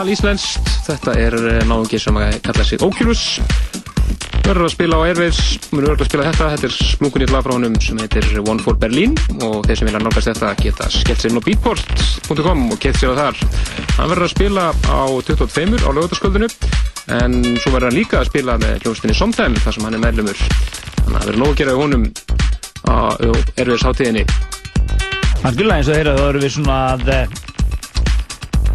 Alíslenskt, 0.05 0.69
þetta 0.87 1.17
er 1.17 1.35
náðungi 1.65 1.99
sem 2.03 2.21
að 2.21 2.39
kalla 2.45 2.69
sig 2.69 2.85
Oculus 2.85 3.25
verður 4.45 4.67
að 4.67 4.73
spila 4.75 4.99
á 5.01 5.05
Airwaves 5.09 5.39
mun 5.73 5.87
verður 5.87 6.03
að 6.05 6.09
spila 6.11 6.25
þetta, 6.29 6.49
þetta 6.53 6.67
er 6.69 6.75
splunkunýtt 6.77 7.31
lag 7.33 7.45
frá 7.47 7.53
honum 7.55 7.77
sem 7.81 8.01
heitir 8.03 8.27
One 8.43 8.61
for 8.61 8.77
Berlin. 8.77 9.15
Og 9.41 9.65
þeir 9.65 9.79
sem 9.81 9.89
vilja 9.89 10.03
nálgast 10.03 10.29
þetta 10.29 10.51
geta 10.61 10.89
skellt 10.93 11.23
sér 11.23 11.33
inn 11.33 11.41
á 11.41 11.47
beatport.com 11.47 12.65
og 12.75 12.83
kett 12.83 12.99
sér 13.01 13.15
á 13.17 13.21
þar. 13.23 13.41
Hann 13.97 14.13
verður 14.13 14.27
að 14.27 14.35
spila 14.35 14.67
á 14.85 15.01
22 15.31 15.81
á 15.81 15.91
lögutaskvöldinu 15.97 16.51
en 17.15 17.39
svo 17.57 17.73
verður 17.73 17.89
hann 17.89 17.97
líka 17.97 18.21
að 18.21 18.31
spila 18.33 18.59
með 18.61 18.85
hljómsdunni 18.85 19.17
Somtime 19.17 19.65
þar 19.65 19.79
sem 19.79 19.89
hann 19.89 19.97
er 19.97 20.05
meðlumur 20.05 20.45
þannig 20.45 21.09
að 21.09 21.17
það 21.17 21.29
verður 21.31 21.41
nóg 21.41 21.55
að 21.55 21.59
gera 21.63 21.75
í 21.75 21.81
honum 21.81 22.07
á 22.85 22.97
Airwaves 23.57 23.89
hátíðinni. 23.89 24.27
Algjörlega 25.45 25.81
eins 25.81 25.89
og 25.89 25.99
þeirra 25.99 26.19
þá 26.21 26.25
erum 26.29 26.45
við 26.45 26.55
svona 26.55 26.77
að 26.93 27.09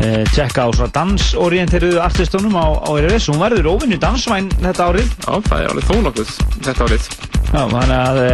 e, 0.09 0.23
tjekka 0.33 0.65
á 0.65 0.69
svona 0.73 0.93
dansorienteruðu 0.97 2.01
artistunum 2.03 2.57
á, 2.57 2.65
á 2.81 2.89
RFS 2.97 3.29
hún 3.31 3.41
verður 3.43 3.71
óvinni 3.75 3.99
dansvæn 4.01 4.49
þetta 4.57 4.89
árið. 4.89 5.15
Já, 5.25 5.33
það 5.47 5.57
er 5.61 5.73
alveg 5.73 5.89
þó 5.89 5.95
nokkuð 6.07 6.35
þetta 6.67 6.87
árið. 6.89 7.09
Já, 7.49 7.61
þannig 7.75 7.97
að 7.99 8.21
e, 8.25 8.33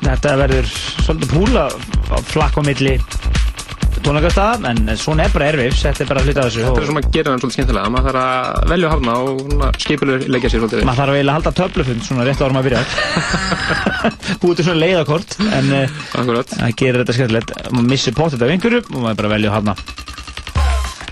þetta 0.00 0.38
verður 0.44 0.72
svolítið 1.06 1.36
púla 1.36 1.68
flakk 2.30 2.58
á 2.58 2.62
milli 2.66 2.96
tónleikastaða 4.04 4.70
en 4.70 4.90
svona 4.98 5.26
er 5.26 5.32
bara 5.34 5.48
erfis, 5.50 5.82
þetta 5.84 6.04
er 6.04 6.08
bara 6.10 6.22
hluta 6.24 6.42
af 6.42 6.48
þessu 6.48 6.64
Þetta 6.64 6.82
er 6.82 6.88
svona 6.88 7.02
að 7.02 7.08
gera 7.16 7.32
hann 7.32 7.42
svolítið 7.42 7.56
skemmtilega. 7.58 7.92
Maður 7.94 8.08
þarf 8.08 8.20
að 8.22 8.70
velja 8.72 8.88
að 8.88 8.94
hafna 8.94 9.16
og 9.20 9.80
skipuleg 9.84 10.26
leggja 10.30 10.52
sér 10.52 10.62
svolítið 10.62 10.80
við 10.80 10.88
maður 10.88 11.02
þarf 11.02 11.16
eiginlega 11.16 11.34
að 11.34 11.38
halda 11.38 11.52
töflufund 11.60 12.06
svona 12.06 12.26
rétt 12.28 12.44
árum 12.44 12.60
að 12.60 12.68
byrja 12.68 12.82
búið 14.42 14.60
til 14.60 14.66
svona 14.68 14.82
leiðakort 14.84 15.36
en 15.58 15.72
uh, 15.76 15.98
það 16.14 16.78
gerir 16.80 17.02
þetta 17.02 17.18
skemmtilegt. 17.18 17.54
Maður 17.74 17.90
missir 17.92 18.16
pottet 18.16 18.44
af 18.46 18.54
einhverju 18.54 18.84
og 18.86 19.02
maður 19.04 19.20
bara 19.22 19.34
velja 19.36 19.52
að 19.52 19.58
hafna 19.58 19.76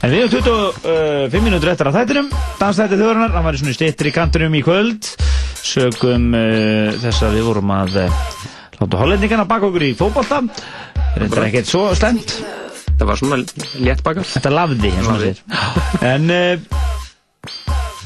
en 0.03 0.12
við 0.12 0.24
erum 0.24 0.34
25 0.34 1.46
minútur 1.46 1.72
eftir 1.72 1.90
að 1.90 1.99
þættinum. 2.01 2.30
Dansþætti 2.61 3.01
þjóðurnar, 3.01 3.34
hann 3.34 3.49
var 3.49 3.57
í 3.57 3.62
svona 3.62 3.76
stittri 3.76 4.14
kantunum 4.14 4.55
í 4.59 4.62
kvöld. 4.66 5.11
Sögum 5.59 6.30
uh, 6.36 6.94
þess 7.03 7.26
að 7.26 7.38
við 7.38 7.49
vorum 7.51 7.74
að 7.74 7.99
uh, 8.05 8.22
láta 8.78 9.03
hollendingarna 9.03 9.49
baka 9.51 9.68
okkur 9.68 9.88
í 9.88 9.94
fókbalta 9.99 10.44
þetta 11.18 11.40
er 11.40 11.46
ekkert 11.49 11.70
svo 11.70 11.88
slemt 11.99 12.38
Það 12.99 13.07
var 13.07 13.18
svona 13.20 13.36
létt 13.78 14.01
bakar 14.07 14.26
Þetta 14.26 14.51
lafði, 14.51 14.88
eins 14.90 15.05
og 15.05 15.12
maður 15.12 15.26
segir. 15.28 15.42
En 16.09 16.32
uh, 16.34 16.57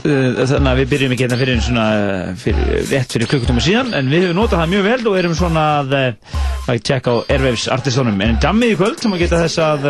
þannig 0.03 0.69
að 0.69 0.81
við 0.83 0.91
byrjum 0.91 1.15
ekki 1.15 1.25
hérna 1.25 1.39
fyrir 1.41 1.63
svona 1.65 1.87
uh, 1.97 2.27
fyrir, 2.43 2.83
rétt 2.91 3.17
fyrir 3.17 3.31
klukkutíma 3.31 3.65
síðan. 3.65 3.95
En 3.97 4.11
við 4.13 4.27
höfum 4.27 4.37
notað 4.43 4.61
það 4.61 4.73
mjög 4.75 4.85
vel 4.91 5.01
og 5.09 5.17
erum 5.23 5.37
svona 5.39 5.65
að, 5.81 5.97
að 6.69 6.83
tjekka 6.91 7.17
á 7.17 7.25
Airwaves 7.25 7.65
artistónum 7.73 8.21
en 8.27 8.37
jammið 8.43 8.75
í 8.75 8.79
kvöld 8.83 9.01
sem 9.01 9.17
að 9.17 9.25
geta 9.25 9.41
þess 9.47 9.63
að 9.65 9.89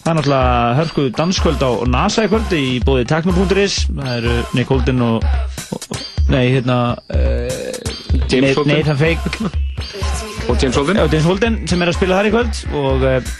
það 0.00 0.10
er 0.10 0.16
náttúrulega 0.18 0.74
hörku 0.78 1.06
danskvöld 1.16 1.62
á 1.64 1.70
NASA 1.90 2.24
í 2.24 2.30
kvöld 2.32 2.54
í 2.56 2.64
bóði 2.84 3.06
Tekno.is 3.10 3.76
það 3.90 4.12
eru 4.16 4.36
Nick 4.56 4.72
Holden 4.72 5.02
og, 5.04 5.26
og 5.76 6.00
nei, 6.32 6.46
hérna 6.56 6.78
uh. 7.12 7.90
Nathan 8.30 8.98
Fake. 8.98 9.50
Og 10.48 10.56
James 10.62 10.76
Holden? 10.76 10.96
Já, 10.96 11.06
James 11.12 11.24
Holden 11.24 11.58
sem 11.68 11.82
er 11.82 11.90
að 11.90 11.96
spila 11.98 12.18
þar 12.20 12.28
í 12.28 12.32
kvöld 12.34 12.60
og 12.80 13.04
uh, 13.06 13.32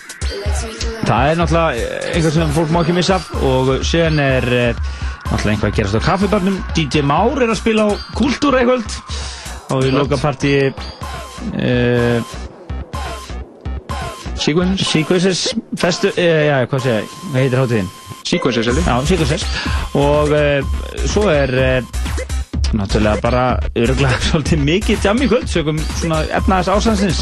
það 1.09 1.31
er 1.31 1.41
náttúrulega 1.41 1.89
einhver 2.13 2.35
sem 2.37 2.53
fólk 2.57 2.75
má 2.75 2.83
ekki 2.83 2.97
missa 2.99 3.19
og 3.47 3.73
síðan 3.87 4.21
er 4.25 4.49
uh, 4.51 4.85
náttúrulega 5.31 5.55
einhver 5.55 5.73
að 5.73 5.79
gerast 5.79 5.99
á 5.99 6.09
kaffibarnum 6.11 6.61
DJ 6.77 7.05
Már 7.07 7.41
er 7.41 7.55
að 7.55 7.61
spila 7.63 7.89
á 7.89 7.91
Kultúra 8.19 8.63
í 8.63 8.69
kvöld. 8.69 9.01
Og 9.71 9.87
í 9.87 9.95
loka 9.95 10.19
partí 10.21 10.55
uh, 10.69 12.39
Sequences? 14.41 14.89
Sequences 14.89 15.55
festu, 15.77 16.09
uh, 16.17 16.43
já, 16.49 16.57
hvað 16.71 16.87
segja, 16.87 17.01
hvað 17.29 17.41
heitir 17.43 17.61
hátíðin? 17.61 17.91
Sequences, 18.25 18.71
held 18.71 18.81
ég 18.81 18.87
Já, 18.89 18.97
Sequences. 19.11 19.45
Og 20.01 20.33
uh, 20.33 20.85
svo 21.05 21.27
er 21.29 21.53
uh, 21.61 22.21
náttúrulega 22.73 23.21
bara 23.21 23.43
öruglega 23.77 24.21
svolítið 24.31 24.63
mikið 24.65 25.05
jam 25.05 25.21
í 25.21 25.29
kvöld 25.29 25.51
sögum 25.51 25.81
svona 25.99 26.23
efnaðast 26.39 26.73
ásansins 26.73 27.21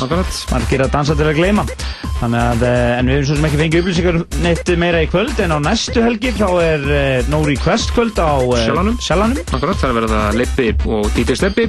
margir 0.53 0.85
að 0.85 0.95
dansa 0.95 1.17
til 1.19 1.27
að 1.27 1.41
gleyma. 1.41 1.67
Þannig 2.19 2.41
að, 2.43 2.63
en 2.69 3.11
við 3.11 3.15
hefum 3.15 3.27
svo 3.29 3.37
sem 3.39 3.49
ekki 3.49 3.61
fengið 3.61 3.83
upplýsingar 3.83 4.17
neitt 4.43 4.73
meira 4.79 5.03
í 5.03 5.11
kvöld 5.11 5.43
en 5.43 5.55
á 5.55 5.59
næstu 5.63 6.03
helgi 6.03 6.33
þá 6.39 6.49
er 6.63 6.87
uh, 6.87 7.29
No 7.31 7.43
Request 7.47 7.95
kvöld 7.95 8.19
á 8.19 8.39
uh, 8.39 8.57
Sjalanum 8.63 8.99
Sjalanum 9.03 9.39
Akkurat, 9.55 9.79
það 9.79 10.01
verða 10.01 10.25
Lippi 10.39 10.73
og 10.87 11.07
DJ 11.15 11.39
Steppi 11.39 11.69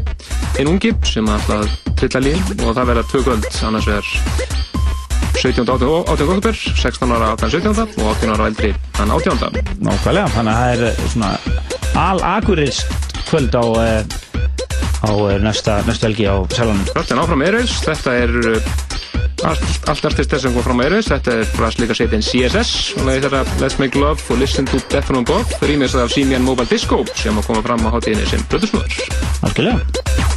einn 0.58 0.74
ungi 0.74 0.96
sem 1.10 1.30
ætla 1.38 1.62
að 1.62 1.76
trilla 2.02 2.26
lín 2.32 2.42
og 2.66 2.74
það 2.74 2.96
verða 2.96 3.06
tvö 3.12 3.28
kvöld. 3.30 3.54
Annars 3.70 3.94
er 3.94 4.59
17. 5.40 5.64
18. 5.72 6.28
oktober 6.28 6.56
16 6.56 7.14
ára 7.16 7.30
þann 7.40 7.54
17. 7.54 7.84
og 8.02 8.10
18 8.12 8.34
ára 8.36 8.48
eldri 8.52 8.74
þann 8.98 9.14
18. 9.16 9.60
Nákvæmlega, 9.88 10.32
þannig 10.36 10.52
að 10.54 10.60
það 10.60 10.74
er 10.74 10.84
uh, 10.90 11.04
svona 11.14 11.32
al-akurist 12.04 13.08
kvöld 13.30 13.56
á, 13.56 13.64
uh, 13.64 14.04
á 15.08 15.12
uh, 15.16 15.36
næsta, 15.40 15.80
næsta 15.88 16.10
helgi 16.10 16.28
á 16.28 16.36
Sjalanum 16.52 16.84
Akkurat, 16.90 17.14
en 17.16 17.24
áfram 17.24 17.46
Eirveis, 17.48 17.78
þetta 17.86 18.16
er 18.26 18.36
allt, 19.48 19.88
allt 19.88 20.10
artistar 20.12 20.44
sem 20.44 20.56
kom 20.56 20.66
fram 20.66 20.84
Eirveis 20.84 21.08
þetta 21.12 21.38
er 21.40 21.54
braslíka 21.56 21.96
setin 21.96 22.26
CSS 22.26 22.98
og 22.98 23.06
það 23.06 23.14
er 23.14 23.28
þetta 23.28 23.62
Let's 23.64 23.80
Make 23.80 24.02
Love 24.02 24.28
og 24.34 24.42
Listen 24.44 24.68
to 24.70 24.82
Death 24.92 25.16
on 25.16 25.28
Bob 25.28 25.56
rýmis 25.64 25.96
af 25.96 26.12
Simian 26.16 26.44
Mobile 26.44 26.68
Disco 26.72 27.06
sem 27.16 27.40
að 27.40 27.48
koma 27.52 27.64
fram 27.66 27.88
á 27.88 27.90
hátíðinni 27.96 28.28
sem 28.28 28.44
blöðusnúður 28.52 29.00
Algjörlega 29.48 30.29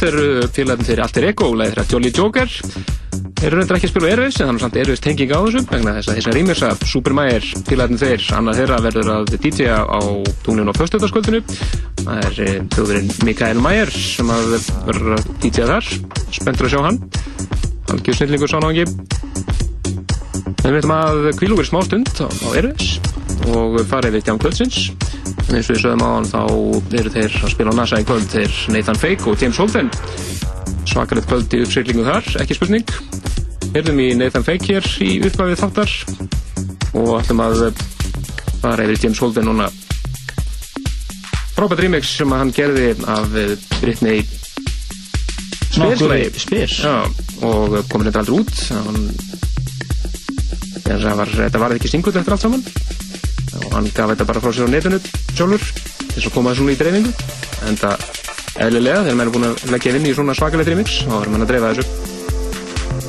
Þetta 0.00 0.16
eru 0.16 0.46
félagarnir 0.48 0.86
þeirri 0.88 1.02
Alter 1.04 1.24
Ego 1.28 1.46
og 1.50 1.56
leðir 1.60 1.74
þeirra 1.74 1.90
Jolly 1.92 2.10
Joker. 2.16 2.52
Þeir 3.36 3.46
eru 3.50 3.58
reyndar 3.58 3.76
ekki 3.76 3.88
að 3.88 3.90
spila 3.90 4.08
Airwaves 4.08 4.38
en 4.40 4.48
þannig 4.48 4.62
samt 4.62 4.78
Airwaves 4.80 5.02
tenging 5.04 5.34
á 5.36 5.40
þessu 5.44 5.60
vegna 5.68 5.92
þess 5.98 6.08
að 6.08 6.16
þess 6.16 6.30
að 6.30 6.36
rýmis 6.38 6.62
að 6.64 6.84
Super 6.88 7.16
Mayer 7.18 7.48
félagarnir 7.66 8.00
þeir, 8.00 8.24
annar 8.38 8.56
þeirra 8.56 8.78
verður 8.86 9.10
að 9.18 9.34
DJ-a 9.34 9.76
á 9.84 10.00
tunglinu 10.46 10.72
á 10.72 10.80
föstudagskvöldinu. 10.80 11.42
Það 12.00 12.24
er 12.30 12.40
eh, 12.46 12.56
þjóðurinn 12.72 13.12
Mikael 13.28 13.60
Mayer 13.60 13.92
sem 13.92 14.32
að 14.32 14.56
verður 14.88 15.18
að 15.18 15.30
DJ-a 15.44 15.68
þar. 15.74 15.92
Spenntur 16.40 16.70
að 16.70 16.72
sjá 16.78 16.80
hann. 16.88 17.02
Algjör 17.92 18.20
snillingur 18.22 18.54
sánáðangi. 18.54 18.88
En 20.64 20.72
við 20.72 20.80
ætlum 20.80 20.96
að 20.96 21.24
kvíla 21.36 21.58
okkur 21.58 21.68
í 21.68 21.72
smá 21.74 21.82
stund 21.90 22.16
á, 22.24 22.28
Airwaves 22.54 23.09
og 23.48 23.80
fara 23.88 24.10
yfir 24.10 24.22
tján 24.26 24.38
kvöldsins. 24.40 24.90
En 25.48 25.56
eins 25.56 25.68
og 25.70 25.76
við 25.76 25.82
sögum 25.82 26.04
á 26.04 26.08
hann 26.14 26.28
þá 26.28 26.42
eru 27.00 27.12
þeir 27.14 27.36
að 27.40 27.52
spila 27.54 27.72
á 27.72 27.78
NASA 27.78 28.00
í 28.00 28.06
kvöld 28.06 28.28
þeir 28.30 28.58
Nathan 28.74 29.00
Fake 29.00 29.26
og 29.30 29.42
James 29.42 29.58
Holden. 29.58 29.90
Svakalegt 30.90 31.30
kvöld 31.30 31.54
í 31.56 31.62
uppsýrlingu 31.64 32.04
þar, 32.06 32.28
ekki 32.42 32.56
spurning. 32.58 32.92
Erum 33.74 34.02
í 34.02 34.10
Nathan 34.18 34.46
Fake 34.46 34.68
hér 34.68 34.86
í 35.02 35.12
uppgafið 35.26 35.62
þáttar 35.62 35.94
og 37.00 37.10
ætlum 37.20 37.42
að 37.44 37.64
fara 38.60 38.86
yfir 38.86 39.06
James 39.06 39.22
Holden 39.24 39.50
núna. 39.50 39.70
Frábært 41.56 41.82
remix 41.84 42.14
sem 42.20 42.30
að 42.32 42.44
hann 42.44 42.54
gerði 42.56 42.92
af 43.10 43.34
Britney 43.80 44.22
Spears. 45.70 46.40
Spears. 46.42 46.78
Já, 46.82 46.96
og 47.46 47.76
komur 47.90 48.08
þetta 48.08 48.24
aldrei 48.24 48.40
út. 48.42 48.54
Hann, 48.74 49.04
ja, 50.86 50.96
það 50.98 51.20
var, 51.22 51.36
þetta 51.44 51.62
var 51.62 51.76
ekki 51.76 51.90
singull 51.92 52.16
eftir 52.18 52.34
allt 52.36 52.46
saman 52.48 52.89
og 53.58 53.68
hann 53.74 53.90
gaf 53.94 54.12
þetta 54.12 54.28
bara 54.28 54.42
frá 54.44 54.52
sér 54.54 54.70
á 54.70 54.74
netinu 54.74 55.00
sjálfur 55.34 55.64
til 56.10 56.24
að 56.24 56.34
koma 56.34 56.54
þessu 56.54 56.70
í 56.70 56.78
dreifingu. 56.80 57.12
En 57.68 57.78
það 57.80 58.06
eðlilega 58.66 59.04
þegar 59.06 59.18
menn 59.20 59.28
er 59.28 59.34
búin 59.36 59.48
að 59.50 59.64
leggja 59.74 59.94
inn 59.96 60.10
í 60.10 60.16
svona 60.16 60.36
svakalegt 60.38 60.72
remix 60.72 61.00
þá 61.06 61.16
erum 61.20 61.36
menn 61.36 61.46
að 61.46 61.54
dreifa 61.54 61.72
þessu. 61.74 61.84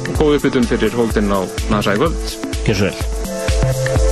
Og 0.02 0.16
góð 0.20 0.40
uppbytun 0.40 0.72
fyrir 0.72 0.98
Holden 0.98 1.34
á 1.34 1.40
NASA 1.74 1.98
í 1.98 2.02
kvöld. 2.02 2.40
Gjör 2.68 2.82
svo 2.82 2.90
vel. 2.92 4.11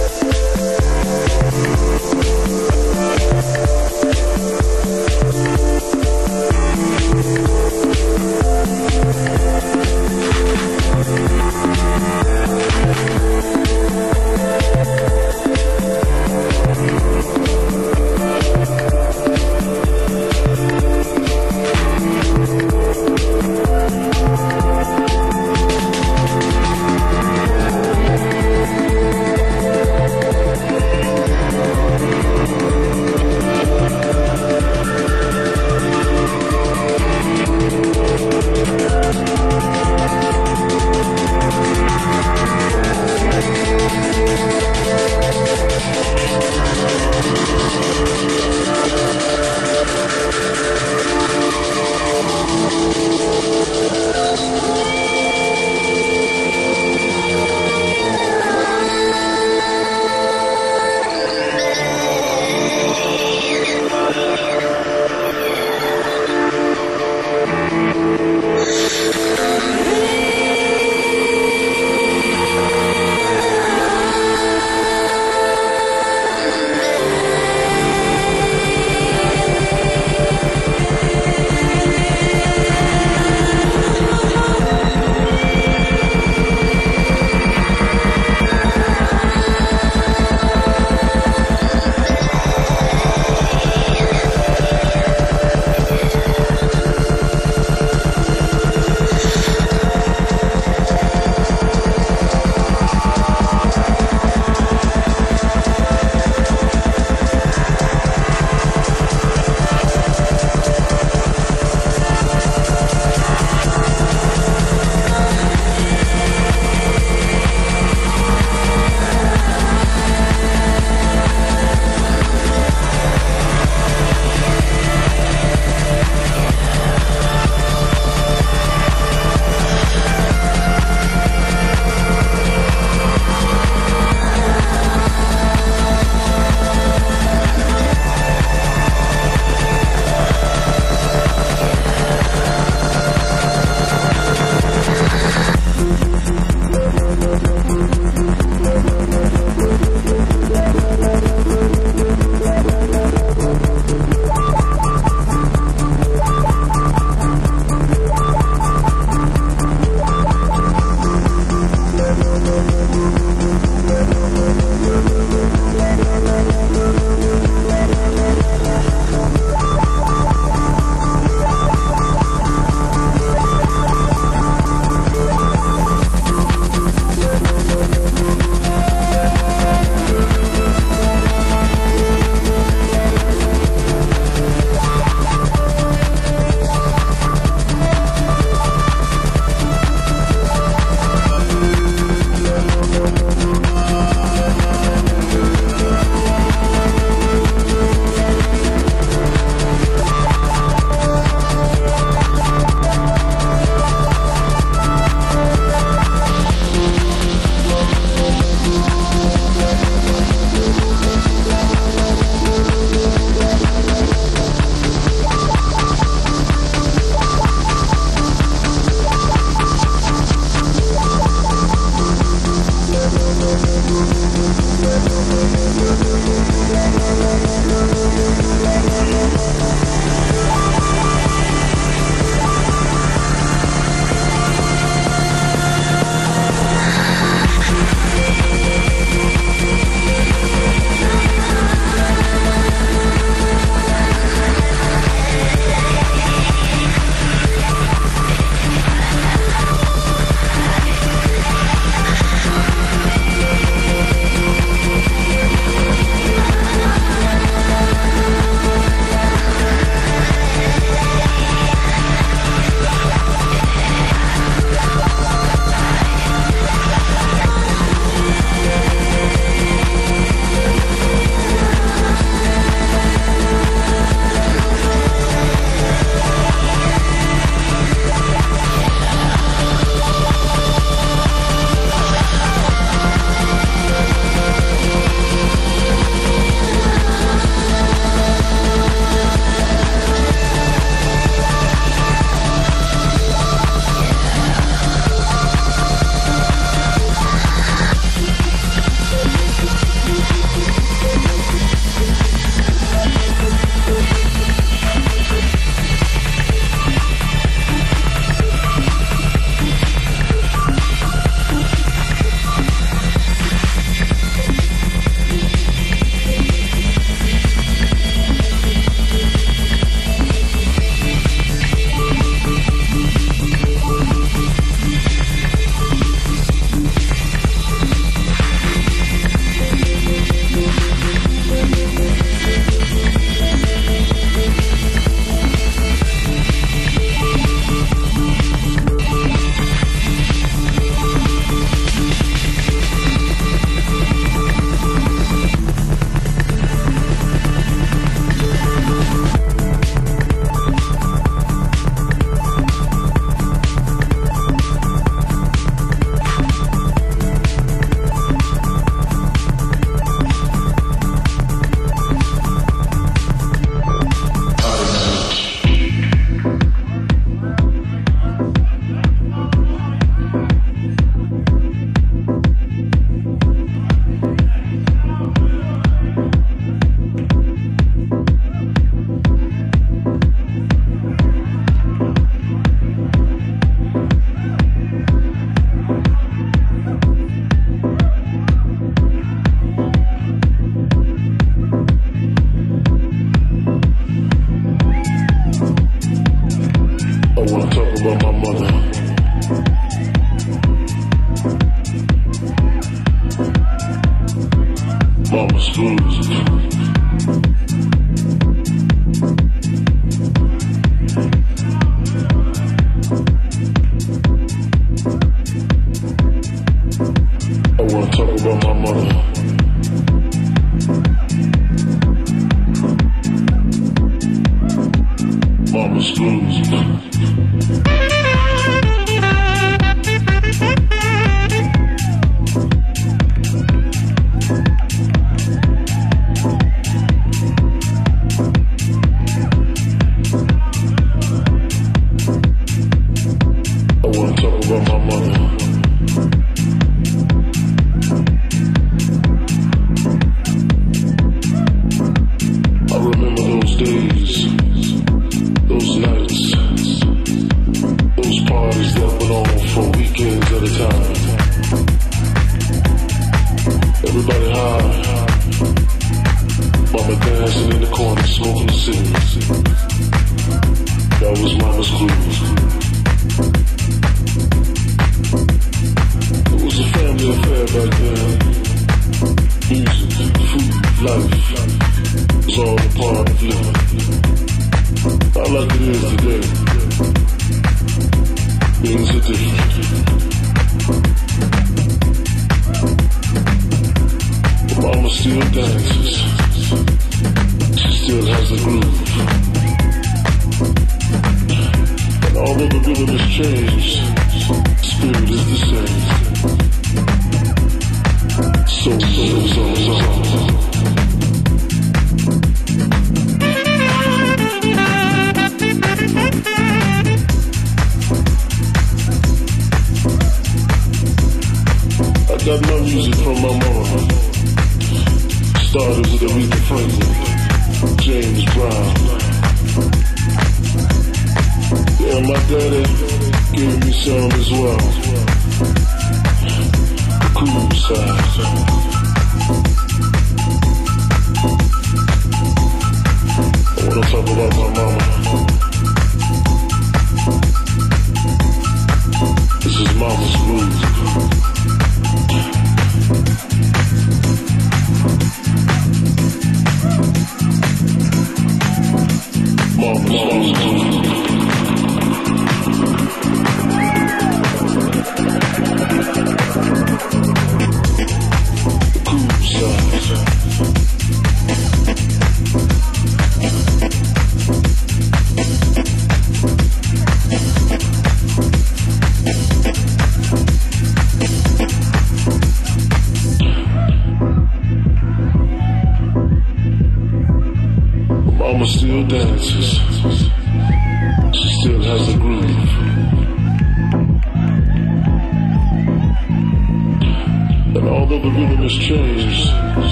Although 598.12 598.28
the 598.28 598.36
rhythm 598.36 598.58
has 598.58 598.74
changed, 598.74 599.54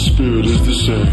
spirit 0.00 0.46
is 0.46 0.64
the 0.64 0.74
same. 0.74 1.10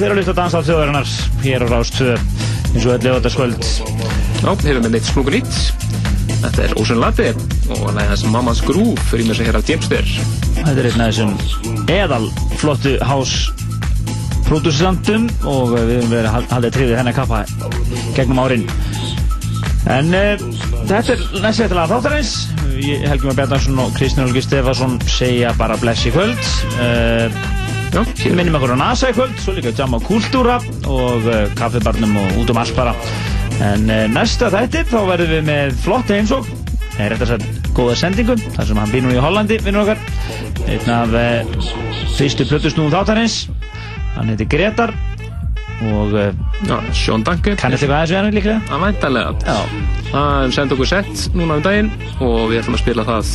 Já, 0.00 0.06
þeir 0.06 0.12
eru 0.14 0.22
að 0.22 0.24
hlusta 0.24 0.32
á 0.32 0.40
dansa 0.40 0.60
á 0.60 0.64
þjóðarinnar. 0.64 1.08
Hér 1.44 1.60
á 1.60 1.66
Rás 1.68 1.90
2 1.92 2.04
eins 2.70 2.84
og 2.86 2.92
öll 2.94 3.02
lögataskvöld 3.04 3.66
Já, 4.40 4.46
hefur 4.48 4.78
með 4.80 4.94
neitt 4.94 5.08
smúku 5.10 5.34
nýtt. 5.34 5.58
Þetta 6.40 6.62
er 6.64 6.72
Ocean 6.80 7.02
Latte 7.02 7.26
og 7.66 7.82
hann 7.82 8.00
er 8.00 8.08
hans 8.08 8.22
Mammas 8.24 8.62
Groove 8.64 8.96
fyrir 9.10 9.28
með 9.28 9.36
sig 9.36 9.50
hér 9.50 9.58
af 9.60 9.68
James 9.68 9.90
Bear. 9.92 10.08
Þetta 10.56 10.72
er 10.72 10.88
einn 10.88 11.04
af 11.04 11.12
þessum 11.12 11.92
eðal 11.92 12.30
flottu 12.62 12.94
house 13.04 13.52
producentum 14.48 15.28
og 15.44 15.76
við 15.76 15.94
höfum 15.98 16.16
verið 16.16 16.32
að 16.32 16.50
haldið 16.56 16.76
tríðið 16.78 16.98
hennar 17.02 17.18
kappa 17.20 17.44
gegnum 18.16 18.40
árin. 18.40 18.68
En 19.84 20.16
uh, 20.16 20.48
þetta 20.88 21.18
er 21.18 21.30
næst 21.44 21.66
eftir 21.66 21.76
laga 21.76 21.98
þáttarins. 21.98 22.36
Helgi 22.80 23.28
Már 23.28 23.42
Bjarnarsson 23.44 23.84
og 23.84 23.92
Kristján 24.00 24.30
Olgi 24.30 24.48
Stefansson 24.48 24.96
segja 25.20 25.52
bara 25.60 25.76
bless 25.84 26.08
í 26.08 26.16
kvöld. 26.16 26.40
Uh, 26.80 27.59
við 27.90 28.34
minnum 28.38 28.56
okkur 28.58 28.74
á 28.74 28.82
NASA 28.82 29.10
í 29.10 29.16
kvöld 29.16 29.36
svo 29.42 29.54
líka 29.56 29.72
Jam 29.76 29.96
á 29.96 30.00
Kultúra 30.04 30.58
og 30.86 31.26
uh, 31.26 31.44
kaffibarnum 31.58 32.16
og 32.20 32.40
út 32.42 32.52
um 32.52 32.60
allt 32.62 32.74
bara 32.78 32.94
en 33.60 33.86
næsta 34.14 34.48
þætti 34.52 34.86
þá 34.88 34.98
verðum 35.10 35.32
við 35.34 35.46
með 35.50 35.74
flott 35.84 36.12
heimsók 36.14 36.48
eða 36.96 37.08
rétt 37.12 37.24
að 37.26 37.32
segja 37.34 37.72
góða 37.76 37.96
sendingu 38.00 38.36
þar 38.56 38.68
sem 38.70 38.80
hann 38.80 38.92
býr 38.94 39.04
nú 39.04 39.14
í 39.14 39.20
Hollandi 39.20 39.58
vinnur 39.64 39.84
okkar 39.84 40.00
einn 40.70 40.92
af 40.94 41.16
fyrstu 42.16 42.46
plötusnúðum 42.48 42.94
þáttarins 42.94 43.42
hann 44.16 44.32
heitir 44.32 44.48
Gretar 44.50 44.94
og 45.80 46.16
Sean 46.92 47.24
Duncan. 47.24 47.56
kannast 47.56 47.84
eitthvað 47.84 47.96
aðeins 47.96 48.12
við 48.12 48.18
hann 48.18 48.34
líklega? 48.36 48.60
Að 48.68 48.82
væntalega. 48.84 49.54
Hann 50.12 50.52
sendi 50.52 50.76
okkur 50.76 50.90
sett 50.90 51.28
núna 51.36 51.56
um 51.56 51.64
daginn 51.64 51.92
og 52.20 52.50
við 52.50 52.60
ætlum 52.60 52.76
að 52.76 52.82
spila 52.82 53.06
það 53.08 53.32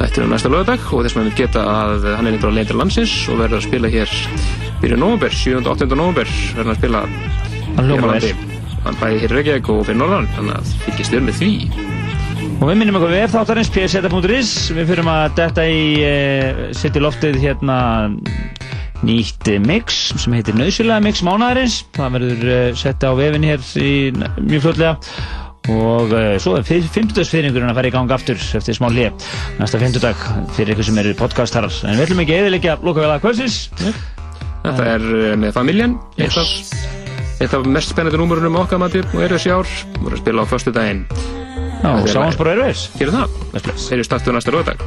Þetta 0.00 0.22
er 0.22 0.30
næsta 0.30 0.48
lögadag 0.48 0.84
og 0.96 1.02
þess 1.04 1.16
vegna 1.18 1.34
geta 1.36 1.62
að 1.68 2.06
hann 2.16 2.30
er 2.30 2.40
á 2.40 2.48
leyndir 2.48 2.78
landsins 2.80 3.12
og 3.28 3.42
verður 3.42 3.58
að 3.58 3.66
spila 3.66 3.90
hér 3.92 4.14
byrju 4.80 4.96
nóvember, 4.96 5.34
7. 5.36 5.58
og 5.60 5.74
8. 5.74 5.90
nóvember 5.92 6.30
verður 6.56 6.62
hann 6.62 6.72
að 6.72 6.80
spila 6.80 7.02
hér 7.76 8.00
á 8.00 8.08
landi. 8.08 8.32
Hann 8.80 8.96
bæði 8.96 9.18
hér 9.20 9.34
Reykjavík 9.36 9.68
og 9.74 9.82
fyrir 9.84 10.00
Norðan 10.00 10.28
þannig 10.38 10.56
að 10.56 10.70
fylgist 10.86 11.12
þér 11.12 11.26
með 11.26 11.40
því 11.42 11.50
Og 12.60 12.64
við 12.68 12.78
minnum 12.80 12.96
okkur 12.96 13.12
við 13.12 13.26
þáttarins 13.34 13.72
pseta.is 13.74 14.52
Við 14.76 14.88
fyrir 14.88 15.10
að 15.12 15.36
detta 15.36 15.66
í 15.68 15.82
uh, 16.00 16.62
setja 16.76 17.00
í 17.00 17.04
loftið 17.04 17.36
hérna 17.44 17.76
nýtt 19.04 19.48
eh, 19.48 19.60
mix 19.64 20.00
sem 20.20 20.34
heitir 20.36 20.56
Nauðsynlega 20.58 21.04
mix 21.04 21.22
mánaðarins 21.24 21.78
það 21.96 22.16
verður 22.16 22.48
uh, 22.52 22.64
sett 22.76 23.04
á 23.04 23.10
vefin 23.16 23.46
hér 23.48 23.62
í, 23.80 23.92
mjög 24.44 24.66
fljótlega 24.66 24.96
og 25.68 26.14
uh, 26.14 26.36
svo 26.40 26.56
er 26.56 26.64
fimmtudagsfyrringurinn 26.64 27.70
að 27.70 27.76
fara 27.80 27.90
í 27.90 27.94
gang 27.94 28.14
aftur 28.14 28.40
eftir 28.40 28.78
smá 28.78 28.88
hlið 28.88 29.28
næsta 29.60 29.82
fimmtudag 29.82 30.24
fyrir 30.56 30.72
ykkur 30.74 30.88
sem 30.88 31.02
eru 31.02 31.12
podcastarar 31.18 31.82
en 31.84 31.98
við 31.98 32.06
ætlum 32.06 32.24
ekki 32.24 32.38
eðilegja 32.38 32.78
lokavæða 32.80 33.20
kvölsins 33.26 33.60
Þetta 34.60 34.86
er 34.94 35.04
eh, 35.16 35.36
með 35.40 35.54
familjan. 35.56 35.96
Af, 36.20 36.50
eitt 37.40 37.54
af 37.56 37.68
mest 37.68 37.94
spennandi 37.94 38.20
númurunum 38.20 38.58
okkar 38.60 38.82
maður 38.82 39.08
og 39.14 39.22
eru 39.24 39.38
þessi 39.38 39.54
ár. 39.56 39.76
Voru 40.00 40.18
að 40.18 40.22
spila 40.24 40.44
á 40.44 40.46
förstu 40.50 40.74
daginn 40.76 41.06
Já, 41.80 41.90
sáum 42.12 42.36
bara 42.36 42.52
erfis 42.58 42.90
Gerum 43.00 43.16
það. 43.22 43.40
Þeir 43.56 43.96
eru 43.96 44.08
startuð 44.10 44.36
næsta 44.36 44.56
röðdag 44.58 44.78